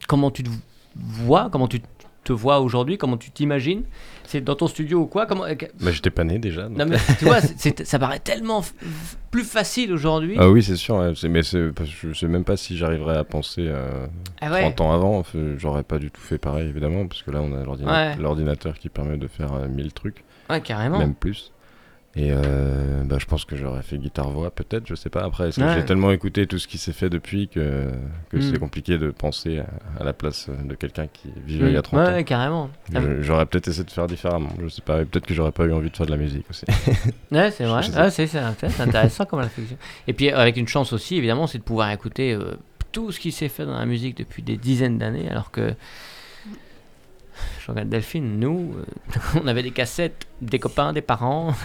comment 0.08 0.30
tu 0.30 0.42
te 0.42 0.50
vois 0.96 1.48
Comment 1.50 1.68
tu 1.68 1.80
te 1.80 1.86
vois 2.32 2.60
aujourd'hui 2.60 2.98
Comment 2.98 3.16
tu 3.16 3.30
t'imagines? 3.30 3.82
C'est 4.24 4.40
dans 4.42 4.54
ton 4.54 4.68
studio 4.68 5.00
ou 5.00 5.06
quoi? 5.06 5.26
Comment 5.26 5.44
Mais 5.80 5.92
j'étais 5.92 6.10
pas 6.10 6.22
né 6.24 6.38
déjà. 6.38 6.68
donc- 6.68 6.78
non 6.78 6.86
mais 6.86 6.98
tu 7.18 7.24
vois, 7.24 7.40
ça 7.40 7.98
paraît 7.98 8.20
tellement 8.20 8.62
plus 9.32 9.42
facile 9.44 9.92
aujourd'hui. 9.92 10.36
Ah 10.38 10.48
oui, 10.48 10.62
c'est 10.62 10.76
sûr. 10.76 10.96
ouais, 10.96 11.12
c'est- 11.16 11.28
mais 11.28 11.42
je 11.42 12.12
sais 12.14 12.28
même 12.28 12.44
pas 12.44 12.56
si 12.56 12.76
j'arriverais 12.76 13.16
à 13.16 13.24
penser 13.24 13.64
euh, 13.66 14.06
Ah 14.40 14.52
ouais? 14.52 14.60
30 14.60 14.80
ans 14.82 14.92
avant. 14.92 15.24
J'aurais 15.56 15.82
pas 15.82 15.98
du 15.98 16.10
tout 16.10 16.20
fait 16.20 16.38
pareil, 16.38 16.68
évidemment, 16.68 17.06
parce 17.08 17.22
que 17.22 17.30
là, 17.32 17.40
on 17.42 17.52
a 17.54 17.64
Ouais. 17.64 18.16
l'ordinateur 18.16 18.78
qui 18.78 18.88
permet 18.88 19.16
de 19.16 19.26
faire 19.26 19.52
euh, 19.54 19.66
1000 19.68 19.92
trucs, 19.92 20.22
Ouais, 20.48 20.60
carrément. 20.60 20.98
même 20.98 21.14
plus. 21.14 21.52
Et 22.16 22.30
euh, 22.32 23.04
bah, 23.04 23.18
je 23.20 23.26
pense 23.26 23.44
que 23.44 23.54
j'aurais 23.54 23.82
fait 23.82 23.96
guitare-voix, 23.96 24.50
peut-être, 24.50 24.84
je 24.88 24.96
sais 24.96 25.10
pas. 25.10 25.22
Après, 25.22 25.48
est-ce 25.48 25.60
que 25.60 25.64
Ouais. 25.64 25.74
j'ai 25.76 25.84
tellement 25.84 26.10
écouté 26.10 26.48
tout 26.48 26.58
ce 26.58 26.66
qui 26.66 26.76
s'est 26.76 26.92
fait 26.92 27.08
depuis 27.08 27.46
que, 27.46 27.88
que 28.30 28.38
Mm. 28.38 28.42
c'est 28.42 28.58
compliqué 28.58 28.98
de 28.98 29.10
penser 29.12 29.60
à, 29.60 30.00
à 30.00 30.04
la 30.04 30.12
place 30.12 30.48
de 30.50 30.74
quelqu'un 30.74 31.06
qui 31.06 31.28
vivait 31.46 31.68
il 31.68 31.72
y 31.74 31.76
a 31.76 31.78
Mm. 31.78 31.82
30 31.82 32.00
ouais, 32.08 32.18
ans? 32.20 32.22
carrément. 32.24 32.70
Ah, 32.94 33.00
Je- 33.00 33.22
J'aurais 33.22 33.46
peut-être 33.46 33.68
essayé 33.68 33.84
de 33.84 33.90
faire 33.92 34.08
différemment, 34.08 34.48
je 34.60 34.66
sais 34.66 34.82
pas. 34.82 35.04
Peut-être 35.04 35.24
que 35.24 35.34
j'aurais 35.34 35.52
pas 35.52 35.64
eu 35.66 35.72
envie 35.72 35.88
de 35.88 35.96
faire 35.96 36.06
de 36.06 36.10
la 36.10 36.16
musique 36.16 36.46
aussi. 36.50 36.64
Ouais, 37.30 37.52
c'est 37.52 37.64
vrai. 37.64 37.82
Ah, 37.94 38.10
c'est 38.10 38.28
intéressant 38.80 39.24
comme 39.24 39.38
réflexion. 39.38 39.76
Et 40.08 40.12
puis 40.12 40.30
avec 40.30 40.56
une 40.56 40.66
chance 40.66 40.92
aussi, 40.92 41.16
évidemment, 41.16 41.46
c'est 41.46 41.58
de 41.58 41.62
pouvoir 41.62 41.92
écouter 41.92 42.32
euh, 42.34 42.54
tout 42.90 43.12
ce 43.12 43.20
qui 43.20 43.30
s'est 43.30 43.48
fait 43.48 43.64
dans 43.66 43.78
la 43.78 43.86
musique 43.86 44.16
depuis 44.16 44.42
des 44.42 44.56
dizaines 44.56 44.98
d'années, 44.98 45.28
alors 45.30 45.52
que 45.52 45.74
regarde 47.70 47.88
Delphine, 47.88 48.38
nous, 48.38 48.74
euh, 48.78 49.18
on 49.42 49.46
avait 49.46 49.62
des 49.62 49.70
cassettes, 49.72 50.26
des 50.42 50.58
copains, 50.58 50.92
des 50.92 51.02
parents. 51.02 51.52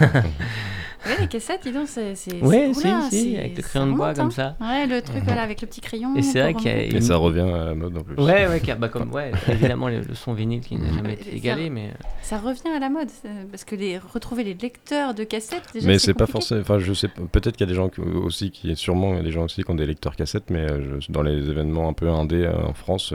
Ouais, 1.04 1.12
les 1.20 1.28
cassettes, 1.28 1.60
dis 1.62 1.70
donc, 1.70 1.86
c'est. 1.86 2.16
c'est- 2.16 2.30
si, 2.32 2.36
oula, 2.42 2.72
si, 3.10 3.36
avec 3.36 3.56
le 3.56 3.62
crayon 3.62 3.86
de 3.86 3.92
bois 3.92 4.12
comme 4.12 4.26
hein. 4.26 4.30
ça. 4.30 4.56
Ouais, 4.60 4.86
le 4.88 5.00
truc 5.02 5.22
voilà, 5.24 5.42
avec 5.42 5.60
le 5.60 5.68
petit 5.68 5.80
crayon. 5.80 6.16
Et 6.16 6.22
c'est 6.22 6.40
vrai 6.40 6.52
qu'il 6.54 6.66
y 6.66 6.70
a 6.70 6.72
remonter. 6.78 6.96
Et 6.96 7.00
ça 7.00 7.16
revient 7.16 7.40
à 7.42 7.64
la 7.66 7.74
mode 7.76 7.96
en 7.96 8.02
plus. 8.02 8.16
Ouais, 8.16 8.48
ouais, 8.48 8.60
bah, 8.76 8.88
comme, 8.88 9.12
ouais, 9.12 9.30
évidemment, 9.48 9.88
le, 9.88 10.02
son 10.14 10.32
vinyle 10.32 10.62
qui 10.62 10.74
n'a 10.74 10.90
Mm. 10.90 10.94
jamais 10.96 11.12
été 11.12 11.30
ça- 11.30 11.36
égalé, 11.36 11.70
mais. 11.70 11.90
euh, 11.90 12.02
Ça 12.22 12.38
revient 12.38 12.74
à 12.74 12.80
la 12.80 12.88
mode, 12.90 13.08
c'est- 13.10 13.28
parce 13.52 13.62
que 13.62 13.76
les, 13.76 13.98
retrouver 13.98 14.42
les 14.42 14.54
lecteurs 14.54 15.14
de 15.14 15.22
cassettes, 15.22 15.68
déjà. 15.74 15.86
mais 15.86 16.00
c'est 16.00 16.14
pas 16.14 16.26
forcément. 16.26 16.62
Enfin, 16.62 16.80
je 16.80 16.92
sais. 16.92 17.06
Peut-être 17.06 17.56
qu'il 17.56 17.68
y 17.68 17.70
a 17.70 17.72
des 17.72 17.76
gens 17.76 17.88
qui- 17.88 18.00
aussi 18.00 18.50
qui, 18.50 18.74
sûrement, 18.74 19.12
il 19.12 19.18
y 19.18 19.20
a 19.20 19.22
des 19.22 19.30
gens 19.30 19.44
aussi 19.44 19.62
qui 19.62 19.70
ont 19.70 19.76
des 19.76 19.86
lecteurs 19.86 20.16
cassettes, 20.16 20.50
mais 20.50 20.68
euh, 20.68 20.98
je- 20.98 21.12
dans 21.12 21.22
les 21.22 21.50
événements 21.50 21.88
un 21.88 21.92
peu 21.92 22.08
indés 22.08 22.48
en 22.48 22.72
France, 22.74 23.14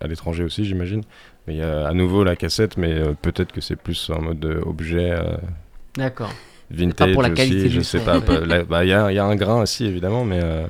à 0.00 0.06
l'étranger 0.06 0.44
aussi, 0.44 0.64
j'imagine. 0.64 1.02
Mais 1.46 1.54
il 1.54 1.58
y 1.58 1.62
a 1.62 1.86
à 1.86 1.92
nouveau 1.92 2.24
la 2.24 2.36
cassette, 2.36 2.76
mais 2.76 2.92
euh, 2.94 3.14
peut-être 3.20 3.52
que 3.52 3.60
c'est 3.60 3.76
plus 3.76 4.10
en 4.10 4.20
mode 4.20 4.44
euh, 4.44 4.60
objet 4.66 5.12
euh, 5.12 5.36
D'accord. 5.96 6.32
vintage 6.70 7.12
pour 7.12 7.22
la 7.22 7.28
aussi. 7.30 7.36
qualité 7.36 7.70
je 7.70 7.80
sais 7.80 8.00
pas. 8.00 8.20
pas- 8.22 8.64
bah, 8.64 8.84
Il 8.84 8.88
y, 8.88 8.92
a, 8.92 9.10
il 9.12 9.14
y 9.14 9.18
a 9.18 9.24
un 9.24 9.36
grain 9.36 9.60
aussi, 9.62 9.84
évidemment, 9.86 10.24
mais. 10.24 10.40
euh, 10.42 10.66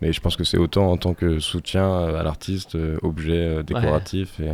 mais 0.00 0.12
je 0.12 0.20
pense 0.20 0.36
que 0.36 0.44
c'est 0.44 0.58
autant 0.58 0.92
en 0.92 0.96
tant 0.96 1.12
que 1.12 1.40
soutien 1.40 2.04
à 2.16 2.22
l'artiste, 2.22 2.76
euh, 2.76 2.98
objet 3.02 3.32
euh, 3.58 3.62
décoratif. 3.64 4.38
Et, 4.40 4.52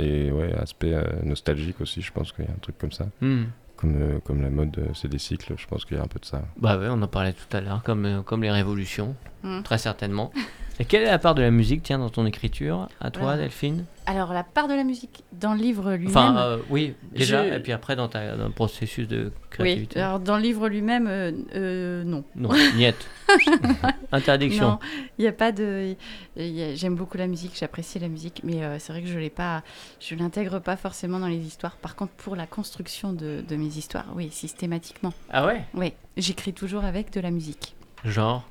Et 0.00 0.30
ouais, 0.30 0.54
aspect 0.54 0.94
nostalgique 1.24 1.80
aussi, 1.82 2.00
je 2.00 2.12
pense 2.12 2.32
qu'il 2.32 2.44
y 2.44 2.48
a 2.48 2.52
un 2.52 2.60
truc 2.62 2.78
comme 2.78 2.92
ça. 2.92 3.06
Hmm. 3.20 3.44
Comme, 3.76 4.20
comme 4.24 4.40
la 4.42 4.50
mode, 4.50 4.78
c'est 4.94 5.08
des 5.08 5.18
cycles, 5.18 5.54
je 5.56 5.66
pense 5.66 5.84
qu'il 5.84 5.96
y 5.96 6.00
a 6.00 6.02
un 6.02 6.06
peu 6.06 6.18
de 6.20 6.24
ça. 6.24 6.42
Bah 6.58 6.78
ouais, 6.78 6.86
on 6.90 7.00
en 7.02 7.08
parlait 7.08 7.32
tout 7.32 7.56
à 7.56 7.60
l'heure, 7.60 7.82
comme, 7.82 8.22
comme 8.24 8.42
les 8.42 8.50
révolutions, 8.50 9.14
Mm. 9.42 9.62
très 9.62 9.78
certainement. 9.78 10.32
Et 10.80 10.86
quelle 10.86 11.02
est 11.02 11.10
la 11.10 11.18
part 11.18 11.34
de 11.34 11.42
la 11.42 11.50
musique, 11.50 11.82
tiens, 11.82 11.98
dans 11.98 12.08
ton 12.08 12.24
écriture 12.24 12.88
À 13.02 13.10
toi, 13.10 13.22
Voilà. 13.22 13.42
Delphine? 13.42 13.84
Alors, 14.06 14.32
la 14.32 14.42
part 14.42 14.66
de 14.66 14.72
la 14.72 14.82
musique 14.82 15.22
dans 15.30 15.52
le 15.52 15.60
livre 15.60 15.92
lui-même. 15.92 16.08
Enfin, 16.16 16.36
euh, 16.38 16.58
oui, 16.70 16.94
déjà, 17.12 17.46
Je- 17.46 17.54
et 17.54 17.60
puis 17.60 17.70
après, 17.72 17.96
dans, 17.96 18.08
ta, 18.08 18.34
dans 18.34 18.46
le 18.46 18.50
processus 18.52 19.06
de 19.06 19.24
oui, 19.26 19.30
créativité. 19.50 20.00
alors 20.00 20.18
dans 20.20 20.36
le 20.36 20.42
livre 20.42 20.68
lui-même, 20.70 21.06
euh, 21.06 21.32
euh, 21.54 22.02
non. 22.04 22.24
Non, 22.34 22.48
niette. 22.76 23.06
Interdiction. 24.12 24.68
Non, 24.70 24.78
il 25.18 25.22
n'y 25.22 25.28
a 25.28 25.32
pas 25.32 25.52
de. 25.52 25.94
J'aime 26.36 26.94
beaucoup 26.96 27.18
la 27.18 27.26
musique, 27.26 27.52
j'apprécie 27.58 27.98
la 27.98 28.08
musique, 28.08 28.40
mais 28.42 28.62
c'est 28.78 28.92
vrai 28.92 29.02
que 29.02 29.08
je 29.08 29.18
l'ai 29.18 29.30
pas, 29.30 29.62
je 30.00 30.14
l'intègre 30.14 30.58
pas 30.60 30.76
forcément 30.76 31.18
dans 31.20 31.28
les 31.28 31.38
histoires. 31.38 31.76
Par 31.76 31.94
contre, 31.94 32.12
pour 32.12 32.36
la 32.36 32.46
construction 32.46 33.12
de, 33.12 33.44
de 33.46 33.56
mes 33.56 33.66
histoires, 33.76 34.06
oui, 34.16 34.30
systématiquement. 34.32 35.12
Ah 35.30 35.46
ouais? 35.46 35.62
Oui, 35.74 35.92
j'écris 36.16 36.52
toujours 36.54 36.84
avec 36.84 37.12
de 37.12 37.20
la 37.20 37.30
musique. 37.30 37.74
Genre? 38.04 38.44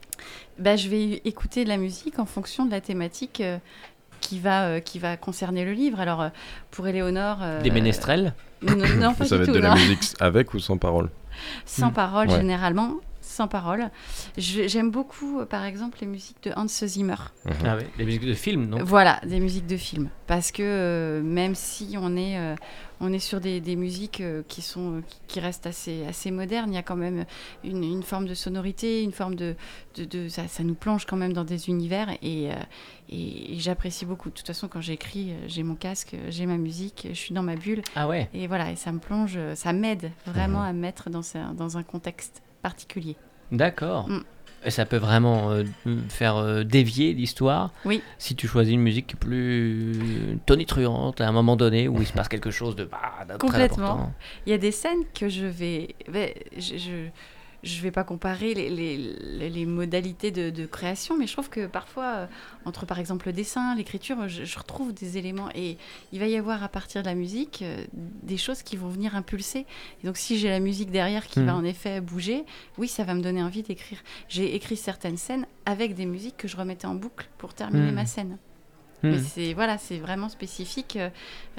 Bah, 0.58 0.76
je 0.76 0.90
vais 0.90 1.22
écouter 1.26 1.64
de 1.64 1.70
la 1.70 1.78
musique 1.78 2.20
en 2.20 2.26
fonction 2.26 2.66
de 2.66 2.72
la 2.72 2.82
thématique 2.82 3.42
euh, 3.42 3.58
qui 4.20 4.40
va, 4.40 4.66
euh, 4.66 4.80
qui 4.80 5.00
va 5.00 5.16
concerner 5.18 5.64
le 5.66 5.74
livre. 5.74 6.00
Alors, 6.00 6.22
euh, 6.22 6.30
pour 6.72 6.88
Éléonore. 6.88 7.38
euh, 7.42 7.62
des 7.62 7.72
ménestrels 7.72 8.34
Non, 8.62 8.76
non, 8.76 9.14
pas 9.18 9.26
ça 9.26 9.38
va 9.38 9.44
être 9.44 9.52
de 9.54 9.60
la 9.60 9.74
musique 9.76 10.02
avec 10.20 10.54
ou 10.54 10.60
sans 10.60 10.78
parole? 10.78 11.10
Sans 11.66 11.90
Hmm. 11.90 11.94
parole, 11.94 12.28
Ouais. 12.30 12.36
généralement. 12.38 12.96
Sans 13.22 13.48
parole. 13.48 13.90
J'aime 14.38 14.90
beaucoup, 14.92 15.46
par 15.46 15.64
exemple, 15.64 16.00
les 16.02 16.08
musiques 16.08 16.42
de 16.44 16.52
Hans 16.56 16.68
Zimmer. 16.68 17.16
Ah 17.64 17.76
ouais, 17.78 17.88
des 17.98 18.04
musiques 18.04 18.26
de 18.26 18.34
films, 18.34 18.66
non? 18.66 18.80
Voilà, 18.84 19.22
des 19.26 19.40
musiques 19.40 19.68
de 19.68 19.78
films. 19.78 20.10
Parce 20.26 20.52
que 20.52 20.64
euh, 20.64 21.22
même 21.22 21.54
si 21.54 21.96
on 22.02 22.18
est, 22.18 22.38
euh, 22.40 22.56
on 23.02 23.14
est 23.14 23.20
sur 23.20 23.40
des, 23.40 23.62
des 23.62 23.76
musiques 23.76 24.22
euh, 24.22 24.44
qui, 24.48 24.62
sont, 24.62 24.98
euh, 24.98 25.02
qui- 25.28 25.40
restent 25.40 25.68
assez, 25.68 26.06
assez 26.06 26.32
modernes, 26.32 26.72
il 26.72 26.76
y 26.76 26.80
a 26.80 26.84
quand 26.84 26.96
même 26.96 27.26
une, 27.64 27.84
une 27.84 28.04
forme 28.04 28.26
de 28.28 28.34
sonorité, 28.34 29.04
une 29.04 29.12
forme 29.14 29.36
de... 29.36 29.56
de, 29.96 30.06
de- 30.06 30.28
ça, 30.28 30.48
ça 30.48 30.64
nous 30.64 30.76
plonge 30.76 31.06
quand 31.06 31.16
même 31.18 31.34
dans 31.34 31.44
des 31.46 31.70
univers 31.70 32.10
et, 32.22 32.52
euh, 32.52 32.56
et, 33.10 33.54
et 33.56 33.60
j'apprécie 33.60 34.06
beaucoup. 34.06 34.30
De 34.30 34.34
toute 34.36 34.48
façon, 34.48 34.68
quand 34.68 34.82
j'écris, 34.82 35.34
j'ai 35.48 35.64
mon 35.64 35.76
casque, 35.76 36.16
j'ai 36.30 36.46
ma 36.46 36.58
musique, 36.58 37.08
je 37.10 37.14
suis 37.18 37.34
dans 37.34 37.44
ma 37.44 37.56
bulle 37.56 37.82
Ah 37.96 38.08
ouais 38.08 38.30
et 38.34 38.48
voilà, 38.48 38.72
et 38.72 38.76
ça 38.76 38.92
me 38.92 39.00
plonge, 39.00 39.40
ça 39.56 39.72
m'aide 39.74 40.12
vraiment 40.26 40.62
à 40.62 40.74
me 40.74 40.80
mettre 40.80 41.10
dans, 41.10 41.22
un- 41.38 41.54
dans 41.54 41.78
un 41.78 41.84
contexte 41.84 42.42
particulier. 42.62 43.16
D'accord. 43.52 44.08
Mm. 44.10 44.24
Et 44.66 44.72
ça 44.72 44.86
peut 44.86 44.98
vraiment 44.98 45.52
euh, 45.52 45.64
faire 46.10 46.36
euh, 46.36 46.64
dévier 46.64 47.14
l'histoire 47.14 47.72
Oui. 47.86 48.02
si 48.18 48.36
tu 48.36 48.48
choisis 48.48 48.74
une 48.74 48.82
musique 48.82 49.18
plus 49.20 50.38
tonitruante 50.46 51.22
à 51.22 51.28
un 51.28 51.32
moment 51.32 51.56
donné 51.56 51.88
où 51.88 52.02
il 52.02 52.06
se 52.08 52.14
passe 52.14 52.28
quelque 52.28 52.52
chose 52.52 52.76
de, 52.76 52.84
bah, 52.84 53.00
très 53.28 53.38
Complètement. 53.38 53.86
important. 53.86 54.14
Il 54.46 54.50
y 54.52 54.54
a 54.54 54.58
des 54.58 54.72
scènes 54.72 55.04
que 55.18 55.30
je 55.30 55.46
vais. 55.46 55.96
ben, 56.12 56.30
je, 56.58 56.78
je, 56.78 57.08
je 57.64 57.82
vais 57.82 57.92
pas 57.92 58.04
comparer 58.04 58.54
les, 58.54 58.70
les, 58.70 58.98
les- 58.98 59.50
les 59.50 59.66
modalités 59.66 60.32
de, 60.32 60.50
de 60.50 60.66
création, 60.66 61.18
mais 61.18 61.28
je 61.28 61.34
trouve 61.34 61.50
que 61.50 61.68
parfois, 61.68 62.06
euh, 62.16 62.26
entre 62.66 62.86
par 62.86 63.00
exemple 63.00 63.28
le 63.28 63.34
dessin, 63.34 63.76
l'écriture, 63.76 64.28
je, 64.30 64.46
je 64.46 64.58
retrouve 64.60 64.94
des 64.94 65.18
éléments 65.18 65.50
et 65.56 65.78
il 66.14 66.20
va 66.20 66.28
y 66.28 66.36
avoir 66.38 66.64
à 66.64 66.70
partir 66.70 67.02
de 67.02 67.08
la 67.08 67.16
musique 67.16 67.62
euh, 67.62 67.84
des 68.24 68.38
choses 68.38 68.64
qui 68.64 68.78
vont 68.78 68.88
venir 68.90 69.16
impulser. 69.16 69.66
Et 70.04 70.08
donc, 70.08 70.18
si 70.18 70.38
j'ai 70.40 70.50
la 70.50 70.60
musique 70.60 70.92
derrière 70.92 71.28
qui 71.28 71.42
va 71.44 71.56
en 71.56 71.64
effet 71.64 72.00
bouger, 72.02 72.44
oui, 72.78 72.88
ça 72.88 73.04
va 73.04 73.14
me 73.14 73.22
donner 73.22 73.44
envie 73.44 73.64
d'écrire. 73.64 74.00
J'ai 74.30 74.56
écrit 74.56 74.78
certaines 74.78 75.18
scènes 75.18 75.46
avec 75.66 75.96
des 75.96 76.06
musiques 76.06 76.38
que 76.38 76.48
je 76.48 76.56
remettais 76.58 76.88
en 76.88 76.96
boucle 76.96 77.30
pour 77.38 77.54
terminer 77.54 77.88
Mhm. 77.90 77.96
ma 77.96 78.06
scène. 78.06 78.38
Hmm. 79.04 79.12
Mais 79.12 79.20
c'est 79.20 79.54
voilà, 79.54 79.78
c'est 79.78 79.98
vraiment 79.98 80.28
spécifique. 80.30 80.98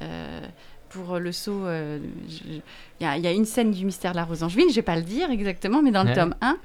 euh, 0.02 0.40
pour 0.90 1.18
le 1.18 1.32
saut, 1.32 1.64
euh, 1.66 1.98
il 2.28 2.62
y, 3.00 3.04
a- 3.04 3.16
il 3.16 3.22
y 3.24 3.26
a 3.26 3.32
une 3.32 3.44
scène 3.46 3.70
du 3.72 3.84
mystère 3.84 4.12
de 4.12 4.16
la 4.16 4.24
Rose 4.24 4.42
Angevine, 4.42 4.68
je 4.70 4.74
vais 4.76 4.82
pas 4.82 4.96
le 4.96 5.02
dire 5.02 5.30
exactement, 5.30 5.82
mais 5.82 5.90
dans 5.90 6.02
le 6.02 6.10
Ouais. 6.10 6.14
tome 6.14 6.34
1, 6.40 6.56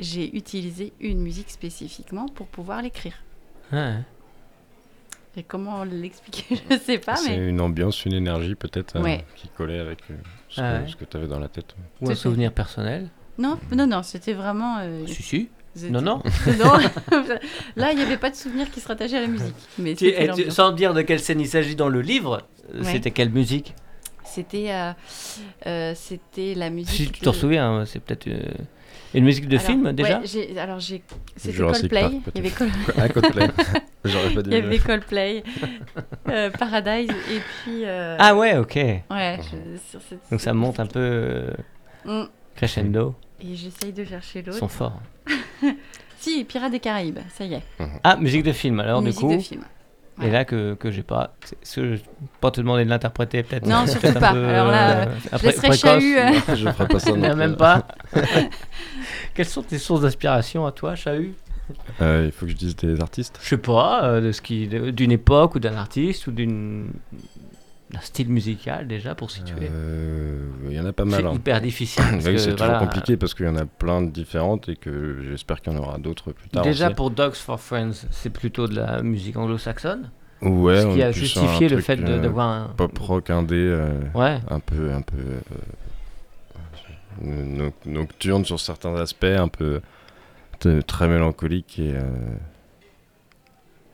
j'ai 0.00 0.34
utilisé 0.36 0.92
une 1.00 1.20
musique 1.20 1.50
spécifiquement 1.50 2.26
pour 2.26 2.46
pouvoir 2.46 2.82
l'écrire. 2.82 3.14
Ouais. 3.72 3.96
Et 5.36 5.42
comment 5.44 5.84
l'expliquer, 5.84 6.56
je 6.70 6.78
sais 6.78 6.98
pas, 6.98 7.16
C'est 7.16 7.36
mais 7.36 7.48
une 7.48 7.60
ambiance, 7.60 8.04
une 8.06 8.14
énergie 8.14 8.54
peut-être 8.56 8.96
euh, 8.96 9.16
qui 9.36 9.48
collait 9.48 9.78
avec 9.78 9.98
euh, 10.10 10.14
ce, 10.48 10.60
Ah 10.60 10.78
que, 10.78 10.82
ouais. 10.84 10.90
ce 10.90 10.96
que 10.96 11.04
tu 11.04 11.16
avais 11.16 11.28
dans 11.28 11.38
la 11.38 11.48
tête. 11.48 11.74
Ou 12.00 12.10
un 12.10 12.14
souvenir 12.14 12.52
personnel 12.52 13.08
non, 13.40 13.56
non, 13.70 13.86
non, 13.86 14.02
c'était 14.02 14.32
vraiment. 14.32 14.78
euh, 14.80 15.06
Si, 15.06 15.22
si. 15.22 15.48
Non, 15.90 16.00
non. 16.00 16.22
Non. 16.58 16.72
Là, 17.76 17.92
il 17.92 17.96
n'y 17.98 18.02
avait 18.02 18.16
pas 18.16 18.30
de 18.30 18.34
souvenir 18.36 18.70
qui 18.70 18.80
se 18.80 18.88
rattachait 18.88 19.16
à 19.18 19.20
la 19.20 19.26
musique, 19.28 19.54
mais 19.78 19.94
Tu- 19.94 20.12
tu- 20.34 20.50
sans 20.50 20.72
dire 20.72 20.94
de 20.94 21.02
quelle 21.02 21.20
scène 21.20 21.40
il 21.40 21.46
s'agit 21.48 21.76
dans 21.76 21.88
le 21.88 22.00
livre, 22.00 22.42
Ouais. 22.74 22.84
c'était 22.84 23.10
quelle 23.12 23.30
musique 23.30 23.74
C'était, 24.24 24.66
euh, 24.72 24.92
euh, 25.66 25.92
c'était 25.94 26.54
la 26.54 26.70
musique. 26.70 26.94
Si 26.94 27.10
tu 27.10 27.20
t'en 27.20 27.30
de- 27.30 27.36
souviens, 27.36 27.70
hein, 27.80 27.84
c'est 27.86 28.00
peut-être 28.00 28.26
euh, 28.28 28.40
une 29.14 29.24
musique 29.24 29.48
de 29.48 29.56
Alors, 29.56 29.66
film 29.66 29.92
déjà 29.92 30.20
alors 30.60 30.80
j'ai, 30.80 31.02
c'était 31.36 31.56
Coldplay. 31.58 32.00
Park, 32.00 32.14
il 32.34 32.36
y 32.36 32.46
avait 32.46 32.50
Col- 32.54 32.70
Un 32.98 33.08
Coldplay. 33.08 33.48
J'aurais 34.04 34.30
pas 34.34 34.40
Il 34.46 34.52
y 34.52 34.56
avait 34.56 34.78
Coldplay, 34.78 35.42
euh, 36.28 36.50
Paradise, 36.50 37.10
et 37.10 37.40
puis. 37.62 37.84
euh, 37.84 38.16
Ah 38.18 38.34
ouais, 38.36 38.56
ok. 38.58 38.74
Ouais, 38.74 39.38
je- 39.40 39.78
sur 39.90 40.00
cette- 40.08 40.20
Donc 40.30 40.40
ça 40.40 40.52
monte 40.52 40.78
un 40.80 40.86
peu 40.86 41.44
Mm. 42.04 42.24
crescendo. 42.56 43.14
Et 43.40 43.54
j'essaye 43.54 43.92
de 43.92 44.04
chercher 44.04 44.40
Ils 44.40 44.46
l'autre. 44.46 44.58
sont 44.58 44.68
forts. 44.68 45.00
Si, 46.20 46.42
Pirates 46.44 46.72
des 46.72 46.80
Caraïbes, 46.80 47.20
ça 47.32 47.44
y 47.44 47.54
est. 47.54 47.62
Ah, 48.02 48.16
musique 48.16 48.42
de 48.42 48.50
film 48.50 48.80
alors 48.80 49.00
musique 49.02 49.20
du 49.20 49.26
coup. 49.26 49.32
de 49.36 49.38
film. 49.40 49.62
Et 50.20 50.30
là 50.32 50.44
que, 50.44 50.74
que 50.74 50.90
j'ai 50.90 51.04
pas. 51.04 51.32
Est-ce 51.62 51.76
que 51.76 51.94
je 51.94 52.00
pas 52.40 52.50
te 52.50 52.60
demander 52.60 52.84
de 52.84 52.90
l'interpréter 52.90 53.44
peut-être 53.44 53.66
Non, 53.68 53.84
c'est 53.86 53.92
surtout 54.00 54.06
peut-être 54.08 54.16
un 54.16 54.20
pas. 54.20 54.32
peu, 54.32 54.44
Alors 54.48 54.66
là, 54.72 54.90
euh, 55.02 55.14
Je 55.40 55.46
laisserai. 55.46 55.72
Chahut. 55.76 56.18
euh, 56.18 56.56
je 56.56 56.68
ferai 56.70 56.88
pas 56.88 56.98
ça. 56.98 57.12
non 57.16 57.36
même 57.36 57.54
pas. 57.56 57.86
Quelles 59.34 59.46
sont 59.46 59.62
tes 59.62 59.78
sources 59.78 60.00
d'inspiration 60.00 60.66
à 60.66 60.72
toi, 60.72 60.96
Chahut? 60.96 61.34
Euh, 62.00 62.24
il 62.26 62.32
faut 62.32 62.46
que 62.46 62.50
je 62.52 62.56
dise 62.56 62.74
des 62.74 63.00
artistes. 63.00 63.38
Je 63.40 63.48
sais 63.50 63.56
pas, 63.58 64.02
euh, 64.04 64.20
de 64.20 64.32
ce 64.32 64.40
qui, 64.42 64.66
de- 64.66 64.90
d'une 64.90 65.12
époque 65.12 65.54
ou 65.54 65.60
d'un 65.60 65.76
artiste 65.76 66.26
ou 66.26 66.32
d'une 66.32 66.88
d'un 67.90 68.00
style 68.00 68.28
musical 68.28 68.86
déjà 68.86 69.14
pour 69.14 69.30
situer. 69.30 69.68
Euh, 69.72 70.46
Il 70.68 70.72
y 70.74 70.80
en 70.80 70.84
a 70.84 70.92
pas 70.92 71.04
c'est 71.04 71.10
mal. 71.22 71.26
hein. 71.26 71.32
hyper 71.34 71.60
difficile. 71.62 72.02
parce 72.10 72.26
Oui, 72.26 72.38
c'est 72.38 72.50
toujours 72.52 72.66
voilà, 72.66 72.78
compliqué 72.80 73.16
parce 73.16 73.32
qu'il 73.34 73.46
y 73.46 73.48
en 73.48 73.56
a 73.56 73.64
plein 73.64 74.02
de 74.02 74.10
différentes 74.10 74.68
et 74.68 74.76
que 74.76 75.22
j'espère 75.22 75.60
qu'il 75.62 75.72
y 75.72 75.76
en 75.76 75.78
aura 75.78 75.96
d'autres 75.98 76.32
plus 76.32 76.48
tard. 76.50 76.62
Déjà 76.64 76.86
aussi. 76.88 76.94
pour 76.96 77.10
Dogs 77.10 77.34
for 77.34 77.58
Friends, 77.58 78.06
c'est 78.10 78.30
plutôt 78.30 78.66
de 78.68 78.74
la 78.76 79.00
musique 79.02 79.36
anglo-saxonne, 79.38 80.10
ouais, 80.42 80.82
ce 80.82 80.94
qui 80.94 81.02
a 81.02 81.12
justifié 81.12 81.68
le 81.70 81.80
fait 81.80 81.98
euh, 82.00 82.20
d'avoir 82.20 82.48
un. 82.48 82.68
pop 82.76 82.98
rock 82.98 83.30
indé, 83.30 83.56
euh, 83.56 83.88
Ouais. 84.14 84.38
un 84.50 84.60
peu, 84.60 84.92
un 84.92 85.00
peu 85.02 85.16
euh, 85.16 85.40
no- 87.22 87.72
nocturne 87.86 88.44
sur 88.44 88.60
certains 88.60 88.94
aspects, 88.96 89.24
un 89.24 89.48
peu 89.48 89.80
très 90.86 91.08
mélancolique 91.08 91.78
et. 91.78 91.94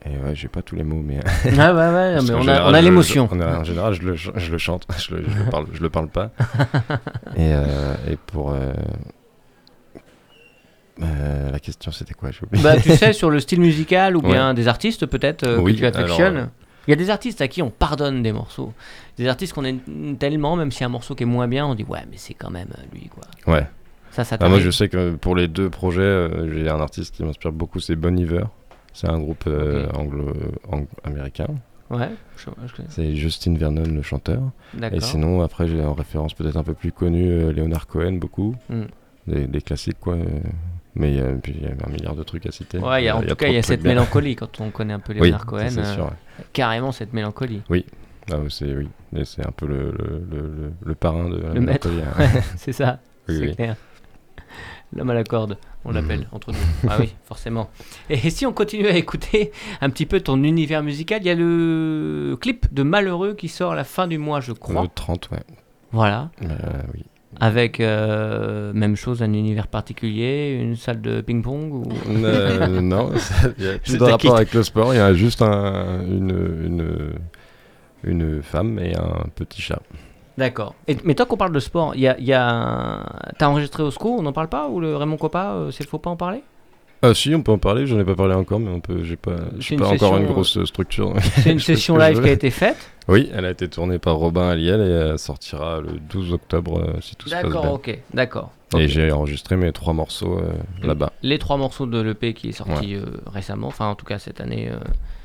Et 0.07 0.17
ouais, 0.17 0.35
j'ai 0.35 0.47
pas 0.47 0.61
tous 0.61 0.75
les 0.75 0.83
mots, 0.83 1.01
mais. 1.03 1.17
ouais, 1.17 1.51
ouais, 1.51 1.55
ouais, 1.71 2.13
Parce 2.15 2.27
mais 2.27 2.33
qu'en 2.33 2.41
on 2.43 2.47
a, 2.47 2.69
on 2.69 2.81
l'émotion. 2.81 3.27
je- 3.31 3.35
on 3.35 3.39
a- 3.41 3.59
En 3.59 3.63
général, 3.63 3.93
je 3.93 4.01
le, 4.03 4.15
je 4.15 4.51
le 4.51 4.57
chante, 4.57 4.85
je 4.99 5.15
le, 5.15 5.23
je 5.29 5.37
le 5.37 5.49
parle, 5.49 5.65
je 5.73 5.81
le 5.81 5.89
parle 5.89 6.09
pas. 6.09 6.31
et, 7.35 7.51
euh, 7.53 7.95
et 8.07 8.15
pour. 8.17 8.51
euh, 8.53 8.73
euh, 11.01 11.51
la 11.51 11.59
question, 11.59 11.91
c'était 11.91 12.13
quoi? 12.13 12.29
Bah, 12.63 12.79
tu 12.79 12.89
sais, 12.91 13.11
sur 13.13 13.29
le 13.29 13.39
style 13.39 13.59
musical 13.59 14.15
ou 14.15 14.21
bien 14.21 14.53
des 14.53 14.67
artistes 14.67 15.05
peut-être 15.05 15.43
euh, 15.43 15.59
Oui, 15.59 15.73
que 15.73 15.79
tu 15.79 15.85
affectionnes? 15.85 16.37
alors, 16.37 16.49
Il 16.87 16.91
y 16.91 16.93
a 16.93 16.95
des 16.95 17.09
artistes 17.09 17.41
à 17.41 17.47
qui 17.49 17.61
on 17.61 17.69
pardonne 17.69 18.23
des 18.23 18.31
morceaux. 18.31 18.71
Des 19.17 19.27
artistes 19.27 19.53
qu'on 19.53 19.65
aime 19.65 19.79
tellement, 20.17 20.55
même 20.55 20.71
si 20.71 20.83
un 20.83 20.89
morceau 20.89 21.15
qui 21.15 21.23
est 21.23 21.25
moins 21.25 21.47
bien, 21.49 21.65
on 21.65 21.75
dit 21.75 21.83
ouais, 21.83 22.05
mais 22.09 22.17
c'est 22.17 22.33
quand 22.33 22.49
même 22.51 22.69
lui 22.93 23.09
quoi. 23.09 23.23
Ouais. 23.53 23.67
Ça, 24.11 24.23
ça 24.23 24.37
Ah, 24.39 24.47
moi, 24.47 24.59
je 24.59 24.69
sais 24.71 24.87
que 24.87 25.15
pour 25.15 25.35
les 25.35 25.49
deux 25.49 25.69
projets, 25.69 26.29
j'ai 26.53 26.69
un 26.69 26.79
artiste 26.79 27.15
qui 27.15 27.23
m'inspire 27.23 27.51
beaucoup, 27.51 27.81
c'est 27.81 27.97
Bon 27.97 28.17
Iver. 28.17 28.45
C'est 28.95 29.09
un 29.09 29.19
groupe 29.19 29.43
euh, 29.47 29.87
Ok. 29.89 29.97
anglo, 29.97 30.33
ang- 30.71 30.87
américain. 31.03 31.47
Ouais, 31.89 32.09
je, 32.37 32.45
je 32.65 32.73
connais. 32.73 32.87
C'est 32.89 33.13
Justin 33.15 33.55
Vernon, 33.55 33.83
le 33.83 34.01
chanteur. 34.01 34.41
Et 34.91 35.01
sinon, 35.01 35.41
après, 35.41 35.67
j'ai 35.67 35.83
en 35.83 35.93
référence 35.93 36.33
peut-être 36.33 36.55
un 36.57 36.63
peu 36.63 36.73
plus 36.73 36.91
connu 36.91 37.29
euh, 37.29 37.51
Leonard 37.51 37.87
Cohen, 37.87 38.13
beaucoup. 38.13 38.55
Hmm. 38.69 38.85
Des, 39.27 39.47
des 39.47 39.61
classiques, 39.61 39.99
quoi. 39.99 40.13
euh, 40.15 40.23
Mais 40.95 41.11
il 41.11 41.17
y 41.17 41.19
a- 41.19 41.27
puis 41.33 41.53
il 41.57 41.63
y 41.63 41.67
a 41.67 41.71
un 41.85 41.91
milliard 41.91 42.15
de 42.15 42.23
trucs 42.23 42.45
à 42.45 42.51
citer. 42.51 42.77
Ouais, 42.79 43.01
il 43.03 43.05
y 43.05 43.09
a- 43.09 43.17
en 43.17 43.21
tout 43.21 43.35
cas, 43.35 43.47
il 43.49 43.53
y 43.53 43.57
a 43.57 43.61
cette 43.63 43.81
bien. 43.83 43.91
mélancolie 43.91 44.35
quand 44.35 44.61
on 44.61 44.69
connaît 44.71 44.93
un 44.93 44.99
peu 44.99 45.13
Oui, 45.19 45.27
Leonard 45.27 45.45
Cohen. 45.45 45.67
c'est 45.69 45.79
euh, 45.81 45.93
sûr. 45.93 46.05
ouais. 46.05 46.45
carrément 46.53 46.91
cette 46.93 47.11
mélancolie. 47.13 47.61
Ah, 48.31 48.37
ouais, 48.39 48.47
c'est 48.49 48.73
oui. 48.73 48.87
C'est 49.25 49.45
un 49.45 49.51
peu 49.51 49.67
le, 49.67 49.91
le, 49.91 50.71
le, 50.83 50.95
parrain 50.95 51.29
de 51.29 51.37
la 51.37 51.53
mélancolie, 51.59 52.01
hein. 52.01 52.23
c'est 52.57 52.71
ça, 52.73 52.99
Oui, 53.27 53.35
c'est 53.37 53.45
oui. 53.49 53.55
clair. 53.55 53.75
L'homme 54.95 55.09
à 55.09 55.13
la 55.13 55.23
corde, 55.25 55.57
on 55.83 55.89
Mhm. 55.89 55.95
l'appelle 55.95 56.27
entre 56.31 56.51
nous. 56.51 56.57
ah 56.89 56.95
oui, 56.99 57.13
forcément. 57.25 57.69
Et 58.09 58.29
si 58.29 58.45
on 58.45 58.53
continue 58.53 58.87
à 58.87 58.95
écouter 58.95 59.51
un 59.81 59.89
petit 59.89 60.05
peu 60.05 60.21
ton 60.21 60.41
univers 60.43 60.83
musical, 60.83 61.19
il 61.21 61.27
y 61.27 61.29
a 61.29 61.35
le 61.35 62.37
clip 62.39 62.73
de 62.73 62.83
Malheureux 62.83 63.33
qui 63.33 63.47
sort 63.49 63.73
à 63.73 63.75
la 63.75 63.83
fin 63.83 64.07
du 64.07 64.17
mois, 64.17 64.39
je 64.39 64.53
crois. 64.53 64.83
Le 64.83 64.87
30, 64.93 65.29
ouais. 65.31 65.39
Voilà. 65.91 66.29
Euh, 66.43 66.47
oui. 66.93 67.03
Avec 67.41 67.81
euh, 67.81 68.71
même 68.71 68.95
chose, 68.95 69.21
un 69.21 69.33
univers 69.33 69.67
particulier, 69.67 70.57
une 70.61 70.77
salle 70.77 71.01
de 71.01 71.19
ping-pong 71.19 71.73
ou... 71.73 71.83
Euh, 72.09 72.67
non, 72.81 73.11
il 73.57 73.65
y 73.65 73.67
a 73.67 73.77
te 73.79 74.03
rapport 74.03 74.37
avec 74.37 74.53
le 74.53 74.63
sport. 74.63 74.93
Il 74.93 74.97
y 74.97 75.01
a 75.01 75.13
juste 75.13 75.41
un, 75.41 76.01
une, 76.07 76.29
une, 76.65 77.13
une 78.05 78.41
femme 78.41 78.79
et 78.79 78.95
un 78.95 79.25
petit 79.35 79.61
chat. 79.61 79.81
D'accord. 80.37 80.75
Mais 81.03 81.15
toi 81.15 81.25
qu'on 81.25 81.37
parle 81.37 81.53
de 81.53 81.59
sport, 81.59 81.95
il 81.95 82.01
y 82.01 82.07
a, 82.07 82.19
y 82.19 82.33
a... 82.33 83.05
t'as 83.37 83.47
enregistré 83.47 83.83
au 83.83 83.91
SCO, 83.91 84.17
on 84.19 84.21
n'en 84.21 84.33
parle 84.33 84.49
pas 84.49 84.67
Ou 84.67 84.79
le 84.79 84.95
Raymond 84.95 85.17
Coppa, 85.17 85.53
euh, 85.53 85.71
c'est 85.71 85.87
faut 85.87 85.99
pas 85.99 86.09
en 86.09 86.17
parler? 86.17 86.43
Ah 87.01 87.13
si, 87.13 87.33
on 87.35 87.41
peut 87.41 87.51
en 87.51 87.57
parler, 87.57 87.85
j'en 87.85 87.99
ai 87.99 88.03
pas 88.03 88.15
parlé 88.15 88.33
encore, 88.33 88.59
mais 88.59 88.71
on 88.71 88.79
peut, 88.79 89.03
j'ai 89.03 89.15
pas, 89.15 89.35
j'ai 89.59 89.75
pas 89.75 89.89
encore 89.89 90.17
une 90.17 90.25
grosse 90.25 90.63
structure. 90.65 91.13
C'est 91.19 91.51
une 91.51 91.59
session 91.71 91.97
live 91.97 92.21
qui 92.21 92.29
a 92.29 92.31
été 92.31 92.49
faite? 92.49 92.77
Oui, 93.07 93.29
elle 93.33 93.45
a 93.45 93.51
été 93.51 93.67
tournée 93.69 93.99
par 93.99 94.15
Robin 94.15 94.49
Aliel 94.49 94.81
et 94.81 95.11
elle 95.11 95.19
sortira 95.19 95.81
le 95.81 95.99
12 95.99 96.33
octobre 96.33 96.79
euh, 96.79 97.01
si 97.01 97.15
tout 97.15 97.29
se 97.29 97.35
passe 97.35 97.43
bien. 97.43 97.51
D'accord, 97.51 97.73
ok, 97.73 97.99
d'accord. 98.13 98.51
Et 98.77 98.87
j'ai 98.87 99.11
enregistré 99.11 99.55
mes 99.55 99.71
trois 99.71 99.93
morceaux 99.93 100.39
euh, 100.39 100.51
là-bas. 100.83 101.13
Les 101.21 101.37
trois 101.37 101.57
morceaux 101.57 101.85
de 101.85 102.01
l'EP 102.01 102.33
qui 102.33 102.49
est 102.49 102.53
sorti 102.53 102.97
récemment, 103.31 103.67
enfin 103.67 103.87
en 103.87 103.95
tout 103.95 104.05
cas 104.05 104.17
cette 104.17 104.41
année. 104.41 104.71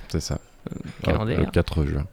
C'est 0.08 0.20
ça. 0.20 0.38
calendaire. 1.02 1.40
le 1.40 1.46
4 1.46 1.84
juin. 1.86 2.04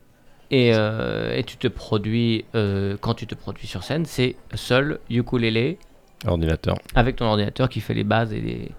Et, 0.49 0.71
euh, 0.73 1.35
et, 1.35 1.43
tu 1.43 1.57
te 1.57 1.67
produis, 1.67 2.45
euh, 2.55 2.95
quand 2.99 3.13
tu 3.13 3.27
te 3.27 3.35
produis 3.35 3.67
sur 3.67 3.83
scène, 3.83 4.05
c'est 4.05 4.35
seul, 4.53 4.99
ukulélé. 5.09 5.77
Ordinateur. 6.25 6.77
Avec 6.95 7.17
ton 7.17 7.25
ordinateur 7.25 7.69
qui 7.69 7.81
fait 7.81 7.93
les 7.93 8.03
bases 8.03 8.33
et 8.33 8.41
les. 8.41 8.71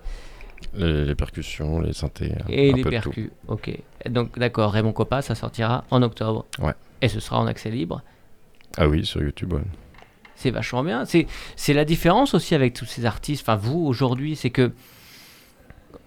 Les, 0.75 1.15
percussions, 1.15 1.81
les 1.81 1.93
synthés. 1.93 2.33
Et 2.49 2.73
les 2.73 2.83
percus, 2.83 3.31
ok. 3.47 3.71
Donc 4.09 4.39
d'accord, 4.39 4.73
Raymond 4.73 4.93
Coppa, 4.93 5.23
ça 5.23 5.37
sortira 5.37 5.85
en 5.91 6.03
octobre. 6.03 6.47
Ouais. 6.59 6.73
Et 7.01 7.09
ce 7.09 7.21
sera 7.21 7.39
en 7.39 7.47
accès 7.47 7.71
libre. 7.71 8.03
Ah 8.77 8.89
oui, 8.89 9.07
sur 9.07 9.23
YouTube, 9.23 9.53
ouais. 9.53 9.63
C'est 10.35 10.51
vachement 10.51 10.83
bien. 10.83 11.05
C'est 11.05 11.75
la 11.75 11.85
différence 11.85 12.35
aussi 12.35 12.55
avec 12.55 12.75
tous 12.75 12.87
ces 12.87 13.07
artistes, 13.07 13.43
enfin 13.43 13.57
vous 13.57 13.87
aujourd'hui, 13.87 14.37
c'est 14.37 14.51
que 14.51 14.73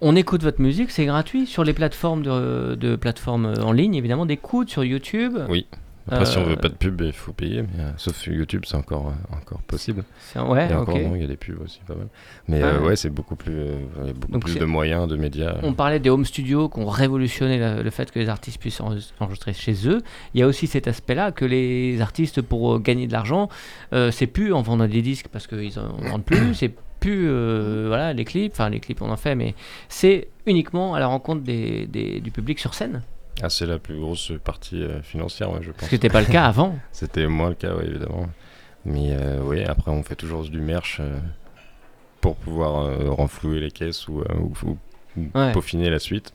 on 0.00 0.16
écoute 0.16 0.42
votre 0.42 0.60
musique, 0.60 0.90
c'est 0.90 1.06
gratuit 1.06 1.46
sur 1.46 1.64
les 1.64 1.72
plateformes 1.72 2.22
de, 2.22 2.96
plateformes 2.96 3.54
en 3.62 3.72
ligne, 3.72 3.94
évidemment, 3.94 4.26
d'écoute 4.26 4.70
sur 4.70 4.84
YouTube. 4.84 5.38
Oui. 5.48 5.66
Après, 6.10 6.26
si 6.26 6.36
on 6.36 6.42
veut 6.42 6.54
euh, 6.54 6.56
pas 6.56 6.68
de 6.68 6.74
pub, 6.74 7.00
il 7.00 7.12
faut 7.12 7.32
payer. 7.32 7.62
Mais, 7.62 7.84
euh, 7.84 7.90
sauf 7.96 8.16
sur 8.16 8.32
YouTube, 8.32 8.64
c'est 8.66 8.76
encore, 8.76 9.08
euh, 9.08 9.36
encore 9.36 9.62
possible. 9.62 10.02
Ouais, 10.34 10.68
et 10.68 10.74
encore 10.74 10.98
non, 10.98 11.14
il 11.14 11.22
y 11.22 11.24
a 11.24 11.28
des 11.28 11.36
pubs 11.36 11.60
aussi, 11.62 11.80
pas 11.86 11.94
mal. 11.94 12.08
Mais 12.48 12.60
ah 12.60 12.80
ouais, 12.80 12.96
c'est 12.96 13.10
beaucoup 13.10 13.36
plus, 13.36 13.54
beaucoup 14.16 14.40
plus 14.40 14.58
de 14.58 14.64
moyens, 14.64 15.06
de 15.06 15.16
médias. 15.16 15.58
On 15.62 15.74
parlait 15.74 16.00
des 16.00 16.10
home 16.10 16.24
studios 16.24 16.68
qui 16.68 16.80
ont 16.80 16.88
révolutionné 16.88 17.82
le, 17.82 17.90
fait 17.90 18.10
que 18.10 18.18
les 18.18 18.28
artistes 18.28 18.58
puissent 18.58 18.80
enregistrer 18.80 19.52
chez 19.52 19.88
eux. 19.88 20.02
Il 20.34 20.40
y 20.40 20.42
a 20.42 20.46
aussi 20.48 20.66
cet 20.66 20.88
aspect-là 20.88 21.30
que 21.30 21.44
les 21.44 22.00
artistes, 22.00 22.42
pour 22.42 22.80
gagner 22.80 23.06
de 23.06 23.12
l'argent, 23.12 23.48
c'est 23.92 24.26
plus 24.26 24.52
en 24.52 24.62
vendant 24.62 24.88
des 24.88 25.02
disques 25.02 25.28
parce 25.30 25.46
qu'ils 25.46 25.78
en 25.78 25.92
vendent 25.98 26.24
plus, 26.24 26.54
c'est 26.54 26.74
plus 27.02 27.28
euh, 27.28 27.86
voilà, 27.88 28.12
les 28.12 28.24
clips, 28.24 28.52
enfin 28.52 28.70
les 28.70 28.78
clips 28.78 29.02
on 29.02 29.10
en 29.10 29.16
fait, 29.16 29.34
mais 29.34 29.54
c'est 29.88 30.28
uniquement 30.46 30.94
à 30.94 31.00
la 31.00 31.08
rencontre 31.08 31.42
des, 31.42 31.86
du 31.86 32.30
public 32.30 32.60
sur 32.60 32.74
scène. 32.74 33.02
Ah, 33.42 33.50
c'est 33.50 33.66
la 33.66 33.78
plus 33.78 33.98
grosse 33.98 34.32
partie 34.44 34.82
euh, 34.82 35.02
financière, 35.02 35.50
je 35.62 35.72
pense. 35.72 35.90
N'était 35.90 36.08
pas 36.08 36.20
le 36.20 36.26
cas 36.26 36.44
avant. 36.44 36.78
C'était 36.92 37.26
moins 37.26 37.48
le 37.48 37.56
cas, 37.56 37.74
évidemment. 37.82 38.28
Mais 38.84 39.10
euh, 39.10 39.40
oui, 39.42 39.64
après 39.64 39.90
on 39.90 40.02
fait 40.04 40.14
toujours 40.14 40.44
du 40.44 40.60
merch 40.60 41.00
pour 42.20 42.36
pouvoir 42.36 42.96
renflouer 43.16 43.58
les 43.58 43.72
caisses 43.72 44.06
ou, 44.06 44.22
peaufiner 45.52 45.90
la 45.90 45.98
suite. 45.98 46.32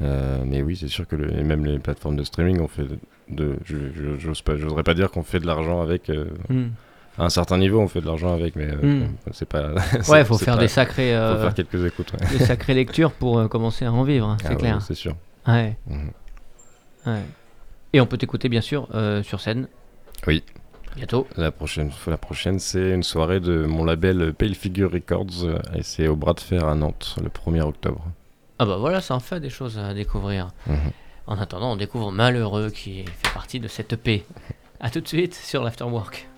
mais 0.00 0.62
oui, 0.62 0.76
c'est 0.76 0.88
sûr 0.88 1.06
que 1.06 1.14
même 1.16 1.66
les 1.66 1.78
plateformes 1.78 2.16
de 2.16 2.24
streaming 2.24 2.60
ont 2.60 2.68
fait 2.68 2.86
de, 3.28 3.56
je 3.64 3.76
j'ose 4.18 4.40
pas, 4.40 4.56
j'oserais 4.56 4.82
pas 4.82 4.94
dire 4.94 5.10
qu'on 5.10 5.22
fait 5.22 5.40
de 5.40 5.46
l'argent 5.46 5.82
avec. 5.82 6.10
Hmm 6.48 6.68
à 7.18 7.24
un 7.24 7.30
certain 7.30 7.58
niveau, 7.58 7.80
on 7.80 7.88
fait 7.88 8.00
de 8.00 8.06
l'argent 8.06 8.32
avec, 8.32 8.56
mais 8.56 8.68
euh, 8.70 9.04
hmm. 9.04 9.16
c'est 9.32 9.48
pas. 9.48 9.74
ouais, 10.08 10.24
faut 10.24 10.38
faire 10.38 10.58
des 10.58 10.68
sacrés. 10.68 11.14
Euh, 11.14 11.36
faut 11.36 11.42
faire 11.42 11.54
quelques 11.54 11.84
écoutes. 11.86 12.12
Des 12.32 12.44
sacrées 12.44 12.74
lectures 12.74 13.12
pour 13.12 13.38
euh, 13.38 13.48
commencer 13.48 13.84
à 13.84 13.92
en 13.92 14.02
vivre, 14.02 14.28
hein, 14.28 14.36
c'est 14.40 14.48
ah 14.48 14.56
clair. 14.56 14.82
c'est 14.82 14.94
sûr. 14.94 15.14
Ouais. 15.46 15.76
Mhm. 15.86 16.10
ouais. 17.06 17.22
Et 17.92 18.00
on 18.00 18.06
peut 18.06 18.16
t'écouter 18.16 18.48
bien 18.48 18.60
sûr 18.60 18.88
sur 19.22 19.40
scène. 19.40 19.68
Oui. 20.26 20.42
Bientôt. 20.96 21.26
La 21.36 21.50
prochaine, 21.50 21.90
la 22.06 22.16
prochaine 22.16 22.60
c'est 22.60 22.92
une 22.92 23.02
soirée 23.02 23.40
de 23.40 23.64
mon 23.66 23.84
label 23.84 24.32
Pale 24.32 24.54
Figure 24.54 24.92
Records 24.92 25.60
et 25.74 25.82
c'est 25.82 26.06
au 26.06 26.14
Bras 26.14 26.34
de 26.34 26.40
Fer 26.40 26.64
à 26.64 26.76
Nantes 26.76 27.16
le 27.20 27.28
1er 27.28 27.62
octobre. 27.62 28.04
Ah 28.60 28.64
bah 28.64 28.76
voilà, 28.76 29.00
ça 29.00 29.16
en 29.16 29.20
fait 29.20 29.40
des 29.40 29.50
choses 29.50 29.76
à 29.76 29.92
découvrir. 29.92 30.50
Mhm. 30.68 30.76
En 31.26 31.38
attendant, 31.38 31.72
on 31.72 31.76
découvre 31.76 32.12
Malheureux 32.12 32.70
qui 32.70 33.04
fait 33.04 33.32
partie 33.32 33.58
de 33.58 33.66
cette 33.66 33.92
EP. 33.92 34.24
A 34.80 34.90
tout 34.90 35.00
de 35.00 35.08
suite 35.08 35.34
sur 35.34 35.64
l'Afterwork. 35.64 36.28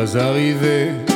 Le 0.00 0.06
ciel 0.06 1.09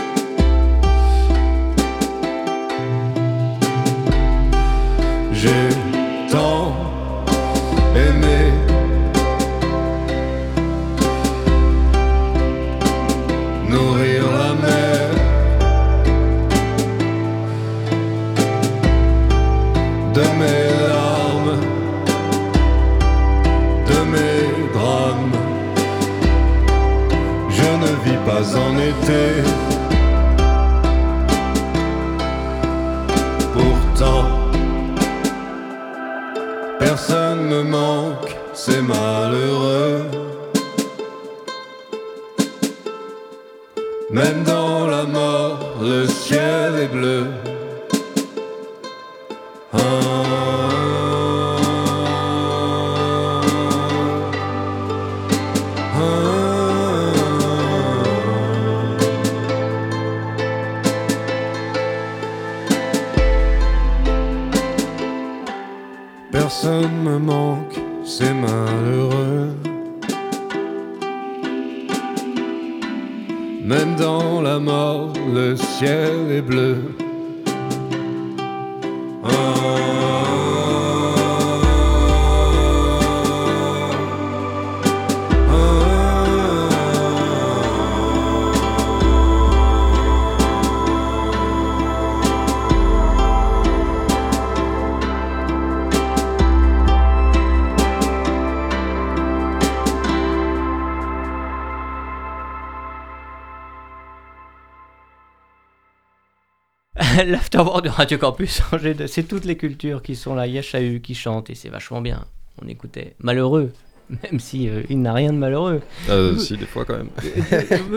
L'afterwork 107.26 107.84
de 107.84 107.88
Radio 107.90 108.18
Campus, 108.18 108.62
c'est 109.06 109.28
toutes 109.28 109.44
les 109.44 109.56
cultures 109.56 110.02
qui 110.02 110.16
sont 110.16 110.34
là. 110.34 110.46
Il 110.46 110.52
y 110.54 110.58
a 110.58 110.62
Chahut 110.62 111.00
qui 111.00 111.14
chante 111.14 111.50
et 111.50 111.54
c'est 111.54 111.68
vachement 111.68 112.00
bien. 112.00 112.24
On 112.62 112.68
écoutait 112.68 113.14
Malheureux, 113.20 113.72
même 114.08 114.40
si 114.40 114.68
euh, 114.68 114.82
il 114.88 115.00
n'a 115.02 115.12
rien 115.12 115.32
de 115.32 115.38
malheureux. 115.38 115.80
Euh, 116.08 116.36
si, 116.38 116.56
des 116.56 116.66
fois 116.66 116.84
quand 116.84 116.96
même. 116.96 117.10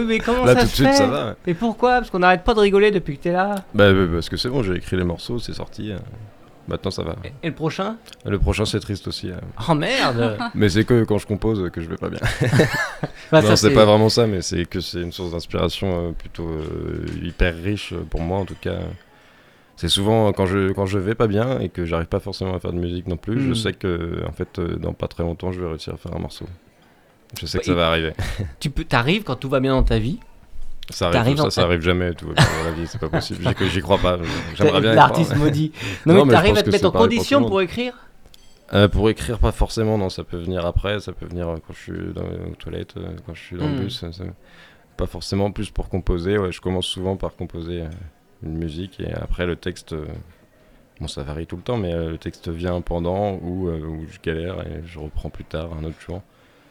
mais 0.07 0.19
comment 0.19 0.45
là, 0.45 0.53
ça 0.55 0.61
tout 0.61 0.67
de 0.67 0.71
suite, 0.71 0.93
ça 0.93 1.07
va. 1.07 1.35
Et 1.45 1.53
pourquoi? 1.53 1.99
Parce 1.99 2.09
qu'on 2.09 2.19
n'arrête 2.19 2.43
pas 2.43 2.53
de 2.53 2.59
rigoler 2.59 2.91
depuis 2.91 3.17
que 3.17 3.23
tu 3.23 3.29
es 3.29 3.33
là. 3.33 3.55
Bah, 3.73 3.91
bah, 3.93 4.07
parce 4.13 4.29
que 4.29 4.37
c'est 4.37 4.49
bon, 4.49 4.63
j'ai 4.63 4.75
écrit 4.75 4.97
les 4.97 5.03
morceaux, 5.03 5.39
c'est 5.39 5.53
sorti. 5.53 5.91
euh, 5.91 5.97
Maintenant, 6.67 6.91
ça 6.91 7.01
va. 7.03 7.15
Et, 7.43 7.47
le 7.47 7.53
prochain? 7.55 7.95
Le 8.25 8.37
prochain, 8.39 8.65
c'est 8.65 8.81
triste 8.81 9.07
aussi. 9.07 9.29
euh. 9.31 9.35
Oh 9.69 9.73
merde 9.73 10.37
Mais 10.53 10.67
c'est 10.67 10.83
que 10.83 11.05
quand 11.05 11.17
je 11.17 11.25
compose 11.25 11.69
que 11.71 11.79
je 11.79 11.87
vais 11.87 11.95
pas 11.95 12.09
bien. 12.09 12.19
Bah, 13.31 13.41
non, 13.41 13.55
c'est 13.55 13.73
pas 13.73 13.85
vraiment 13.85 14.09
ça, 14.09 14.27
mais 14.27 14.41
c'est 14.41 14.65
que 14.65 14.81
c'est 14.81 15.01
une 15.01 15.11
source 15.13 15.31
d'inspiration 15.31 16.13
plutôt 16.13 16.49
hyper 17.23 17.55
riche 17.55 17.93
pour 18.09 18.19
moi 18.21 18.39
en 18.39 18.45
tout 18.45 18.55
cas. 18.59 18.79
C'est 19.77 19.87
souvent 19.89 20.33
quand 20.33 20.45
je, 20.47 20.71
quand 20.73 20.85
je 20.85 20.97
vais 20.99 21.15
pas 21.15 21.27
bien 21.27 21.59
et 21.59 21.69
que 21.69 21.85
j'arrive 21.85 22.07
pas 22.07 22.19
forcément 22.19 22.53
à 22.55 22.59
faire 22.59 22.73
de 22.73 22.79
musique 22.79 23.07
non 23.07 23.15
plus, 23.17 23.39
je 23.39 23.51
Mm. 23.51 23.55
sais 23.55 23.73
que 23.73 24.23
en 24.27 24.31
fait 24.33 24.59
euh, 24.59 24.75
dans 24.75 24.91
pas 24.93 25.07
très 25.07 25.23
longtemps 25.23 25.51
je 25.51 25.61
vais 25.61 25.67
réussir 25.69 25.93
à 25.93 25.97
faire 25.97 26.15
un 26.15 26.19
morceau. 26.19 26.45
Je 27.39 27.45
sais 27.45 27.57
Bah, 27.57 27.61
que 27.61 27.65
ça 27.67 27.73
va 27.75 27.87
arriver. 27.89 28.13
Tu 28.59 28.69
peux, 28.69 28.83
t'arrives 28.83 29.23
quand 29.23 29.35
tout 29.35 29.49
va 29.49 29.59
bien 29.59 29.73
dans 29.73 29.83
ta 29.83 29.99
vie? 29.99 30.19
Ça 30.89 31.09
arrive, 31.09 31.37
ça, 31.37 31.45
en- 31.45 31.49
ça 31.49 31.63
arrive 31.63 31.81
jamais, 31.81 32.13
tout 32.13 32.27
va 32.27 32.33
bien 32.33 32.45
dans 32.63 32.69
la 32.69 32.71
vie, 32.75 32.87
c'est 32.87 32.97
pas 32.99 33.09
possible. 33.09 33.43
J'y- 33.69 33.81
crois 33.81 33.97
pas. 33.97 34.17
J'aimerais 34.55 34.79
bien 34.81 34.93
L'artiste 34.93 35.35
maudit. 35.35 35.71
Non, 36.05 36.13
Non, 36.13 36.19
mais 36.21 36.25
mais 36.27 36.33
t'arrives 36.33 36.57
à 36.57 36.63
te 36.63 36.69
mettre 36.69 36.87
en 36.87 36.91
pour 36.91 37.01
condition 37.01 37.45
pour 37.45 37.61
écrire? 37.61 37.93
Euh, 38.73 38.87
pour 38.87 39.09
écrire, 39.09 39.37
pas 39.39 39.51
forcément, 39.51 39.97
non, 39.97 40.09
ça 40.09 40.23
peut 40.23 40.37
venir 40.37 40.65
après, 40.65 40.99
ça 41.01 41.11
peut 41.13 41.25
venir 41.25 41.47
euh, 41.49 41.55
quand 41.65 41.73
je 41.73 41.79
suis 41.81 42.13
dans, 42.13 42.23
aux 42.23 42.55
toilettes, 42.57 42.95
quand 43.25 43.33
je 43.33 43.41
suis 43.41 43.57
dans 43.57 43.67
le 43.67 43.75
bus. 43.75 43.99
ça- 43.99 44.11
ça- 44.11 44.23
Pas 44.97 45.05
forcément 45.07 45.51
plus 45.51 45.69
pour 45.69 45.87
composer, 45.89 46.37
ouais, 46.37 46.51
je 46.51 46.59
commence 46.61 46.87
souvent 46.87 47.15
par 47.17 47.35
composer 47.35 47.81
euh, 47.81 47.89
une 48.43 48.57
musique 48.57 48.99
et 48.99 49.13
après 49.13 49.45
le 49.45 49.55
texte, 49.55 49.93
euh, 49.93 50.05
bon 50.99 51.07
ça 51.07 51.23
varie 51.23 51.47
tout 51.47 51.55
le 51.57 51.61
temps, 51.63 51.77
mais 51.77 51.93
euh, 51.93 52.11
le 52.11 52.17
texte 52.17 52.49
vient 52.49 52.79
pendant 52.81 53.35
ou 53.35 53.69
euh, 53.69 53.79
où 53.79 54.05
je 54.09 54.19
galère 54.19 54.61
et 54.67 54.83
je 54.85 54.99
reprends 54.99 55.29
plus 55.29 55.45
tard, 55.45 55.69
un 55.73 55.83
autre 55.83 55.99
jour. 55.99 56.21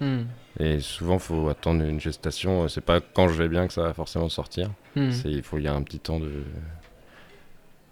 Hmm. 0.00 0.24
Et 0.60 0.80
souvent, 0.80 1.18
faut 1.18 1.48
attendre 1.48 1.82
une 1.82 2.00
gestation, 2.00 2.68
c'est 2.68 2.82
pas 2.82 3.00
quand 3.00 3.28
je 3.28 3.34
vais 3.42 3.48
bien 3.48 3.66
que 3.66 3.72
ça 3.72 3.82
va 3.82 3.94
forcément 3.94 4.28
sortir, 4.28 4.70
Hmm. 4.94 5.10
c'est 5.10 5.30
il 5.30 5.42
faut 5.42 5.58
il 5.58 5.64
y 5.64 5.68
a 5.68 5.74
un 5.74 5.82
petit 5.82 5.98
temps 5.98 6.18
de, 6.18 6.42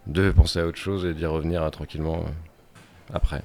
de 0.06 0.30
penser 0.30 0.58
à 0.60 0.66
autre 0.66 0.78
chose 0.78 1.04
et 1.04 1.12
d'y 1.12 1.26
revenir 1.26 1.70
tranquillement 1.70 2.16
euh, 2.20 3.12
après. 3.12 3.42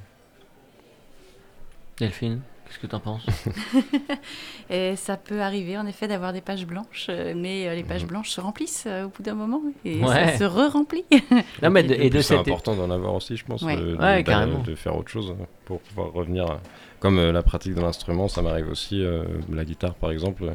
Delphine, 1.97 2.39
qu'est-ce 2.70 2.80
que 2.80 2.88
t'en 2.88 2.99
penses 2.99 3.26
Et 4.70 4.95
ça 4.95 5.17
peut 5.17 5.41
arriver 5.41 5.78
en 5.78 5.86
effet 5.88 6.07
d'avoir 6.07 6.32
des 6.34 6.41
pages 6.41 6.65
blanches, 6.65 7.07
euh, 7.09 7.34
mais 7.36 7.67
euh, 7.67 7.76
les 7.76 7.84
pages 7.84 8.03
Mhm. 8.03 8.09
blanches 8.09 8.30
se 8.30 8.39
remplissent 8.41 8.86
euh, 8.88 9.05
au 9.05 9.09
bout 9.09 9.24
d'un 9.24 9.34
moment 9.34 9.61
et 9.84 9.99
Ouais. 10.03 10.05
ça 10.32 10.38
se 10.38 10.43
re-remplit. 10.43 11.05
Non, 11.63 11.70
mais 11.72 11.84
de- 11.84 11.93
Et 11.95 12.05
et 12.05 12.09
de 12.09 12.22
c'est 12.22 12.36
cette. 12.38 12.39
important 12.47 12.76
d'en 12.76 12.89
avoir 12.91 13.15
aussi, 13.15 13.36
je 13.36 13.45
pense, 13.45 13.61
Ouais. 13.63 13.76
de, 13.76 13.82
de- 13.82 13.91
Ouais, 13.97 14.17
d'a- 14.17 14.24
carrément. 14.24 14.59
de 14.59 14.76
faire 14.76 14.95
autre 14.95 15.09
chose 15.09 15.34
pour 15.65 15.80
pouvoir 15.82 16.13
revenir. 16.13 16.45
à- 16.45 16.59
Comme 16.99 17.17
euh, 17.17 17.32
la 17.32 17.41
pratique 17.43 17.74
de 17.74 17.82
l'instrument, 17.82 18.28
ça 18.28 18.41
m'arrive 18.41 18.70
aussi, 18.70 19.01
euh, 19.03 19.24
la 19.51 19.65
guitare 19.65 19.95
par 19.95 20.11
exemple, 20.11 20.43
euh, 20.43 20.51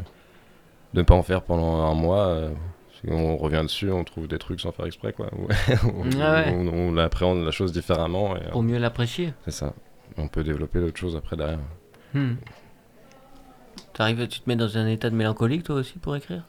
de 0.95 1.01
ne 1.01 1.03
pas 1.03 1.15
en 1.15 1.23
faire 1.23 1.43
pendant 1.43 1.83
un 1.83 1.95
mois. 1.95 2.27
euh, 2.27 2.51
qu'on 3.07 3.37
revient 3.37 3.61
dessus, 3.63 3.91
on 3.93 4.03
trouve 4.03 4.29
des 4.29 4.39
trucs 4.39 4.63
sans 4.63 4.73
faire 4.73 4.87
exprès, 4.87 5.13
quoi. 5.13 5.27
on, 5.37 6.09
Ah 6.23 6.35
ouais. 6.37 6.55
on- 6.57 6.69
on 6.95 6.97
appréhende 6.97 7.45
la 7.45 7.51
chose 7.51 7.71
différemment, 7.71 8.35
et 8.35 8.49
Pour 8.51 8.63
mieux 8.63 8.79
l'apprécier. 8.79 9.35
c'est 9.45 9.51
ça. 9.51 9.75
On 10.17 10.27
peut 10.27 10.43
développer 10.43 10.81
d'autres 10.81 10.97
choses 10.99 11.15
après 11.15 11.37
derrière. 11.37 11.59
Hmm. 12.15 12.35
T'arrives, 13.93 14.27
tu 14.27 14.41
te 14.41 14.49
mets 14.49 14.57
dans 14.57 14.77
un 14.77 14.87
état 14.89 15.09
de 15.09 15.15
mélancolique 15.15 15.63
toi 15.65 15.77
aussi 15.77 15.95
pour 16.01 16.17
écrire 16.17 16.43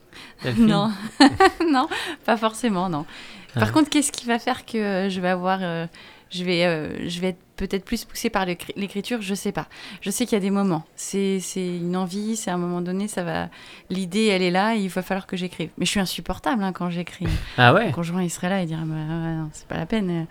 non, 0.57 0.91
non, 1.71 1.87
pas 2.25 2.37
forcément, 2.37 2.89
non. 2.89 3.05
Par 3.53 3.67
Ah. 3.69 3.71
contre, 3.71 3.89
qu'est-ce 3.89 4.11
qui 4.11 4.25
va 4.25 4.39
faire 4.39 4.65
que 4.65 4.77
euh, 4.77 5.09
je 5.09 5.19
vais 5.21 5.29
avoir, 5.29 5.59
euh, 5.61 5.85
je 6.31 6.43
vais, 6.43 6.65
euh, 6.65 7.07
je 7.07 7.19
vais 7.21 7.29
être 7.29 7.39
peut-être 7.55 7.85
plus 7.85 8.03
poussée 8.05 8.29
par 8.29 8.45
l'écri- 8.45 8.73
l'écriture, 8.75 9.21
je 9.21 9.33
sais 9.35 9.51
pas. 9.51 9.67
Je 10.01 10.09
sais 10.09 10.25
qu'il 10.25 10.33
y 10.35 10.37
a 10.37 10.41
des 10.41 10.49
moments. 10.51 10.83
C'est, 10.95 11.39
une 11.55 11.95
envie, 11.95 12.35
c'est 12.35 12.49
à 12.51 12.55
un 12.55 12.57
moment 12.57 12.81
donné, 12.81 13.07
ça 13.07 13.23
va. 13.23 13.49
L'idée, 13.89 14.25
elle 14.25 14.41
est 14.41 14.51
là, 14.51 14.75
et 14.75 14.79
il 14.79 14.89
va 14.89 15.01
falloir 15.01 15.25
que 15.27 15.37
j'écrive. 15.37 15.69
Mais 15.77 15.85
je 15.85 15.91
suis 15.91 15.99
insupportable 15.99 16.63
hein, 16.63 16.73
quand 16.73 16.89
j'écris. 16.89 17.27
Ah 17.57 17.73
ouais? 17.73 17.85
Mon 17.85 17.91
conjoint, 17.91 18.23
il 18.23 18.29
serait 18.29 18.49
là, 18.49 18.61
il 18.61 18.67
dirait, 18.67 18.81
ouais, 18.81 18.85
non, 18.85 19.49
c'est 19.53 19.67
pas 19.67 19.77
la 19.77 19.85
peine. 19.85 20.25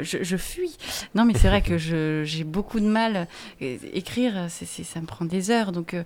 Je, 0.00 0.18
je 0.22 0.36
fuis. 0.36 0.76
Non, 1.14 1.24
mais 1.24 1.34
c'est 1.34 1.48
vrai 1.48 1.62
que 1.62 1.78
je- 1.78 2.22
j'ai 2.24 2.44
beaucoup 2.44 2.80
de 2.80 2.86
mal. 2.86 3.26
Écrire, 3.60 4.46
ça 4.48 5.00
me 5.00 5.06
prend 5.06 5.24
des 5.24 5.50
heures. 5.50 5.72
Donc, 5.72 5.94
euh, 5.94 6.02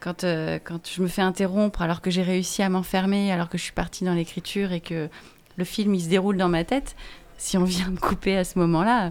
quand, 0.00 0.24
euh, 0.24 0.58
quand 0.62 0.80
je 0.88 1.02
me 1.02 1.08
fais 1.08 1.22
interrompre 1.22 1.82
alors 1.82 2.00
que 2.00 2.10
j'ai 2.10 2.22
réussi 2.22 2.62
à 2.62 2.68
m'enfermer, 2.68 3.32
alors 3.32 3.48
que 3.48 3.58
je 3.58 3.62
suis 3.62 3.72
partie 3.72 4.04
dans 4.04 4.14
l'écriture 4.14 4.72
et 4.72 4.80
que 4.80 5.08
le 5.56 5.64
film, 5.64 5.94
il 5.94 6.00
se 6.02 6.08
déroule 6.08 6.36
dans 6.36 6.48
ma 6.48 6.64
tête, 6.64 6.94
si 7.38 7.56
on 7.58 7.64
vient 7.64 7.88
me 7.90 7.96
couper 7.96 8.36
à 8.36 8.44
ce 8.44 8.58
moment-là, 8.60 9.10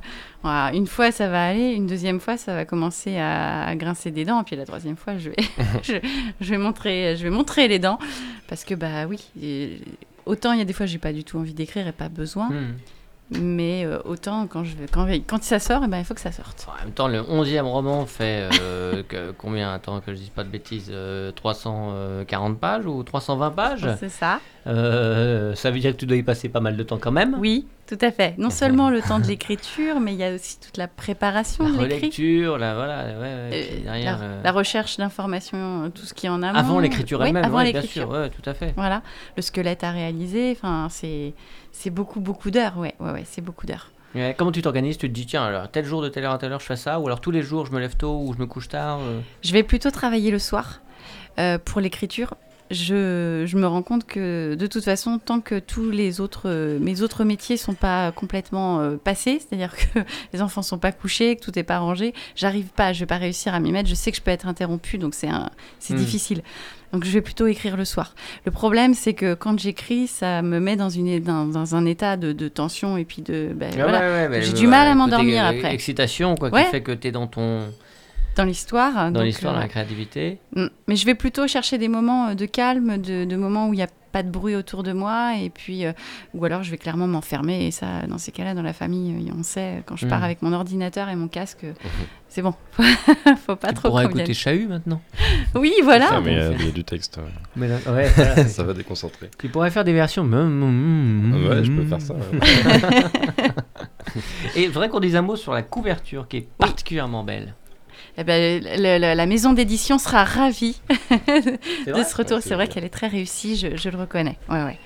une 0.73 0.87
fois, 0.87 1.11
ça 1.11 1.27
va 1.27 1.45
aller. 1.47 1.73
Une 1.73 1.85
deuxième 1.87 2.19
fois, 2.21 2.37
ça 2.37 2.53
va 2.55 2.63
commencer 2.65 3.17
à, 3.17 3.65
à 3.65 3.75
grincer 3.75 4.09
des 4.11 4.23
dents. 4.23 4.41
Et 4.41 4.43
puis 4.45 4.55
la 4.55 4.65
troisième 4.65 4.95
fois, 4.95 5.17
je 5.17 5.29
vais, 5.31 5.35
je, 5.83 5.93
je 6.39 6.49
vais, 6.49 6.57
montrer, 6.57 7.15
je 7.17 7.23
vais 7.23 7.29
montrer 7.29 7.67
les 7.67 7.79
dents. 7.79 7.99
Parce 8.47 8.63
que, 8.63 8.73
bah 8.73 9.05
oui, 9.07 9.19
et- 9.41 9.79
autant 10.25 10.53
il 10.53 10.59
y 10.59 10.61
a 10.61 10.65
des 10.65 10.73
fois, 10.73 10.85
j'ai 10.85 10.97
pas 10.99 11.11
du 11.11 11.23
tout 11.25 11.37
envie 11.39 11.53
d'écrire 11.53 11.87
et 11.87 11.91
pas 11.91 12.07
besoin. 12.09 12.49
Hmm. 12.49 12.73
Mais 13.39 13.85
euh, 13.85 13.99
autant 14.03 14.45
quand, 14.47 14.63
je, 14.65 14.73
quand, 14.91 15.07
quand 15.25 15.41
ça 15.41 15.59
sort, 15.59 15.81
eh 15.85 15.87
ben, 15.87 15.99
il 15.99 16.03
faut 16.05 16.13
que 16.13 16.19
ça 16.19 16.33
sorte. 16.33 16.67
En 16.69 16.83
même 16.83 16.93
temps, 16.93 17.07
le 17.07 17.21
11e 17.21 17.61
roman 17.61 18.05
fait 18.05 18.49
euh, 18.61 19.03
que- 19.07 19.31
combien? 19.31 19.73
Attends 19.73 20.01
que 20.01 20.11
je 20.11 20.17
dise 20.17 20.29
pas 20.29 20.43
de 20.43 20.49
bêtises, 20.49 20.89
euh, 20.91 21.31
340 21.31 22.59
pages 22.59 22.85
ou 22.85 23.01
320 23.03 23.51
pages? 23.51 23.87
C'est 23.99 24.09
ça 24.09 24.39
Euh, 24.67 25.55
Ça 25.55 25.71
veut 25.71 25.79
dire 25.79 25.91
que 25.93 25.97
tu 25.97 26.05
dois 26.05 26.17
y 26.17 26.23
passer 26.23 26.49
pas 26.49 26.59
mal 26.59 26.77
de 26.77 26.83
temps 26.83 26.97
quand 26.99 27.11
même. 27.11 27.35
Oui, 27.39 27.65
tout 27.87 27.97
à 28.01 28.11
fait. 28.11 28.35
Non 28.37 28.49
seulement 28.49 28.89
le 28.89 29.01
temps 29.01 29.19
de 29.19 29.25
l'écriture, 29.25 29.99
mais 29.99 30.13
il 30.13 30.19
y 30.19 30.23
a 30.23 30.33
aussi 30.33 30.59
toute 30.59 30.77
la 30.77 30.87
préparation 30.87 31.65
La 31.65 31.71
de 31.71 31.77
l'écrit. 31.85 31.95
relecture, 31.97 32.57
la, 32.57 32.75
voilà, 32.75 33.03
ouais, 33.05 33.11
ouais, 33.11 33.17
Euh, 33.23 33.49
puis 33.71 33.81
derrière, 33.83 34.17
la, 34.19 34.23
euh, 34.23 34.41
la 34.43 34.51
recherche 34.51 34.97
d'informations, 34.97 35.91
tout 35.93 36.05
ce 36.05 36.13
qui 36.13 36.29
en 36.29 36.41
amont. 36.43 36.57
avant 36.57 36.79
l'écriture 36.79 37.19
Oui, 37.19 37.27
elle-même, 37.27 37.43
avant 37.45 37.57
ouais, 37.57 37.71
bien 37.71 37.81
l'écriture. 37.81 38.09
sûr, 38.13 38.29
tout 38.29 38.49
à 38.49 38.53
fait. 38.53 38.73
Voilà, 38.75 39.01
le 39.35 39.41
squelette 39.41 39.83
à 39.83 39.91
réaliser, 39.91 40.51
enfin, 40.51 40.87
c'est 40.89 41.33
c'est 41.71 41.89
beaucoup, 41.89 42.19
beaucoup 42.19 42.51
d'heures, 42.51 42.77
ouais, 42.77 42.93
ouais, 42.99 43.11
ouais, 43.11 43.23
c'est 43.25 43.41
beaucoup 43.41 43.65
d'heures. 43.65 43.89
Ouais, 44.13 44.35
comment 44.37 44.51
tu 44.51 44.61
t'organises? 44.61 44.97
Tu 44.97 45.07
te 45.07 45.13
dis, 45.13 45.25
tiens, 45.25 45.45
alors, 45.45 45.69
tel 45.71 45.85
jour 45.85 46.01
de 46.01 46.09
telle 46.09 46.25
heure 46.25 46.33
à 46.33 46.37
telle 46.37 46.51
heure, 46.51 46.59
je 46.59 46.65
fais 46.65 46.75
ça, 46.75 46.99
ou 46.99 47.05
alors 47.07 47.21
tous 47.21 47.31
les 47.31 47.41
jours, 47.41 47.65
je 47.65 47.71
me 47.71 47.79
lève 47.79 47.95
tôt 47.95 48.19
ou 48.25 48.33
je 48.33 48.39
me 48.39 48.45
couche 48.45 48.67
tard 48.67 48.99
euh? 49.01 49.21
Je 49.41 49.53
vais 49.53 49.63
plutôt 49.63 49.89
travailler 49.89 50.31
le 50.31 50.39
soir 50.39 50.81
euh, 51.39 51.57
pour 51.63 51.79
l'écriture. 51.79 52.33
Je, 52.71 53.43
je 53.45 53.57
me 53.57 53.67
rends 53.67 53.81
compte 53.83 54.05
que 54.05 54.55
de 54.55 54.67
toute 54.67 54.83
façon, 54.83 55.19
tant 55.19 55.41
que 55.41 55.59
tous 55.59 55.89
les 55.91 56.21
autres, 56.21 56.43
euh, 56.45 56.79
mes 56.79 57.01
autres 57.01 57.23
métiers 57.23 57.57
sont 57.57 57.73
pas 57.73 58.11
complètement 58.11 58.79
euh, 58.79 58.95
passés, 58.95 59.39
c'est-à-dire 59.39 59.75
que 59.75 59.99
les 60.33 60.41
enfants 60.41 60.61
sont 60.61 60.77
pas 60.77 60.91
couchés, 60.91 61.35
que 61.35 61.43
tout 61.43 61.57
est 61.59 61.63
pas 61.63 61.79
rangé, 61.79 62.13
j'arrive 62.35 62.67
pas, 62.67 62.93
je 62.93 63.01
vais 63.01 63.05
pas 63.05 63.17
réussir 63.17 63.53
à 63.53 63.59
m'y 63.59 63.71
mettre. 63.71 63.89
Je 63.89 63.95
sais 63.95 64.11
que 64.11 64.17
je 64.17 64.21
peux 64.21 64.31
être 64.31 64.47
interrompue, 64.47 64.97
donc 64.97 65.13
c'est 65.13 65.27
Hmm. 65.29 65.95
difficile. 65.95 66.41
Donc 66.93 67.05
je 67.05 67.11
vais 67.11 67.21
plutôt 67.21 67.47
écrire 67.47 67.77
le 67.77 67.85
soir. 67.85 68.15
Le 68.45 68.51
problème, 68.51 68.93
c'est 68.93 69.13
que 69.13 69.33
quand 69.33 69.57
j'écris, 69.59 70.07
ça 70.07 70.41
me 70.41 70.59
met 70.59 70.75
dans, 70.75 70.89
une, 70.89 71.19
dans, 71.21 71.45
dans 71.45 71.75
un 71.75 71.85
état 71.85 72.17
de, 72.17 72.33
de 72.33 72.47
tension 72.49 72.97
et 72.97 73.05
puis 73.05 73.21
de, 73.21 73.49
ben, 73.55 73.69
Ah 73.73 73.83
voilà, 73.83 73.99
ouais, 73.99 74.05
ouais, 74.07 74.29
mais 74.29 74.41
J'ai 74.41 74.53
du 74.53 74.67
mal 74.67 74.87
à 74.87 74.95
m'endormir 74.95 75.43
euh, 75.45 75.49
après. 75.49 75.73
Excitation, 75.73 76.35
quoi, 76.35 76.51
qui 76.51 76.63
fait 76.69 76.81
que 76.81 76.91
tu 76.91 77.07
es 77.07 77.11
dans 77.11 77.27
ton 77.27 77.61
dans 78.35 78.43
l'histoire. 78.45 79.11
dans 79.11 79.21
l'histoire, 79.21 79.53
euh, 79.53 79.55
dans 79.57 79.61
la 79.61 79.67
créativité. 79.67 80.39
Mm. 80.55 80.67
Mais 80.87 80.95
je 80.95 81.05
vais 81.05 81.15
plutôt 81.15 81.47
chercher 81.47 81.77
des 81.77 81.87
moments 81.87 82.29
euh, 82.29 82.33
de 82.35 82.45
calme, 82.45 82.97
de, 83.01 83.25
de 83.25 83.35
moments 83.35 83.67
où 83.69 83.73
il 83.73 83.77
n'y 83.77 83.83
a 83.83 83.87
pas 84.11 84.23
de 84.23 84.29
bruit 84.29 84.57
autour 84.57 84.83
de 84.83 84.91
moi, 84.91 85.35
et 85.37 85.49
puis, 85.49 85.85
euh, 85.85 85.93
ou 86.33 86.43
alors 86.43 86.63
je 86.63 86.71
vais 86.71 86.77
clairement 86.77 87.07
m'enfermer, 87.07 87.67
et 87.67 87.71
ça, 87.71 88.05
dans 88.09 88.17
ces 88.17 88.33
cas-là, 88.33 88.53
dans 88.53 88.61
la 88.61 88.73
famille, 88.73 89.29
euh, 89.29 89.33
on 89.39 89.41
sait, 89.43 89.83
quand 89.85 89.95
je 89.95 90.05
pars 90.05 90.19
Mm. 90.19 90.23
avec 90.23 90.41
mon 90.41 90.51
ordinateur 90.51 91.07
et 91.07 91.15
mon 91.15 91.29
casque, 91.29 91.63
euh, 91.63 91.71
c'est 92.27 92.41
bon, 92.41 92.53
faut 93.45 93.55
pas 93.55 93.69
Tu 93.69 93.75
trop 93.75 93.97
vienne. 93.97 94.09
écouter 94.09 94.33
Chahut 94.33 94.67
maintenant. 94.67 95.01
Oui, 95.55 95.71
voilà. 95.83 96.07
Ça, 96.09 96.19
mais 96.19 96.33
il 96.33 96.37
y 96.37 96.41
a- 96.41 96.51
il 96.51 96.65
y, 96.65 96.67
a 96.67 96.71
du 96.71 96.83
texte, 96.83 97.17
ouais. 97.17 97.23
Mais 97.55 97.69
là- 97.69 97.77
ouais, 97.89 98.09
voilà. 98.15 98.47
ça 98.49 98.63
va 98.63 98.73
déconcentrer. 98.73 99.29
tu 99.37 99.47
pourrais 99.47 99.71
faire 99.71 99.85
des 99.85 99.93
versions. 99.93 100.23
Ouais, 100.25 101.63
je 101.63 101.71
peux 101.71 101.85
faire 101.85 102.01
ça. 102.01 102.13
ouais. 102.13 103.41
Et 104.57 104.67
vrai 104.67 104.89
qu'on 104.89 104.99
dise 104.99 105.15
un 105.15 105.21
mot 105.21 105.37
sur 105.37 105.53
la 105.53 105.61
couverture 105.61 106.27
qui 106.27 106.37
est 106.37 106.47
particulièrement 106.57 107.23
belle. 107.23 107.55
Eh 108.17 108.23
ben, 108.23 108.61
le- 108.63 108.99
le- 108.99 109.13
la 109.15 109.25
maison 109.25 109.53
d'édition 109.53 109.97
sera 109.97 110.23
ravie 110.23 110.79
de 110.89 111.91
vrai 111.91 112.03
ce 112.03 112.15
retour. 112.15 112.37
Ouais, 112.37 112.41
c'est 112.41 112.55
vrai 112.55 112.67
qu'elle 112.67 112.83
est 112.83 112.89
très 112.89 113.07
réussie, 113.07 113.55
je, 113.55 113.75
je 113.77 113.89
le 113.89 113.97
reconnais. 113.97 114.37
Ouais, 114.49 114.63
ouais. 114.63 114.77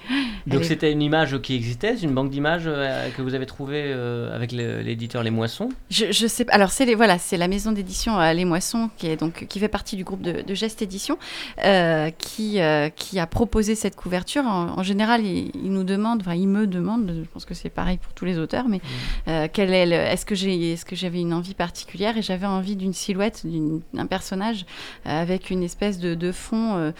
Donc 0.47 0.61
est- 0.61 0.65
c'était 0.65 0.91
une 0.91 1.01
image 1.01 1.39
qui 1.41 1.55
existait, 1.55 1.95
une 1.97 2.11
banque 2.13 2.29
d'images 2.29 2.63
euh, 2.67 3.09
que 3.17 3.21
vous 3.21 3.33
avez 3.33 3.45
trouvée 3.45 3.83
euh, 3.85 4.35
avec 4.35 4.51
l'éditeur 4.51 5.23
Les 5.23 5.31
Moissons? 5.31 5.69
Je, 5.89 6.11
je 6.11 6.27
sais 6.27 6.45
pas. 6.45 6.53
Alors 6.53 6.71
c'est 6.71 6.85
les 6.85 6.95
voilà, 6.95 7.17
c'est 7.17 7.37
la 7.37 7.47
maison 7.47 7.71
d'édition 7.71 8.19
euh, 8.19 8.31
Les 8.33 8.45
Moissons 8.45 8.89
qui 8.97 9.07
est 9.07 9.17
donc 9.17 9.47
qui 9.47 9.59
fait 9.59 9.67
partie 9.69 9.95
du 9.95 10.03
groupe 10.03 10.21
de, 10.21 10.41
de 10.41 10.53
Geste 10.53 10.81
Édition 10.81 11.17
euh, 11.63 12.09
qui 12.17 12.59
qui 12.95 13.19
a 13.19 13.27
proposé 13.27 13.75
cette 13.75 13.95
couverture. 13.95 14.43
En, 14.45 14.77
en 14.79 14.83
général, 14.83 15.25
il, 15.25 15.51
il 15.55 15.71
nous 15.71 15.83
demande, 15.83 16.21
enfin 16.21 16.35
il 16.35 16.47
me 16.47 16.67
demande, 16.67 17.11
je 17.23 17.29
pense 17.33 17.45
que 17.45 17.53
c'est 17.53 17.69
pareil 17.69 17.97
pour 17.97 18.13
tous 18.13 18.25
les 18.25 18.37
auteurs, 18.37 18.67
mais 18.67 18.81
euh, 19.27 19.47
quel 19.51 19.73
est 19.73 19.85
le- 19.85 19.93
est-ce 19.93 20.25
que 20.25 20.35
j'ai 20.35 20.73
est-ce 20.73 20.85
que 20.85 20.95
j'avais 20.95 21.19
une 21.21 21.33
envie 21.33 21.53
particulière 21.55 22.17
et 22.17 22.21
j'avais 22.21 22.45
envie 22.45 22.75
d'une 22.75 22.93
silhouette 22.93 23.14
d'un 23.15 24.05
personnage 24.05 24.65
avec 25.05 25.49
une 25.49 25.63
espèce 25.63 25.99
de, 25.99 26.15
de 26.15 26.31
fond, 26.31 26.93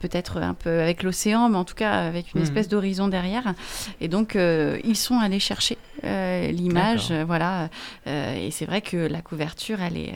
peut-être 0.00 0.38
un 0.38 0.54
peu 0.54 0.80
avec 0.80 1.02
l'océan, 1.02 1.48
mais 1.48 1.56
en 1.56 1.64
tout 1.64 1.74
cas 1.74 1.92
avec 1.92 2.34
une 2.34 2.40
mhm. 2.40 2.46
espèce 2.46 2.68
d'horizon 2.68 3.08
derrière. 3.08 3.54
Et 4.00 4.08
donc, 4.08 4.36
ils 4.36 4.96
sont 4.96 5.18
allés 5.18 5.40
chercher 5.40 5.78
l'image, 6.02 7.12
voilà. 7.26 7.68
et 8.06 8.50
c'est 8.50 8.66
vrai 8.66 8.80
que 8.80 8.96
la 8.96 9.22
couverture, 9.22 9.80
elle 9.80 9.96
est 9.96 10.14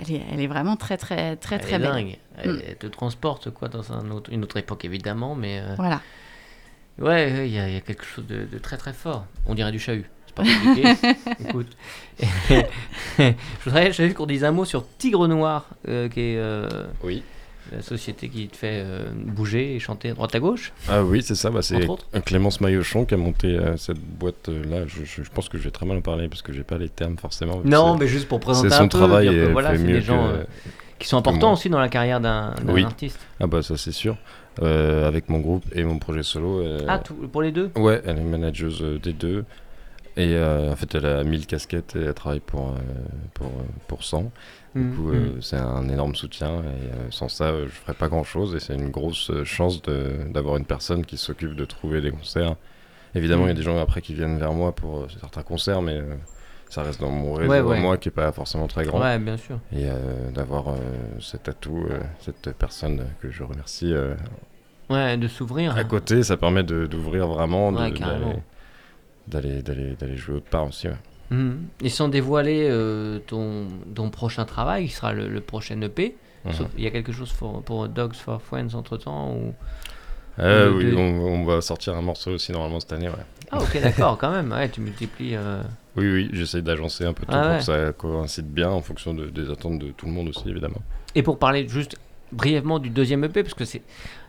elle, 0.00 0.16
est, 0.16 0.22
elle, 0.32 0.40
est, 0.40 0.48
vraiment 0.48 0.74
très 0.74 0.96
très 0.96 1.36
très 1.36 1.54
elle 1.54 1.60
très 1.60 1.74
est 1.74 1.78
belle. 1.78 1.92
Dingue. 1.92 2.18
Elle, 2.36 2.50
mm. 2.50 2.74
te 2.80 2.86
transporte 2.88 3.50
quoi 3.50 3.68
dans 3.68 3.92
un 3.92 4.10
autre, 4.10 4.32
une 4.32 4.42
autre 4.42 4.56
époque 4.56 4.84
évidemment, 4.84 5.36
mais 5.36 5.62
voilà. 5.76 6.00
Ouais, 6.98 7.46
il 7.48 7.54
y, 7.54 7.58
a 7.60 7.80
quelque 7.80 8.04
chose 8.04 8.26
de, 8.26 8.58
très 8.58 8.76
très 8.76 8.92
fort. 8.92 9.26
On 9.46 9.54
dirait 9.54 9.70
du 9.70 9.78
chahut. 9.78 10.04
C'est 10.44 10.54
pas 10.54 10.64
compliqué. 10.64 10.94
Écoute. 11.48 11.76
je 13.18 13.34
voudrais 13.64 13.92
juste 13.92 14.14
qu'on 14.14 14.26
dise 14.26 14.44
un 14.44 14.52
mot 14.52 14.64
sur 14.64 14.84
Tigre 14.98 15.26
Noir, 15.28 15.66
euh, 15.88 16.08
qui 16.08 16.20
est. 16.20 16.38
Euh, 16.38 16.68
oui. 17.02 17.22
La 17.70 17.82
société 17.82 18.30
qui 18.30 18.48
te 18.48 18.56
fait 18.56 18.82
euh, 18.82 19.10
bouger 19.14 19.76
et 19.76 19.78
chanter 19.78 20.08
à 20.08 20.14
droite 20.14 20.34
à 20.34 20.40
gauche. 20.40 20.72
Ah 20.88 21.04
oui, 21.04 21.20
c'est 21.22 21.34
ça. 21.34 21.50
Bah, 21.50 21.60
c'est 21.60 21.86
Clémence 22.24 22.62
Maillochon 22.62 23.04
qui 23.04 23.12
a 23.12 23.18
monté 23.18 23.58
cette 23.76 24.00
boîte-là. 24.00 24.86
Je, 24.86 25.22
pense 25.34 25.50
que 25.50 25.58
je 25.58 25.64
vais 25.64 25.70
très 25.70 25.84
mal 25.84 25.98
en 25.98 26.00
parler 26.00 26.28
parce 26.28 26.40
que 26.40 26.54
j'ai 26.54 26.62
pas 26.62 26.78
les 26.78 26.88
termes 26.88 27.18
forcément. 27.18 27.60
Non, 27.66 27.98
mais 27.98 28.06
juste 28.06 28.26
pour 28.26 28.40
présenter 28.40 28.68
un 28.68 28.70
peu. 28.70 28.74
C'est 28.74 28.80
son 28.80 28.88
travail 28.88 29.28
et 29.28 29.46
voilà, 29.48 29.76
c'est 29.76 29.84
des 29.84 30.00
gens 30.00 30.32
qui 30.98 31.06
sont 31.08 31.18
importants 31.18 31.52
aussi 31.52 31.68
dans 31.68 31.78
la 31.78 31.90
carrière 31.90 32.20
d'un 32.20 32.54
oui. 32.66 32.84
artiste. 32.84 33.20
Ah 33.38 33.46
bah 33.46 33.62
ça 33.62 33.76
c'est 33.76 33.92
sûr. 33.92 34.16
Euh, 34.62 35.06
avec 35.06 35.28
mon 35.28 35.38
groupe 35.38 35.64
et 35.72 35.84
mon 35.84 35.98
projet 35.98 36.24
solo. 36.24 36.60
Euh, 36.60 36.80
ah, 36.88 36.98
tout, 36.98 37.14
pour 37.14 37.42
les 37.42 37.52
deux? 37.52 37.70
Ouais, 37.76 38.02
elle 38.04 38.18
est 38.18 38.22
manageuse 38.22 38.84
des 39.00 39.12
deux. 39.12 39.44
Et 40.18 40.36
en 40.36 40.74
fait, 40.74 40.96
elle 40.96 41.06
a 41.06 41.22
1000 41.22 41.46
casquettes 41.46 41.94
et 41.94 42.00
elle 42.00 42.14
travaille 42.14 42.40
pour, 42.40 42.74
pour, 43.34 43.50
pour 43.86 44.02
100. 44.02 44.32
Du 44.74 44.80
mmh, 44.80 44.96
coup, 44.96 45.12
mmh. 45.12 45.42
c'est 45.42 45.56
un 45.56 45.88
énorme 45.88 46.16
soutien. 46.16 46.62
Et 46.62 47.12
sans 47.12 47.28
ça, 47.28 47.52
je 47.64 47.68
ferais 47.68 47.94
pas 47.94 48.08
grand 48.08 48.24
chose. 48.24 48.56
Et 48.56 48.60
c'est 48.60 48.74
une 48.74 48.90
grosse 48.90 49.30
chance 49.44 49.80
d'avoir 49.80 50.56
une 50.56 50.64
personne 50.64 51.06
qui 51.06 51.16
s'occupe 51.16 51.54
de 51.54 51.64
trouver 51.64 52.00
des 52.00 52.10
concerts. 52.10 52.56
Évidemment, 53.14 53.44
il 53.44 53.46
y 53.46 53.50
a 53.50 53.54
mmh. 53.54 53.56
des 53.56 53.62
gens 53.62 53.78
après 53.78 54.02
qui 54.02 54.12
viennent 54.12 54.38
vers 54.38 54.52
moi 54.52 54.72
pour 54.72 55.06
certains 55.20 55.42
concerts, 55.42 55.82
mais 55.82 56.02
ça 56.68 56.82
reste 56.82 57.00
dans 57.00 57.10
mon 57.10 57.34
réseau, 57.34 57.74
moi, 57.76 57.96
qui 57.96 58.08
est 58.08 58.12
pas 58.12 58.32
forcément 58.32 58.66
très 58.66 58.84
grand. 58.84 59.00
Ouais, 59.00 59.20
bien 59.20 59.36
sûr. 59.36 59.60
Et 59.72 59.86
d'avoir 60.34 60.74
cet 61.20 61.48
atout, 61.48 61.86
cette 62.18 62.52
personne 62.58 63.04
que 63.22 63.30
je 63.30 63.44
remercie 63.44 63.94
Ouais, 64.90 65.16
de 65.16 65.28
s'ouvrir. 65.28 65.76
À 65.76 65.84
côté, 65.84 66.22
ça 66.22 66.36
permet 66.36 66.64
d'ouvrir 66.64 67.28
vraiment, 67.28 67.70
d'aller 67.70 67.94
d'aller 69.28 70.16
jouer 70.16 70.36
autre 70.36 70.48
part 70.50 70.66
aussi. 70.66 70.88
Ouais. 70.88 70.94
Mhm. 71.30 71.66
Et 71.82 71.88
sans 71.88 72.08
dévoiler 72.08 72.66
euh, 72.70 73.18
ton, 73.26 73.66
ton, 73.94 74.10
prochain 74.10 74.44
travail, 74.44 74.86
qui 74.86 74.92
sera 74.92 75.12
le, 75.12 75.40
prochain 75.40 75.80
EP, 75.82 76.16
mhm. 76.44 76.52
il 76.76 76.84
y 76.84 76.86
a 76.86 76.90
quelque 76.90 77.12
chose 77.12 77.32
pour, 77.32 77.62
pour 77.62 77.88
Dogs 77.88 78.14
for 78.14 78.40
Friends 78.40 78.74
entre 78.74 78.96
temps 78.96 79.34
ou... 79.34 79.54
Euh, 80.40 80.72
oui, 80.72 80.94
on, 80.96 81.44
va 81.44 81.60
sortir 81.60 81.96
un 81.96 82.00
morceau 82.00 82.30
aussi 82.30 82.52
normalement 82.52 82.78
cette 82.78 82.92
année. 82.92 83.08
Ouais. 83.08 83.14
Ah, 83.50 83.58
ok, 83.60 83.80
d'accord, 83.82 84.16
quand 84.18 84.30
même. 84.30 84.52
Ouais, 84.52 84.68
tu 84.68 84.80
multiplies. 84.80 85.34
Euh. 85.34 85.62
Oui, 85.96 86.12
oui, 86.12 86.30
j'essaie 86.32 86.62
d'agencer 86.62 87.04
un 87.04 87.12
peu 87.12 87.26
tout 87.26 87.32
ah 87.34 87.48
pour 87.48 87.58
que 87.58 87.64
ça 87.64 87.92
coïncide 87.92 88.46
bien 88.46 88.70
en 88.70 88.80
fonction 88.80 89.14
de, 89.14 89.26
des 89.30 89.50
attentes 89.50 89.80
de 89.80 89.90
tout 89.90 90.06
le 90.06 90.12
monde 90.12 90.28
aussi, 90.28 90.48
évidemment. 90.48 90.80
Et 91.16 91.24
pour 91.24 91.40
parler 91.40 91.66
juste 91.66 91.96
brièvement 92.30 92.78
du 92.78 92.88
deuxième 92.88 93.24
EP, 93.24 93.42
parce 93.42 93.54
que 93.54 93.64
c'est 93.64 93.82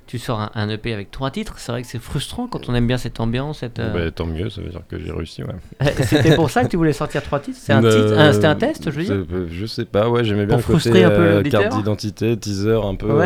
tu 0.10 0.18
sors 0.18 0.50
un, 0.56 0.70
EP 0.70 0.92
avec 0.92 1.12
trois 1.12 1.30
titres, 1.30 1.60
c'est 1.60 1.72
vrai 1.72 1.84
que 1.84 1.88
c'est 1.88 2.00
frustrant 2.00 2.48
quand 2.48 2.68
on 2.68 2.74
aime 2.74 2.88
bien 2.88 2.98
cette 2.98 3.20
ambiance. 3.20 3.60
Cette, 3.60 3.78
euh, 3.78 3.94
bah, 3.94 4.10
tant 4.10 4.26
mieux, 4.26 4.50
ça 4.50 4.60
veut 4.60 4.70
dire 4.70 4.82
que 4.90 4.98
j'ai 4.98 5.12
réussi. 5.12 5.44
Ouais. 5.44 5.54
C'était 6.04 6.34
pour 6.36 6.50
ça 6.50 6.64
que 6.64 6.70
tu 6.70 6.78
voulais 6.78 6.94
sortir 6.94 7.22
trois 7.22 7.40
titres 7.40 7.60
C'était 7.60 7.74
un, 7.74 7.84
euh, 7.84 8.44
un, 8.44 8.56
test, 8.56 8.90
je 8.90 9.00
veux 9.00 9.04
dire 9.04 9.46
Je 9.52 9.66
sais 9.68 9.86
pas, 9.86 10.10
ouais, 10.10 10.24
j'aimais 10.24 10.48
bien 10.48 10.58
le 10.58 10.64
côté 10.64 11.06
euh, 11.06 11.44
carte 11.44 11.78
d'identité, 11.78 12.36
teaser 12.36 12.80
un 12.84 12.96
peu. 12.96 13.22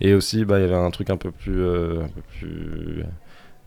et 0.00 0.14
aussi, 0.14 0.46
bah, 0.46 0.58
il 0.58 0.62
y 0.62 0.64
avait 0.64 0.74
un 0.74 0.90
truc 0.90 1.10
un 1.10 1.18
peu 1.18 1.32
plus, 1.32 1.62
un 1.66 2.08
peu 2.08 2.22
plus 2.38 3.04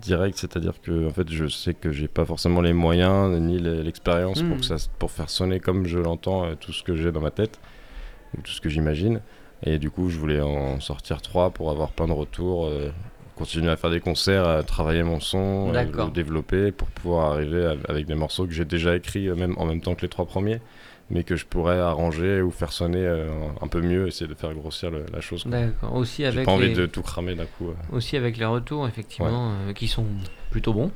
direct, 0.02 0.36
c'est-à-dire 0.36 0.74
que 0.82 1.06
en 1.06 1.12
fait, 1.12 1.32
je 1.32 1.46
sais 1.48 1.76
que 1.76 1.92
j'ai 1.92 2.08
pas 2.08 2.26
forcément 2.26 2.62
les 2.62 2.74
moyens 2.74 3.40
ni 3.40 3.60
l'expérience 3.60 4.42
pour, 4.42 4.58
hmm. 4.58 4.90
pour 4.98 5.12
faire 5.12 5.30
sonner 5.30 5.60
comme 5.60 5.86
je 5.86 6.00
l'entends 6.00 6.56
tout 6.56 6.74
ce 6.74 6.82
que 6.82 6.96
j'ai 6.96 7.12
dans 7.12 7.22
ma 7.22 7.30
tête, 7.30 7.60
tout 8.44 8.52
ce 8.52 8.60
que 8.60 8.70
j'imagine. 8.70 9.22
Et 9.64 9.80
du 9.80 9.90
coup, 9.90 10.10
je 10.10 10.18
voulais 10.18 10.42
en 10.42 10.80
sortir 10.80 11.22
trois 11.22 11.50
pour 11.52 11.72
avoir 11.72 11.92
plein 11.92 12.08
de 12.08 12.14
retours, 12.14 12.66
euh, 12.66 12.92
continuer 13.36 13.72
à 13.72 13.76
faire 13.76 13.90
des 13.90 14.00
concerts, 14.00 14.48
à 14.48 14.64
travailler 14.64 15.04
mon 15.04 15.20
son, 15.20 15.74
à 15.74 15.84
le 15.84 16.12
développer 16.12 16.72
pour 16.72 16.88
pouvoir 16.90 17.34
arriver 17.34 17.76
avec 17.88 18.06
des 18.06 18.16
morceaux 18.16 18.46
que 18.46 18.54
j'ai 18.54 18.66
déjà 18.66 18.96
écrits 18.96 19.28
euh, 19.28 19.36
même 19.36 19.56
en 19.58 19.66
même 19.66 19.82
temps 19.82 19.96
que 19.96 20.02
les 20.02 20.10
trois 20.10 20.26
premiers, 20.26 20.60
mais 21.10 21.24
que 21.24 21.36
je 21.36 21.46
pourrais 21.46 21.80
arranger 21.80 22.42
ou 22.42 22.52
faire 22.52 22.72
sonner 22.72 23.06
euh, 23.06 23.30
un 23.62 23.68
peu 23.68 23.82
mieux, 23.82 24.08
essayer 24.08 24.28
de 24.28 24.36
faire 24.36 24.54
grossir 24.54 24.92
la 24.92 25.22
chose. 25.22 25.46
D'accord. 25.46 25.96
Aussi 25.96 26.26
avec. 26.26 26.40
J'ai 26.40 26.46
pas 26.46 26.52
envie 26.52 26.74
de 26.74 26.86
tout 26.86 27.02
cramer 27.02 27.36
d'un 27.36 27.46
coup. 27.46 27.70
Aussi 27.92 28.18
avec 28.18 28.38
les 28.38 28.46
retours, 28.46 28.88
effectivement, 28.88 29.54
qui 29.74 29.88
sont 29.88 30.06
plutôt 30.52 30.74
bons. 30.74 30.92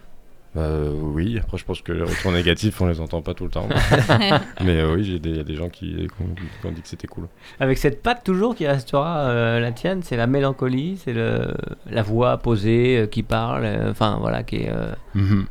Bah, 0.56 0.68
oui, 0.92 1.38
après 1.38 1.60
je 1.60 1.66
pense 1.66 1.82
que 1.82 1.92
les 1.92 2.02
retours 2.02 2.32
négatifs 2.32 2.82
on 2.82 2.88
les 2.88 3.00
entend 3.02 3.22
pas 3.22 3.36
tout 3.36 3.44
le 3.44 3.52
temps. 3.52 3.70
mais 4.62 4.80
euh, 4.80 4.96
oui, 4.96 5.20
il 5.24 5.36
y 5.36 5.40
a 5.40 5.44
des 5.44 5.56
gens 5.56 5.70
qui, 5.70 6.08
ont 6.20 6.72
dit 6.72 6.82
que 6.82 6.88
c'était 6.88 7.08
cool. 7.08 7.28
Avec 7.60 7.78
cette 7.78 8.02
patte 8.02 8.24
toujours 8.24 8.56
qui 8.56 8.66
restera 8.66 9.28
euh, 9.28 9.60
la 9.60 9.72
tienne, 9.72 10.02
c'est 10.02 10.18
la 10.18 10.26
mélancolie, 10.26 11.00
c'est 11.04 11.14
la 11.14 12.02
voix 12.02 12.38
posée 12.38 12.98
euh, 12.98 13.06
qui 13.06 13.22
parle, 13.22 13.68
enfin 13.90 14.18
voilà, 14.20 14.44
qui 14.44 14.58
est. 14.58 14.72
Mhm. 15.14 15.46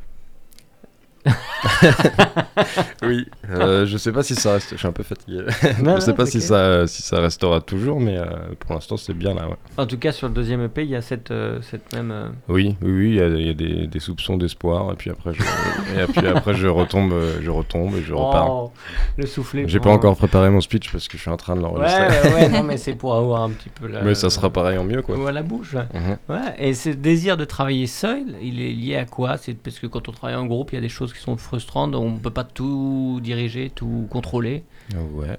oui, 3.02 3.26
euh, 3.50 3.86
je 3.86 3.96
sais 3.96 4.12
pas 4.12 4.22
si 4.22 4.34
ça 4.34 4.54
reste. 4.54 4.70
Je 4.72 4.76
suis 4.76 4.86
un 4.86 4.92
peu 4.92 5.02
fatigué. 5.02 5.44
je 5.62 6.00
sais 6.00 6.14
pas 6.14 6.26
si 6.26 6.40
ça, 6.40 6.86
si 6.86 7.02
ça 7.02 7.20
restera 7.20 7.60
toujours, 7.60 8.00
mais 8.00 8.18
euh, 8.18 8.26
pour 8.58 8.74
l'instant 8.74 8.96
c'est 8.96 9.14
bien 9.14 9.34
là. 9.34 9.48
Ouais. 9.48 9.56
En 9.76 9.86
tout 9.86 9.98
cas, 9.98 10.12
sur 10.12 10.28
le 10.28 10.34
deuxième 10.34 10.62
EP, 10.62 10.82
il 10.82 10.90
y 10.90 10.96
a 10.96 11.02
cette, 11.02 11.30
euh, 11.30 11.60
cette 11.62 11.92
même. 11.94 12.14
Oui, 12.48 12.76
oui, 12.82 12.90
oui, 12.90 13.08
il 13.10 13.14
y 13.14 13.20
a, 13.20 13.28
y 13.28 13.50
a 13.50 13.54
des, 13.54 13.86
des, 13.86 14.00
soupçons 14.00 14.36
d'espoir, 14.36 14.92
et 14.92 14.96
puis 14.96 15.10
après, 15.10 15.32
je, 15.34 15.42
et 16.00 16.06
puis 16.06 16.26
après 16.26 16.54
je 16.54 16.66
retombe, 16.66 17.14
je 17.40 17.50
retombe 17.50 17.94
et 17.96 18.02
je 18.02 18.14
repars. 18.14 18.50
Oh, 18.50 18.72
le 19.16 19.26
soufflet. 19.26 19.64
J'ai 19.66 19.80
pas 19.80 19.90
encore 19.90 20.16
préparé 20.16 20.50
mon 20.50 20.60
speech 20.60 20.90
parce 20.90 21.08
que 21.08 21.16
je 21.16 21.22
suis 21.22 21.30
en 21.30 21.36
train 21.36 21.56
de 21.56 21.60
l'enregistrer. 21.60 22.08
Ouais, 22.08 22.34
ouais, 22.34 22.48
non, 22.48 22.62
mais 22.62 22.76
c'est 22.76 22.94
pour 22.94 23.14
avoir 23.14 23.42
un 23.42 23.50
petit 23.50 23.68
peu 23.68 23.86
la. 23.86 24.02
Mais 24.02 24.14
ça 24.14 24.30
sera 24.30 24.50
pareil 24.50 24.78
en 24.78 24.84
mieux, 24.84 25.02
quoi. 25.02 25.16
Ou 25.16 25.26
à 25.26 25.32
la 25.32 25.42
bouche. 25.42 25.74
Mhm. 25.74 26.18
Ouais. 26.28 26.54
Et 26.58 26.74
ce 26.74 26.90
désir 26.90 27.36
de 27.36 27.44
travailler 27.44 27.86
seul, 27.86 28.22
il 28.42 28.60
est 28.60 28.72
lié 28.72 28.96
à 28.96 29.04
quoi? 29.04 29.36
C'est 29.36 29.54
parce 29.54 29.78
que 29.78 29.86
quand 29.86 30.08
on 30.08 30.12
travaille 30.12 30.36
en 30.36 30.46
groupe, 30.46 30.72
il 30.72 30.76
y 30.76 30.78
a 30.78 30.80
des 30.80 30.88
choses 30.88 31.12
qui 31.18 31.24
sont 31.24 31.36
frustrantes 31.36 31.94
on 31.94 32.12
ne 32.12 32.18
peut 32.18 32.30
pas 32.30 32.44
tout 32.44 33.20
diriger, 33.22 33.70
tout 33.70 34.06
contrôler. 34.10 34.64
Ouais. 35.12 35.38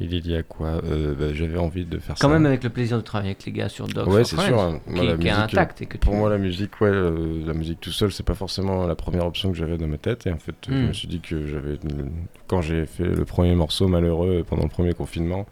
Il 0.00 0.12
est 0.12 0.26
lié 0.26 0.38
à 0.38 0.42
quoi? 0.42 0.80
Euh, 0.84 1.14
bah, 1.14 1.32
J'avais 1.32 1.58
envie 1.58 1.84
de 1.84 1.98
faire 1.98 2.18
ça. 2.18 2.22
Quand 2.26 2.32
même 2.32 2.46
avec 2.46 2.64
le 2.64 2.70
plaisir 2.70 2.96
de 2.96 3.02
travailler 3.02 3.30
avec 3.30 3.44
les 3.44 3.52
gars 3.52 3.68
sur 3.68 3.86
Dogs 3.86 4.08
Ouais, 4.08 4.24
c'est 4.24 4.40
sûr. 4.40 4.60
Hein. 4.60 4.80
qui, 4.92 5.28
est 5.28 5.30
intact. 5.30 5.82
Et 5.82 5.86
que 5.86 5.98
pour 5.98 6.14
moi, 6.14 6.28
la 6.28 6.38
musique, 6.38 6.80
ouais, 6.80 6.88
euh, 6.88 7.46
la 7.46 7.54
musique 7.54 7.80
tout 7.80 7.92
seul, 7.92 8.10
c'est 8.10 8.24
pas 8.24 8.34
forcément 8.34 8.86
la 8.86 8.96
première 8.96 9.24
option 9.24 9.52
que 9.52 9.56
j'avais 9.56 9.78
dans 9.78 9.86
ma 9.86 9.98
tête. 9.98 10.26
Et 10.26 10.32
en 10.32 10.38
fait, 10.38 10.56
je 10.68 10.74
hmm. 10.74 10.88
me 10.88 10.92
suis 10.92 11.06
dit 11.06 11.20
que 11.20 11.46
j'avais. 11.46 11.78
Quand 12.48 12.60
j'ai 12.60 12.86
fait 12.86 13.04
le 13.04 13.24
premier 13.24 13.54
morceau 13.54 13.86
malheureux 13.86 14.44
pendant 14.48 14.64
le 14.64 14.68
premier 14.68 14.94
confinement, 14.94 15.46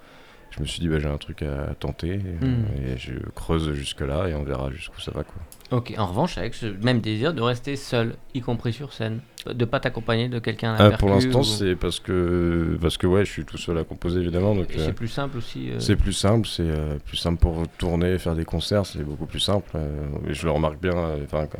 je 0.54 0.60
me 0.60 0.66
suis 0.66 0.80
dit, 0.80 0.88
bah, 0.88 0.98
j'ai 0.98 1.08
un 1.08 1.18
truc 1.18 1.42
à 1.42 1.74
tenter. 1.74 2.18
Hmm. 2.18 2.64
Et, 2.86 2.98
je 2.98 3.14
creuse 3.34 3.72
jusque-là 3.72 4.28
et 4.28 4.34
on 4.34 4.44
verra 4.44 4.70
jusqu'où 4.70 5.00
ça 5.00 5.10
va. 5.12 5.24
Quoi. 5.24 5.42
Ok, 5.72 5.94
en 5.96 6.06
revanche, 6.06 6.36
avec 6.36 6.54
ce 6.54 6.66
même 6.66 7.00
désir 7.00 7.32
de 7.32 7.40
rester 7.40 7.76
seul, 7.76 8.14
y 8.34 8.42
compris 8.42 8.74
sur 8.74 8.92
scène, 8.92 9.20
de 9.50 9.64
pas 9.64 9.80
t'accompagner 9.80 10.28
de 10.28 10.38
quelqu'un 10.38 10.74
à 10.74 10.90
la 10.90 10.94
ah, 10.94 10.98
Pour 10.98 11.08
l'instant, 11.08 11.42
c'est 11.42 11.74
parce 11.76 11.98
que, 11.98 12.76
parce 12.80 12.98
que 12.98 13.06
ouais, 13.06 13.24
je 13.24 13.30
suis 13.30 13.44
tout 13.46 13.56
seul 13.56 13.78
à 13.78 13.84
composer 13.84 14.20
évidemment. 14.20 14.54
Donc, 14.54 14.66
c'est 14.68 14.90
euh, 14.90 14.92
plus 14.92 15.08
simple 15.08 15.38
aussi. 15.38 15.70
Euh. 15.70 15.80
C'est 15.80 15.96
plus 15.96 16.12
simple, 16.12 16.46
c'est 16.46 16.62
euh, 16.62 16.98
plus 16.98 17.16
simple 17.16 17.40
pour 17.40 17.66
tourner, 17.78 18.18
faire 18.18 18.34
des 18.34 18.44
concerts, 18.44 18.84
c'est 18.84 19.02
beaucoup 19.02 19.24
plus 19.24 19.40
simple. 19.40 19.78
et 20.28 20.34
je 20.34 20.44
le 20.44 20.52
remarque 20.52 20.78
bien, 20.78 20.92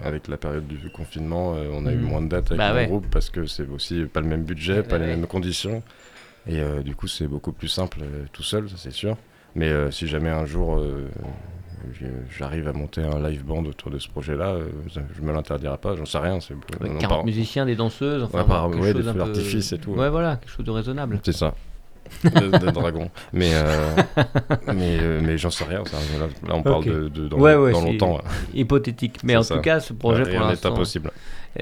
avec 0.05 0.29
la 0.29 0.37
période 0.37 0.67
du 0.67 0.91
confinement, 0.91 1.55
on 1.73 1.87
a 1.87 1.93
eu 1.93 1.97
hmm. 1.97 2.03
moins 2.03 2.21
de 2.21 2.29
dates 2.29 2.53
avec 2.53 2.59
bah, 2.59 2.85
groupe 2.85 3.07
parce 3.11 3.31
que 3.31 3.47
c'est 3.47 3.67
aussi 3.69 4.03
pas 4.05 4.21
le 4.21 4.29
même 4.29 4.45
budget, 4.45 4.83
pas 4.83 4.99
les 4.99 5.07
mêmes 5.07 5.27
conditions. 5.27 5.83
Et 6.47 6.61
euh, 6.61 6.83
du 6.83 6.95
coup, 6.95 7.07
c'est 7.09 7.27
beaucoup 7.27 7.53
plus 7.53 7.69
simple 7.69 7.99
euh, 8.03 8.25
tout 8.33 8.43
seul, 8.43 8.69
ça 8.69 8.77
c'est 8.77 8.93
sûr. 8.93 9.17
Mais 9.55 9.69
euh, 9.69 9.91
si 9.91 10.07
jamais 10.07 10.31
un 10.31 10.47
jour 10.47 10.83
j'arrive 12.39 12.69
à 12.69 12.73
monter 12.73 13.03
un 13.03 13.21
live 13.29 13.45
band 13.45 13.65
autour 13.65 13.91
de 13.91 13.99
ce 13.99 14.09
projet-là, 14.09 14.57
je 14.89 15.21
me 15.21 15.33
l'interdirai 15.33 15.77
pas, 15.79 15.97
j'en 15.97 16.05
sais 16.05 16.19
rien. 16.19 16.39
C'est, 16.41 16.55
40 17.01 17.25
musiciens, 17.25 17.67
des 17.67 17.77
danseuses, 17.77 18.23
enfin, 18.23 18.69
ouais, 18.69 18.95
des 18.95 19.03
feux 19.03 19.13
d'artifice 19.13 19.73
et 19.73 19.79
tout. 19.79 19.93
Ouais, 19.93 20.09
voilà, 20.09 20.37
quelque 20.37 20.51
chose 20.51 20.65
de 20.65 20.71
raisonnable. 20.71 21.21
C'est 21.25 21.33
ça. 21.33 21.55
de, 22.25 22.71
dragon. 22.71 23.11
Mais, 23.33 23.53
mais, 24.75 24.99
mais 25.23 25.39
j'en 25.39 25.51
sais 25.51 25.65
rien. 25.65 25.83
Là, 25.83 26.55
on 26.55 26.63
parle 26.63 26.85
de, 26.85 27.29
dans, 27.29 27.39
longtemps. 27.39 28.21
Hypothétique. 28.55 29.19
Mais 29.25 29.37
en 29.37 29.43
tout 29.43 29.61
cas, 29.61 29.81
ce 29.81 29.93
projet 29.93 30.25
pour 30.25 30.41
l'instant. 30.41 30.69
n'est 30.69 30.75
impossible. 30.75 31.11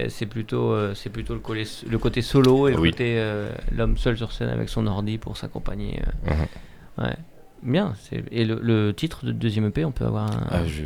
C'est 0.09 0.27
plutôt, 0.27 0.73
euh, 0.73 0.95
c'est 0.95 1.11
plutôt 1.11 1.35
le, 1.35 1.41
côté, 1.41 1.65
le 1.89 1.99
côté 1.99 2.23
solo 2.23 2.69
et 2.69 2.73
le 2.73 2.77
côté 2.79 3.17
euh, 3.19 3.51
l'homme 3.73 3.97
seul 3.97 4.17
sur 4.17 4.33
scène 4.33 4.49
avec 4.49 4.69
son 4.69 4.87
ordi 4.87 5.19
pour 5.19 5.37
s'accompagner. 5.37 6.01
Mhm. 6.25 7.05
Ouais. 7.05 7.17
Bien. 7.63 7.95
Et 8.31 8.45
le, 8.45 8.93
titre 8.93 9.27
de 9.27 9.33
deuxième 9.33 9.67
EP, 9.67 9.85
on 9.85 9.93
peut 9.93 10.07
avoir 10.07 10.31
un. 10.31 10.47
Ah, 10.51 10.67
je, 10.67 10.85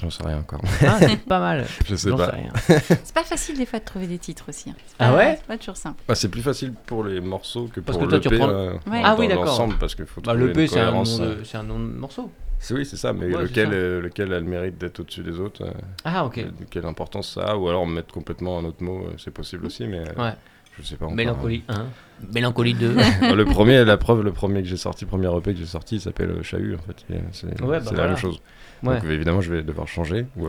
j'en 0.00 0.08
sais 0.08 0.22
rien 0.24 0.38
encore. 0.38 0.62
Ah, 0.80 0.96
c'est 0.98 1.20
pas 1.26 1.40
mal. 1.40 1.66
je 1.84 1.94
sais 1.94 2.10
pas. 2.10 2.32
c'est 2.68 3.12
pas 3.12 3.24
facile 3.24 3.58
des 3.58 3.66
fois 3.66 3.80
de 3.80 3.84
trouver 3.84 4.06
des 4.06 4.18
titres 4.18 4.48
aussi. 4.48 4.70
Hein. 4.70 4.76
Ah 4.98 5.14
ouais 5.14 5.36
C'est 5.38 5.46
pas 5.46 5.58
toujours 5.58 5.76
simple. 5.76 6.02
Bah, 6.08 6.14
c'est 6.14 6.30
plus 6.30 6.40
facile 6.40 6.72
pour 6.86 7.04
les 7.04 7.20
morceaux 7.20 7.68
que 7.70 7.80
parce 7.80 7.98
pour 7.98 8.08
que 8.08 8.16
toi, 8.16 8.30
l'EP. 8.30 8.38
Prends... 8.38 8.48
Euh, 8.48 8.74
Ah 8.90 9.16
oui, 9.18 9.28
d'accord. 9.28 9.68
Parce 9.78 9.94
faut 10.06 10.22
bah, 10.22 10.34
l'EP, 10.34 10.66
c'est 10.68 10.80
un 10.80 11.62
nom 11.62 11.78
de 11.78 11.84
morceau. 11.84 12.30
Oui, 12.70 12.84
c'est 12.84 12.96
ça, 12.96 13.12
mais 13.12 13.28
lequel, 13.28 13.98
lequel 14.00 14.32
a 14.32 14.40
le 14.40 14.46
mérite 14.46 14.78
d'être 14.78 15.00
au-dessus 15.00 15.22
des 15.22 15.38
autres 15.38 15.64
euh, 15.64 15.70
Ah, 16.04 16.24
ok. 16.24 16.44
Quelle 16.70 16.86
importance 16.86 17.34
ça 17.34 17.42
a 17.42 17.56
Ou 17.56 17.68
alors 17.68 17.86
mettre 17.86 18.12
complètement 18.12 18.58
un 18.58 18.64
autre 18.64 18.82
mot, 18.82 19.06
euh, 19.06 19.14
c'est 19.18 19.30
possible 19.30 19.66
aussi, 19.66 19.86
mais. 19.86 20.00
Ouais. 20.18 20.32
Je 20.78 20.82
sais 20.82 20.96
pas 20.96 21.06
encore. 21.06 21.16
Mélancolie 21.16 21.64
1, 21.68 21.86
Mélancolie 22.32 22.74
2. 22.74 22.94
le 23.34 23.44
premier, 23.44 23.84
la 23.84 23.96
preuve, 23.96 24.22
le 24.22 24.32
premier 24.32 24.62
que 24.62 24.68
j'ai 24.68 24.76
sorti, 24.76 25.04
le 25.04 25.08
premier 25.08 25.28
EP 25.36 25.52
que 25.52 25.58
j'ai 25.58 25.66
sorti, 25.66 25.96
il 25.96 26.00
s'appelle 26.00 26.42
Chahut 26.42 26.74
en 26.74 26.78
fait. 26.78 27.04
C'est 27.32 27.60
ouais, 27.62 27.80
bah 27.80 27.92
la 27.94 28.08
même 28.08 28.16
chose. 28.16 28.40
Donc 28.82 29.04
évidemment, 29.04 29.40
je 29.40 29.52
vais 29.52 29.62
devoir 29.62 29.88
changer, 29.88 30.26
ou, 30.36 30.48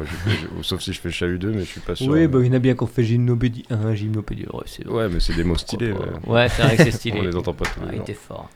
sauf 0.62 0.82
si 0.82 0.92
je 0.92 1.00
fais 1.00 1.10
Chahut 1.10 1.40
2, 1.40 1.52
mais 1.52 1.60
je 1.62 1.66
suis 1.66 1.80
pas 1.80 1.96
sûr. 1.96 2.12
Oui, 2.12 2.28
bah, 2.28 2.40
il 2.42 2.48
y 2.48 2.50
en 2.50 2.54
a 2.54 2.60
bien 2.60 2.76
qu'on 2.76 2.88
fait 2.88 3.04
Gymnopédie 3.04 3.64
1, 3.70 3.96
Gymnopédie 3.96 4.46
ouais, 4.52 4.92
ouais, 4.92 5.10
mais 5.10 5.20
c'est 5.20 5.36
des 5.36 5.44
mots 5.44 5.58
stylés. 5.58 5.94
Ouais, 6.26 6.50
c'est 6.50 6.64
vrai 6.64 6.78
que 6.78 6.84
c'est 6.84 6.92
stylé. 6.92 7.20
On 7.22 7.24
les 7.24 7.36
entend 7.36 7.54
pas 7.54 7.66
tous 7.66 7.82
les 7.82 7.88
ah, 7.90 7.96
Il 7.96 8.02
était 8.02 8.14
fort. 8.14 8.50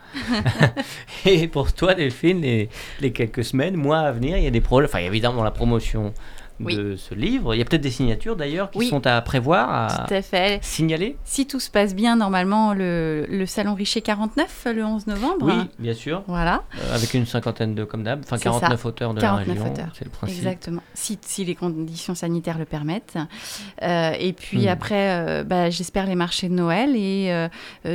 Et 1.26 1.48
pour 1.48 1.74
toi, 1.74 1.94
Delphine, 1.96 2.42
les, 2.42 2.70
les 3.00 3.12
quelques 3.12 3.46
semaines, 3.46 3.76
mois 3.76 4.00
à 4.00 4.12
venir, 4.12 4.38
il 4.38 4.44
y 4.44 4.48
a 4.48 4.52
des 4.52 4.62
problèmes. 4.62 4.90
Enfin, 4.90 5.00
évidemment, 5.00 5.44
la 5.44 5.52
promotion 5.52 6.14
de 6.66 6.95
ce 6.95 7.14
livre. 7.14 7.55
Il 7.55 7.57
y 7.57 7.62
a 7.62 7.66
peut-être 7.66 7.82
des 7.82 7.91
signatures 7.91 8.36
d'ailleurs 8.36 8.72
qui 8.72 8.88
sont 8.88 9.05
à 9.07 9.22
prévoir, 9.22 9.70
à 9.72 10.05
tout 10.07 10.14
à 10.14 10.22
fait. 10.22 10.59
signaler. 10.64 11.18
Si 11.24 11.47
tout 11.47 11.59
se 11.59 11.70
passe 11.70 11.95
bien, 11.95 12.16
normalement, 12.16 12.74
le, 12.74 13.26
le 13.30 13.45
Salon 13.45 13.74
Richer 13.74 14.01
49, 14.01 14.68
le 14.76 14.86
11 14.86 15.07
novembre. 15.07 15.45
Oui, 15.45 15.70
bien 15.80 15.93
sûr. 15.93 16.24
Voilà. 16.28 16.64
Euh, 16.80 16.95
avec 16.95 17.14
une 17.14 17.26
cinquantaine 17.26 17.76
de, 17.76 17.84
comme 17.84 18.03
d'hab, 18.03 18.22
enfin 18.24 18.38
49 18.38 18.86
auteurs 18.86 19.14
de 19.14 19.22
49 19.22 19.47
la 19.47 19.64
région. 19.64 19.74
C'est 19.93 20.05
le 20.05 20.12
principe. 20.12 20.38
Exactement. 20.38 20.82
Si, 20.93 21.18
si, 21.22 21.45
les 21.45 21.55
conditions 21.55 22.16
sanitaires 22.16 22.57
le 22.57 22.66
permettent. 22.66 23.18
Euh, 23.82 24.12
et 24.20 24.34
puis 24.34 24.66
hmm. 24.66 24.70
après, 24.70 25.12
euh, 25.12 25.43
bah, 25.43 25.70
j'espère 25.70 26.05
les 26.05 26.16
marchés 26.16 26.49
de 26.49 26.53
Noël. 26.53 26.95
Et 26.95 27.32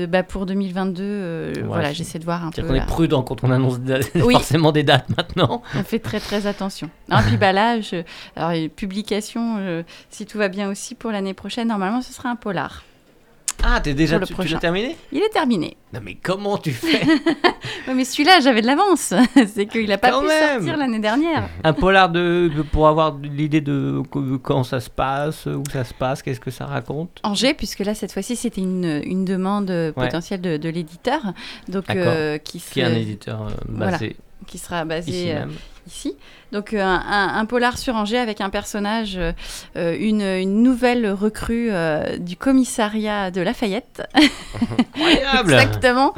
bah, 0.08 0.22
pour 0.22 0.46
2022, 0.46 1.62
voilà, 1.64 1.92
j'essaie 1.92 2.18
de 2.18 2.24
voir 2.24 2.44
un 2.44 2.50
peu. 2.50 2.62
On 2.68 2.74
est 2.74 2.86
prudent 2.86 3.22
quand 3.22 3.44
on 3.44 3.50
annonce 3.50 3.78
forcément 4.32 4.72
des 4.72 4.82
dates 4.82 5.08
maintenant. 5.16 5.62
On 5.74 5.82
fait 5.82 5.98
très 5.98 6.20
très 6.20 6.46
attention. 6.46 6.90
Et 7.10 7.22
puis 7.26 7.36
bah, 7.36 7.52
là, 7.52 7.80
je, 7.80 8.02
alors, 8.34 8.52
publication, 8.74 9.56
euh, 9.58 9.82
si 10.10 10.26
tout 10.26 10.38
va 10.38 10.48
bien 10.48 10.70
aussi, 10.70 10.94
pour 10.94 11.10
l'année 11.10 11.34
prochaine, 11.34 11.68
normalement, 11.68 12.02
ce 12.02 12.12
sera 12.12 12.28
un 12.28 12.36
polar. 12.36 12.84
Ah, 13.62 13.80
t'es 13.80 13.94
déjà, 13.94 14.20
tu, 14.20 14.34
tu 14.34 14.48
l'as 14.48 14.58
terminé? 14.58 14.96
Il 15.12 15.22
est 15.22 15.30
terminé. 15.30 15.76
Non 15.92 16.00
mais 16.02 16.14
comment 16.14 16.58
tu 16.58 16.72
fais? 16.72 17.04
Mais 17.94 18.04
celui-là, 18.04 18.40
j'avais 18.40 18.60
de 18.60 18.66
l'avance. 18.66 19.14
C'est 19.46 19.66
qu'il 19.66 19.88
n'a 19.88 19.98
pas 19.98 20.20
pu 20.20 20.26
sortir 20.28 20.76
l'année 20.76 20.98
dernière. 20.98 21.48
Un 21.64 21.72
polar 21.72 22.08
de, 22.10 22.50
pour 22.70 22.86
avoir 22.86 23.16
l'idée 23.18 23.60
de 23.60 24.02
quand 24.42 24.64
ça 24.64 24.80
se 24.80 24.90
passe, 24.90 25.46
où 25.46 25.62
ça 25.72 25.84
se 25.84 25.94
passe, 25.94 26.22
qu'est-ce 26.22 26.40
que 26.40 26.50
ça 26.50 26.66
raconte? 26.66 27.20
Angers, 27.22 27.54
puisque 27.54 27.80
là, 27.80 27.94
cette 27.94 28.12
fois-ci, 28.12 28.36
c'était 28.36 28.60
une, 28.60 29.00
une, 29.04 29.24
demande 29.24 29.72
potentielle 29.94 30.40
de, 30.40 30.68
l'éditeur. 30.68 31.32
Donc, 31.68 31.88
euh, 31.90 32.38
qui, 32.38 32.60
qui 32.60 32.80
est 32.80 32.84
un 32.84 32.94
éditeur 32.94 33.46
euh, 33.46 33.50
basé. 33.68 34.16
qui 34.46 34.58
sera 34.58 34.84
basé 34.84 35.34
ici. 35.86 36.16
Donc 36.52 36.72
euh, 36.72 36.82
un, 36.82 37.44
polar 37.46 37.78
sur 37.78 37.94
Angers 37.94 38.18
avec 38.18 38.40
un 38.40 38.50
personnage, 38.50 39.16
euh, 39.16 39.32
euh, 39.76 39.96
une, 39.98 40.62
nouvelle 40.62 41.10
recrue 41.10 41.70
du 42.18 42.36
commissariat 42.36 43.30
de 43.30 43.40
Lafayette. 43.40 44.02
Exactement. 45.40 46.14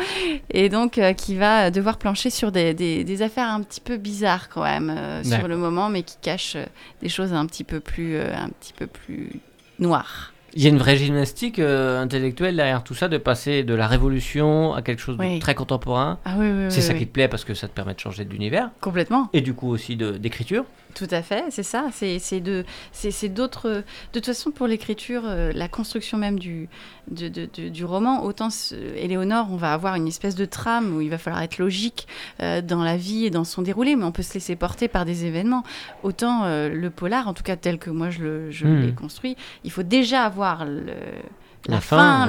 Et 0.50 0.68
donc 0.68 1.00
qui 1.16 1.36
va 1.36 1.70
devoir 1.70 1.98
plancher 1.98 2.30
sur 2.30 2.52
des, 2.52 2.74
des, 2.74 3.22
affaires 3.22 3.48
un 3.48 3.62
petit 3.62 3.80
peu 3.80 3.96
bizarres 3.96 4.48
quand 4.48 4.62
même 4.62 5.22
sur 5.24 5.48
le 5.48 5.56
moment, 5.56 5.88
mais 5.88 6.02
qui 6.02 6.16
cachent 6.20 6.56
des 7.02 7.08
choses 7.08 7.32
un 7.32 7.46
petit 7.46 7.64
peu 7.64 7.80
plus, 7.80 8.18
un 8.20 8.50
petit 8.50 8.72
peu 8.72 8.86
plus 8.86 9.40
noires. 9.78 10.32
Il 10.54 10.62
y 10.62 10.66
a 10.66 10.70
une 10.70 10.78
vraie 10.78 10.96
gymnastique 10.96 11.58
euh, 11.58 12.02
intellectuelle 12.02 12.56
derrière 12.56 12.82
tout 12.82 12.94
ça, 12.94 13.08
de 13.08 13.18
passer 13.18 13.62
de 13.62 13.74
la 13.74 13.86
révolution 13.86 14.74
à 14.74 14.82
quelque 14.82 15.00
chose 15.00 15.16
de 15.16 15.38
très 15.40 15.54
contemporain. 15.54 16.18
Ah, 16.24 16.36
oui, 16.38 16.46
oui, 16.50 16.66
c'est 16.70 16.80
ça 16.80 16.94
qui 16.94 17.06
te 17.06 17.12
plaît 17.12 17.28
parce 17.28 17.44
que 17.44 17.54
ça 17.54 17.68
te 17.68 17.72
permet 17.74 17.94
de 17.94 18.00
changer 18.00 18.24
d'univers. 18.24 18.70
Complètement. 18.80 19.28
Et 19.32 19.40
du 19.40 19.54
coup 19.54 19.68
aussi 19.68 19.96
d'écriture. 19.96 20.64
Tout 20.94 21.08
à 21.10 21.22
fait, 21.22 21.44
c'est 21.50 21.62
ça. 21.62 21.88
C'est 21.92 22.40
de, 22.40 22.64
c'est 22.92 23.28
d'autres. 23.28 23.68
De 23.68 23.84
toute 24.12 24.26
façon, 24.26 24.50
pour 24.50 24.66
l'écriture, 24.66 25.22
euh, 25.26 25.52
la 25.54 25.68
construction 25.68 26.18
même 26.18 26.38
du, 26.38 26.68
de, 27.10 27.28
du 27.68 27.84
roman, 27.84 28.24
autant 28.24 28.48
Éléonore, 28.96 29.48
on 29.50 29.56
va 29.56 29.72
avoir 29.72 29.94
une 29.94 30.08
espèce 30.08 30.34
de 30.34 30.44
trame 30.44 30.96
où 30.96 31.00
il 31.00 31.10
va 31.10 31.18
falloir 31.18 31.42
être 31.42 31.58
logique 31.58 32.08
euh, 32.40 32.62
dans 32.62 32.82
la 32.82 32.96
vie 32.96 33.26
et 33.26 33.30
dans 33.30 33.44
son 33.44 33.62
déroulé, 33.62 33.96
mais 33.96 34.04
on 34.04 34.12
peut 34.12 34.22
se 34.22 34.34
laisser 34.34 34.56
porter 34.56 34.88
par 34.88 35.04
des 35.04 35.24
événements. 35.24 35.62
Autant 36.02 36.46
le 36.46 36.88
polar, 36.88 37.28
en 37.28 37.34
tout 37.34 37.42
cas 37.42 37.56
tel 37.56 37.78
que 37.78 37.90
moi 37.90 38.10
je 38.10 38.64
hmm. 38.64 38.80
l'ai 38.80 38.92
construit, 38.92 39.36
il 39.64 39.70
faut 39.70 39.82
déjà 39.82 40.24
avoir 40.24 40.64
le 40.64 40.94
la, 41.66 41.80
fin, 41.80 42.28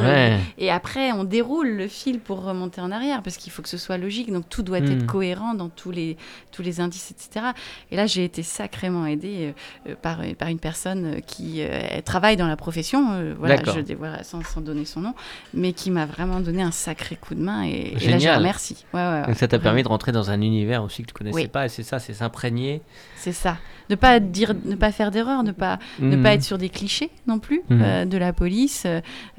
et 0.58 0.72
après 0.72 1.12
on 1.12 1.24
déroule 1.24 1.70
le 1.70 1.88
fil 1.88 2.20
pour 2.20 2.44
remonter 2.44 2.82
en 2.82 2.92
arrière 2.92 3.22
parce 3.22 3.38
qu'il 3.38 3.52
faut 3.52 3.62
que 3.62 3.70
ce 3.70 3.78
soit 3.78 3.98
logique 3.98 4.32
donc 4.32 4.50
tout 4.50 4.64
doit 4.64 4.80
être 4.80 5.04
hmm. 5.04 5.06
cohérent 5.06 5.54
dans 5.54 5.70
tous 5.70 5.92
les 5.92 6.18
tous 6.52 6.62
les 6.62 6.82
indices 6.82 7.12
etc 7.12 7.48
et 7.92 7.96
là 7.96 8.06
j'ai 8.06 8.24
été 8.24 8.44
sacrément 8.44 9.06
aidée 9.06 9.54
euh, 9.88 9.96
par 10.02 10.20
par 10.38 10.48
une 10.50 10.60
personne 10.60 11.22
qui 11.26 11.58
euh, 11.60 12.02
travaille 12.04 12.38
dans 12.38 12.48
la 12.48 12.56
profession 12.56 13.12
euh, 13.12 13.34
voilà 13.38 13.58
je 13.64 13.82
dévoile 13.82 14.24
sans, 14.24 14.44
sans, 14.44 14.62
donner 14.62 14.86
son 14.86 15.02
nom 15.02 15.14
mais 15.54 15.74
qui 15.74 15.92
m'a 15.92 16.06
vraiment 16.06 16.40
donné 16.40 16.64
un 16.64 16.72
sacré 16.72 17.16
coup 17.16 17.36
de 17.36 17.42
main 17.42 17.64
et, 17.64 17.96
là 18.08 18.18
je 18.18 18.30
remercie. 18.30 18.86
Donc 18.94 19.36
ça 19.36 19.48
t'a 19.48 19.60
permis 19.60 19.84
de 19.84 19.88
rentrer 19.88 20.12
dans 20.12 20.32
un 20.32 20.42
univers 20.42 20.84
aussi 20.84 21.04
que 21.04 21.08
tu 21.08 21.14
connaissais 21.14 21.48
pas 21.48 21.66
et 21.66 21.70
c'est 21.70 21.84
ça 21.84 22.00
c'est 22.00 22.14
s'imprégner 22.14 22.82
c'est 23.16 23.34
ça 23.34 23.58
ne 23.90 23.96
pas 23.96 24.20
dire 24.20 24.54
ne 24.66 24.76
pas 24.76 24.92
faire 24.92 25.12
d'erreur 25.12 25.44
ne 25.44 25.52
pas 25.52 25.80
ne 26.00 26.16
pas 26.16 26.30
hmm. 26.30 26.34
être 26.34 26.44
sur 26.44 26.58
des 26.58 26.70
clichés 26.70 27.10
non 27.28 27.40
plus 27.40 27.62
hmm. 27.70 28.06
de 28.06 28.18
la 28.18 28.34
police 28.34 28.86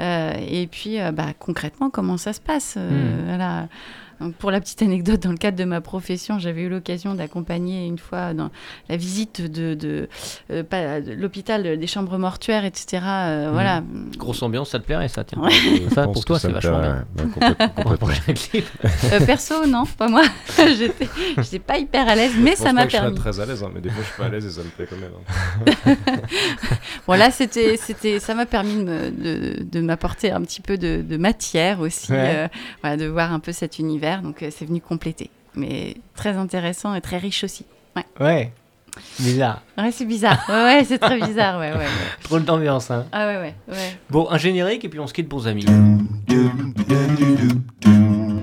euh, 0.00 0.32
et 0.48 0.66
puis, 0.66 1.00
euh, 1.00 1.12
bah, 1.12 1.28
concrètement, 1.38 1.90
comment 1.90 2.16
ça 2.16 2.32
se 2.32 2.40
passe 2.40 2.74
euh, 2.76 2.90
hmm. 2.90 3.24
voilà 3.26 3.68
pour 4.38 4.50
la 4.50 4.60
petite 4.60 4.82
anecdote, 4.82 5.20
dans 5.20 5.30
le 5.30 5.38
cadre 5.38 5.56
de 5.56 5.64
ma 5.64 5.80
profession, 5.80 6.38
j'avais 6.38 6.62
eu 6.62 6.68
l'occasion 6.68 7.14
d'accompagner 7.14 7.86
une 7.86 7.98
fois 7.98 8.34
dans 8.34 8.50
la 8.88 8.96
visite 8.96 9.40
de, 9.40 9.74
de, 9.74 10.08
euh, 10.50 11.00
l'hôpital 11.16 11.78
des 11.78 11.86
chambres 11.86 12.18
mortuaires, 12.18 12.64
etc. 12.64 13.02
Euh, 13.04 13.48
mmh. 13.48 13.52
Voilà. 13.52 13.82
Grosse 14.16 14.42
ambiance, 14.42 14.70
ça 14.70 14.78
te 14.78 14.84
plairait 14.84 15.08
ça, 15.08 15.24
tiens. 15.24 15.42
ça 15.94 16.04
pour 16.04 16.24
toi, 16.24 16.38
c'est 16.38 16.50
vachement 16.50 16.80
bien. 16.80 17.04
euh, 19.12 19.20
perso, 19.26 19.66
non, 19.66 19.84
pas 19.86 20.08
moi. 20.08 20.22
J'étais, 20.76 21.08
j'étais 21.38 21.58
pas 21.58 21.78
hyper 21.78 22.08
à 22.08 22.14
l'aise, 22.14 22.32
mais 22.38 22.56
ça 22.56 22.72
m'a 22.72 22.86
permis. 22.86 23.10
Je 23.10 23.14
suis 23.14 23.20
très 23.20 23.40
à 23.40 23.46
l'aise, 23.46 23.62
hein, 23.62 23.70
mais 23.74 23.80
des 23.80 23.90
fois 23.90 24.02
je 24.02 24.08
suis 24.08 24.16
pas 24.16 24.26
à 24.26 24.28
l'aise 24.28 24.46
et 24.46 24.50
ça 24.50 24.62
me 24.62 24.68
plaît 24.68 24.86
quand 24.88 24.96
même. 24.96 25.12
Hein. 25.86 25.96
bon 27.06 27.14
là, 27.14 27.30
c'était, 27.30 27.76
c'était, 27.76 28.20
ça 28.20 28.34
m'a 28.34 28.46
permis 28.46 28.84
de, 28.84 29.10
de, 29.10 29.62
de 29.62 29.80
m'apporter 29.80 30.30
un 30.30 30.42
petit 30.42 30.60
peu 30.60 30.76
de, 30.76 31.02
de 31.02 31.16
matière 31.16 31.80
aussi, 31.80 32.12
euh, 32.12 32.48
voilà, 32.82 32.96
de 32.96 33.06
voir 33.06 33.32
un 33.32 33.40
peu 33.40 33.52
cet 33.52 33.78
univers 33.78 34.09
donc 34.18 34.42
euh, 34.42 34.50
c'est 34.50 34.64
venu 34.64 34.80
compléter. 34.80 35.30
Mais 35.54 35.96
très 36.14 36.36
intéressant 36.36 36.94
et 36.94 37.00
très 37.00 37.18
riche 37.18 37.44
aussi. 37.44 37.64
Ouais. 37.96 38.04
ouais. 38.20 38.52
Bizarre. 39.18 39.62
Ouais, 39.78 39.92
c'est 39.92 40.04
bizarre. 40.04 40.44
Ouais, 40.48 40.84
c'est 40.84 40.98
très 40.98 41.20
bizarre. 41.20 41.58
Ouais, 41.60 41.72
ouais, 41.72 41.86
Trop 42.22 42.38
d'ambiance. 42.40 42.90
Hein. 42.90 43.06
Ah 43.12 43.26
ouais, 43.26 43.36
ouais, 43.36 43.54
ouais. 43.68 43.98
Bon, 44.10 44.28
un 44.30 44.38
générique 44.38 44.84
et 44.84 44.88
puis 44.88 44.98
on 44.98 45.06
se 45.06 45.14
quitte 45.14 45.28
pour 45.28 45.46
amis. 45.46 45.64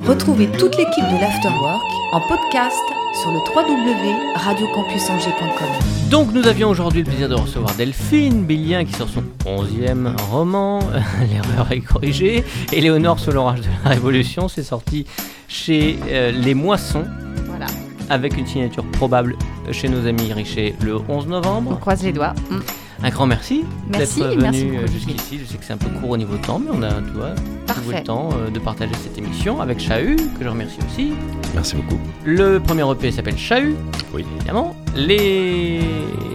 Retrouvez 0.07 0.47
toute 0.47 0.75
l'équipe 0.77 1.03
de 1.03 1.19
l'Afterwork 1.19 1.83
en 2.13 2.21
podcast 2.21 2.81
sur 3.21 3.29
le 3.29 3.39
www.radiocampusangers.com. 3.39 5.67
Donc 6.09 6.31
nous 6.31 6.47
avions 6.47 6.69
aujourd'hui 6.69 7.01
le 7.01 7.09
plaisir 7.09 7.27
de 7.27 7.35
recevoir 7.35 7.75
Delphine 7.75 8.45
Billien 8.45 8.85
qui 8.85 8.93
sort 8.93 9.09
son 9.09 9.25
11e 9.45 10.15
roman, 10.31 10.79
L'erreur 11.29 11.69
est 11.73 11.81
corrigée, 11.81 12.45
et 12.71 12.79
Léonore 12.79 13.19
sous 13.19 13.31
l'orage 13.31 13.59
de 13.59 13.67
la 13.83 13.89
Révolution, 13.89 14.47
c'est 14.47 14.63
sorti 14.63 15.05
chez 15.49 15.99
euh, 16.07 16.31
Les 16.31 16.53
Moissons. 16.53 17.03
Voilà. 17.47 17.65
Avec 18.09 18.37
une 18.37 18.47
signature 18.47 18.85
probable 18.85 19.35
chez 19.73 19.89
nos 19.89 20.07
amis 20.07 20.31
Richer 20.31 20.73
le 20.81 21.01
11 21.09 21.27
novembre. 21.27 21.71
On 21.73 21.75
croise 21.75 22.01
les 22.03 22.13
doigts. 22.13 22.33
Mm. 22.49 22.59
Un 23.03 23.09
grand 23.09 23.27
merci, 23.27 23.63
merci 23.89 24.21
d'être 24.21 24.39
venu 24.39 24.77
euh, 24.77 24.87
jusqu'ici. 24.87 25.39
Je 25.39 25.45
sais 25.45 25.57
que 25.57 25.65
c'est 25.65 25.73
un 25.73 25.77
peu 25.77 25.89
court 25.99 26.11
au 26.11 26.17
niveau 26.17 26.35
de 26.35 26.41
temps, 26.41 26.59
mais 26.59 26.71
on 26.73 26.81
a 26.81 26.93
tu 27.01 27.11
vois, 27.11 27.35
trouvé 27.67 27.97
le 27.97 28.03
temps 28.03 28.29
euh, 28.33 28.49
de 28.49 28.59
partager 28.59 28.93
cette 29.03 29.17
émission 29.17 29.61
avec 29.61 29.79
Chahut, 29.79 30.15
que 30.15 30.43
je 30.43 30.49
remercie 30.49 30.79
aussi. 30.89 31.13
Merci 31.53 31.75
beaucoup. 31.75 31.99
Le 32.25 32.59
premier 32.59 32.89
EP 32.91 33.11
s'appelle 33.11 33.37
Chahut. 33.37 33.75
Oui. 34.13 34.25
Évidemment. 34.37 34.75
Les... 34.95 35.81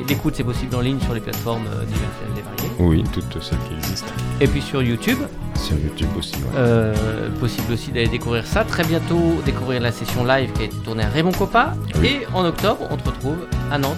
L'écoute, 0.09 0.35
c'est 0.37 0.45
possible 0.45 0.77
en 0.77 0.81
ligne 0.81 1.01
sur 1.01 1.15
les 1.15 1.21
plateformes 1.21 1.65
diverses 1.65 2.17
et 2.37 2.43
variées. 2.43 2.75
Oui, 2.79 3.05
toutes 3.13 3.43
celles 3.43 3.59
qui 3.69 3.75
existent. 3.75 4.13
Et 4.41 4.47
puis 4.47 4.63
sur 4.63 4.83
YouTube. 4.83 5.19
Sur 5.57 5.77
YouTube 5.77 6.09
aussi, 6.19 6.35
ouais. 6.35 6.41
Euh, 6.57 7.29
possible 7.41 7.73
aussi 7.73 7.91
d'aller 7.91 8.09
découvrir 8.09 8.47
ça. 8.47 8.65
Très 8.65 8.85
bientôt, 8.85 9.41
découvrir 9.45 9.81
la 9.81 9.93
session 9.93 10.25
live 10.25 10.53
qui 10.53 10.63
a 10.63 10.65
été 10.65 10.77
tournée 10.79 11.05
à 11.05 11.09
Raymond 11.09 11.33
Coppa. 11.33 11.75
Et 12.05 12.21
en 12.35 12.45
octobre, 12.45 12.87
on 12.91 12.97
te 12.97 13.09
retrouve 13.09 13.47
à 13.71 13.79
Nantes 13.79 13.97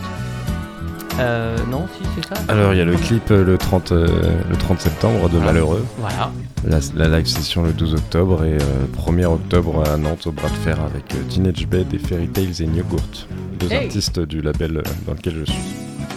Euh, 1.21 1.57
non, 1.71 1.87
si, 1.97 2.07
c'est 2.17 2.35
ça 2.35 2.41
Alors, 2.49 2.73
il 2.75 2.79
y 2.79 2.81
a 2.81 2.85
le 2.85 2.97
clip 2.97 3.31
euh, 3.31 3.45
le 3.45 3.57
30, 3.57 3.93
euh, 3.93 4.07
le 4.51 4.57
30 4.57 4.81
septembre 4.81 5.29
de 5.29 5.39
Malheureux. 5.39 5.85
Voilà. 5.99 6.31
La, 6.67 6.79
la 6.97 7.19
live 7.19 7.27
session 7.27 7.63
le 7.63 7.73
12 7.73 7.95
octobre 7.95 8.43
et 8.45 8.55
euh, 8.55 8.87
1er 9.11 9.27
octobre 9.27 9.85
à 9.89 9.97
Nantes 9.97 10.27
au 10.27 10.33
bras 10.33 10.49
de 10.49 10.55
fer 10.55 10.79
avec 10.81 11.15
euh, 11.15 11.19
Teenage 11.29 11.67
Bed 11.69 11.93
et 11.95 11.99
Fairy 11.99 12.27
Tales 12.29 12.61
et 12.61 12.65
Yogurt. 12.65 13.29
Deux 13.61 13.71
Hey. 13.71 13.85
artistes 13.87 14.19
du 14.21 14.41
label 14.43 14.79
euh, 14.79 14.83
dans 15.07 15.13
lequel 15.13 15.35
je 15.41 15.45
suis. 15.53 15.61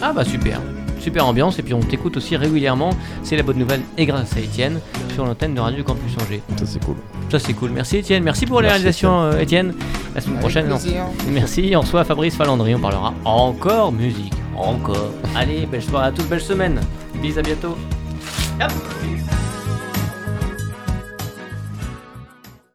Ah 0.02 0.12
bah 0.12 0.24
super. 0.24 0.60
Super 1.00 1.26
ambiance 1.26 1.58
et 1.58 1.62
puis 1.62 1.74
on 1.74 1.80
t'écoute 1.80 2.16
aussi 2.16 2.36
régulièrement, 2.36 2.90
c'est 3.22 3.36
la 3.36 3.42
bonne 3.44 3.58
nouvelle 3.58 3.82
et 3.96 4.04
grâce 4.04 4.36
à 4.36 4.40
Étienne 4.40 4.80
sur 5.14 5.24
l'antenne 5.24 5.54
de 5.54 5.60
Radio 5.60 5.84
Campus 5.84 6.12
Angers. 6.20 6.42
Ça, 6.56 6.66
c'est 6.66 6.84
cool. 6.84 6.96
Ça 7.30 7.38
c'est 7.38 7.52
cool, 7.52 7.70
merci 7.70 7.98
Étienne, 7.98 8.24
merci 8.24 8.46
pour 8.46 8.60
la 8.60 8.70
réalisation 8.70 9.20
euh, 9.22 9.38
Étienne. 9.38 9.74
La 10.14 10.20
semaine 10.20 10.40
prochaine, 10.40 10.66
non. 10.68 10.76
merci, 11.30 11.72
on 11.76 11.80
reçoit 11.82 12.02
Fabrice 12.04 12.34
Falandry, 12.34 12.74
on 12.74 12.80
parlera 12.80 13.14
encore 13.24 13.92
musique, 13.92 14.32
encore. 14.60 15.12
Allez, 15.34 15.66
belle 15.66 15.82
soirée 15.82 16.08
à 16.08 16.12
tous, 16.12 16.24
belle 16.24 16.40
semaine, 16.40 16.80
bis 17.22 17.38
à 17.38 17.42
bientôt. 17.42 17.76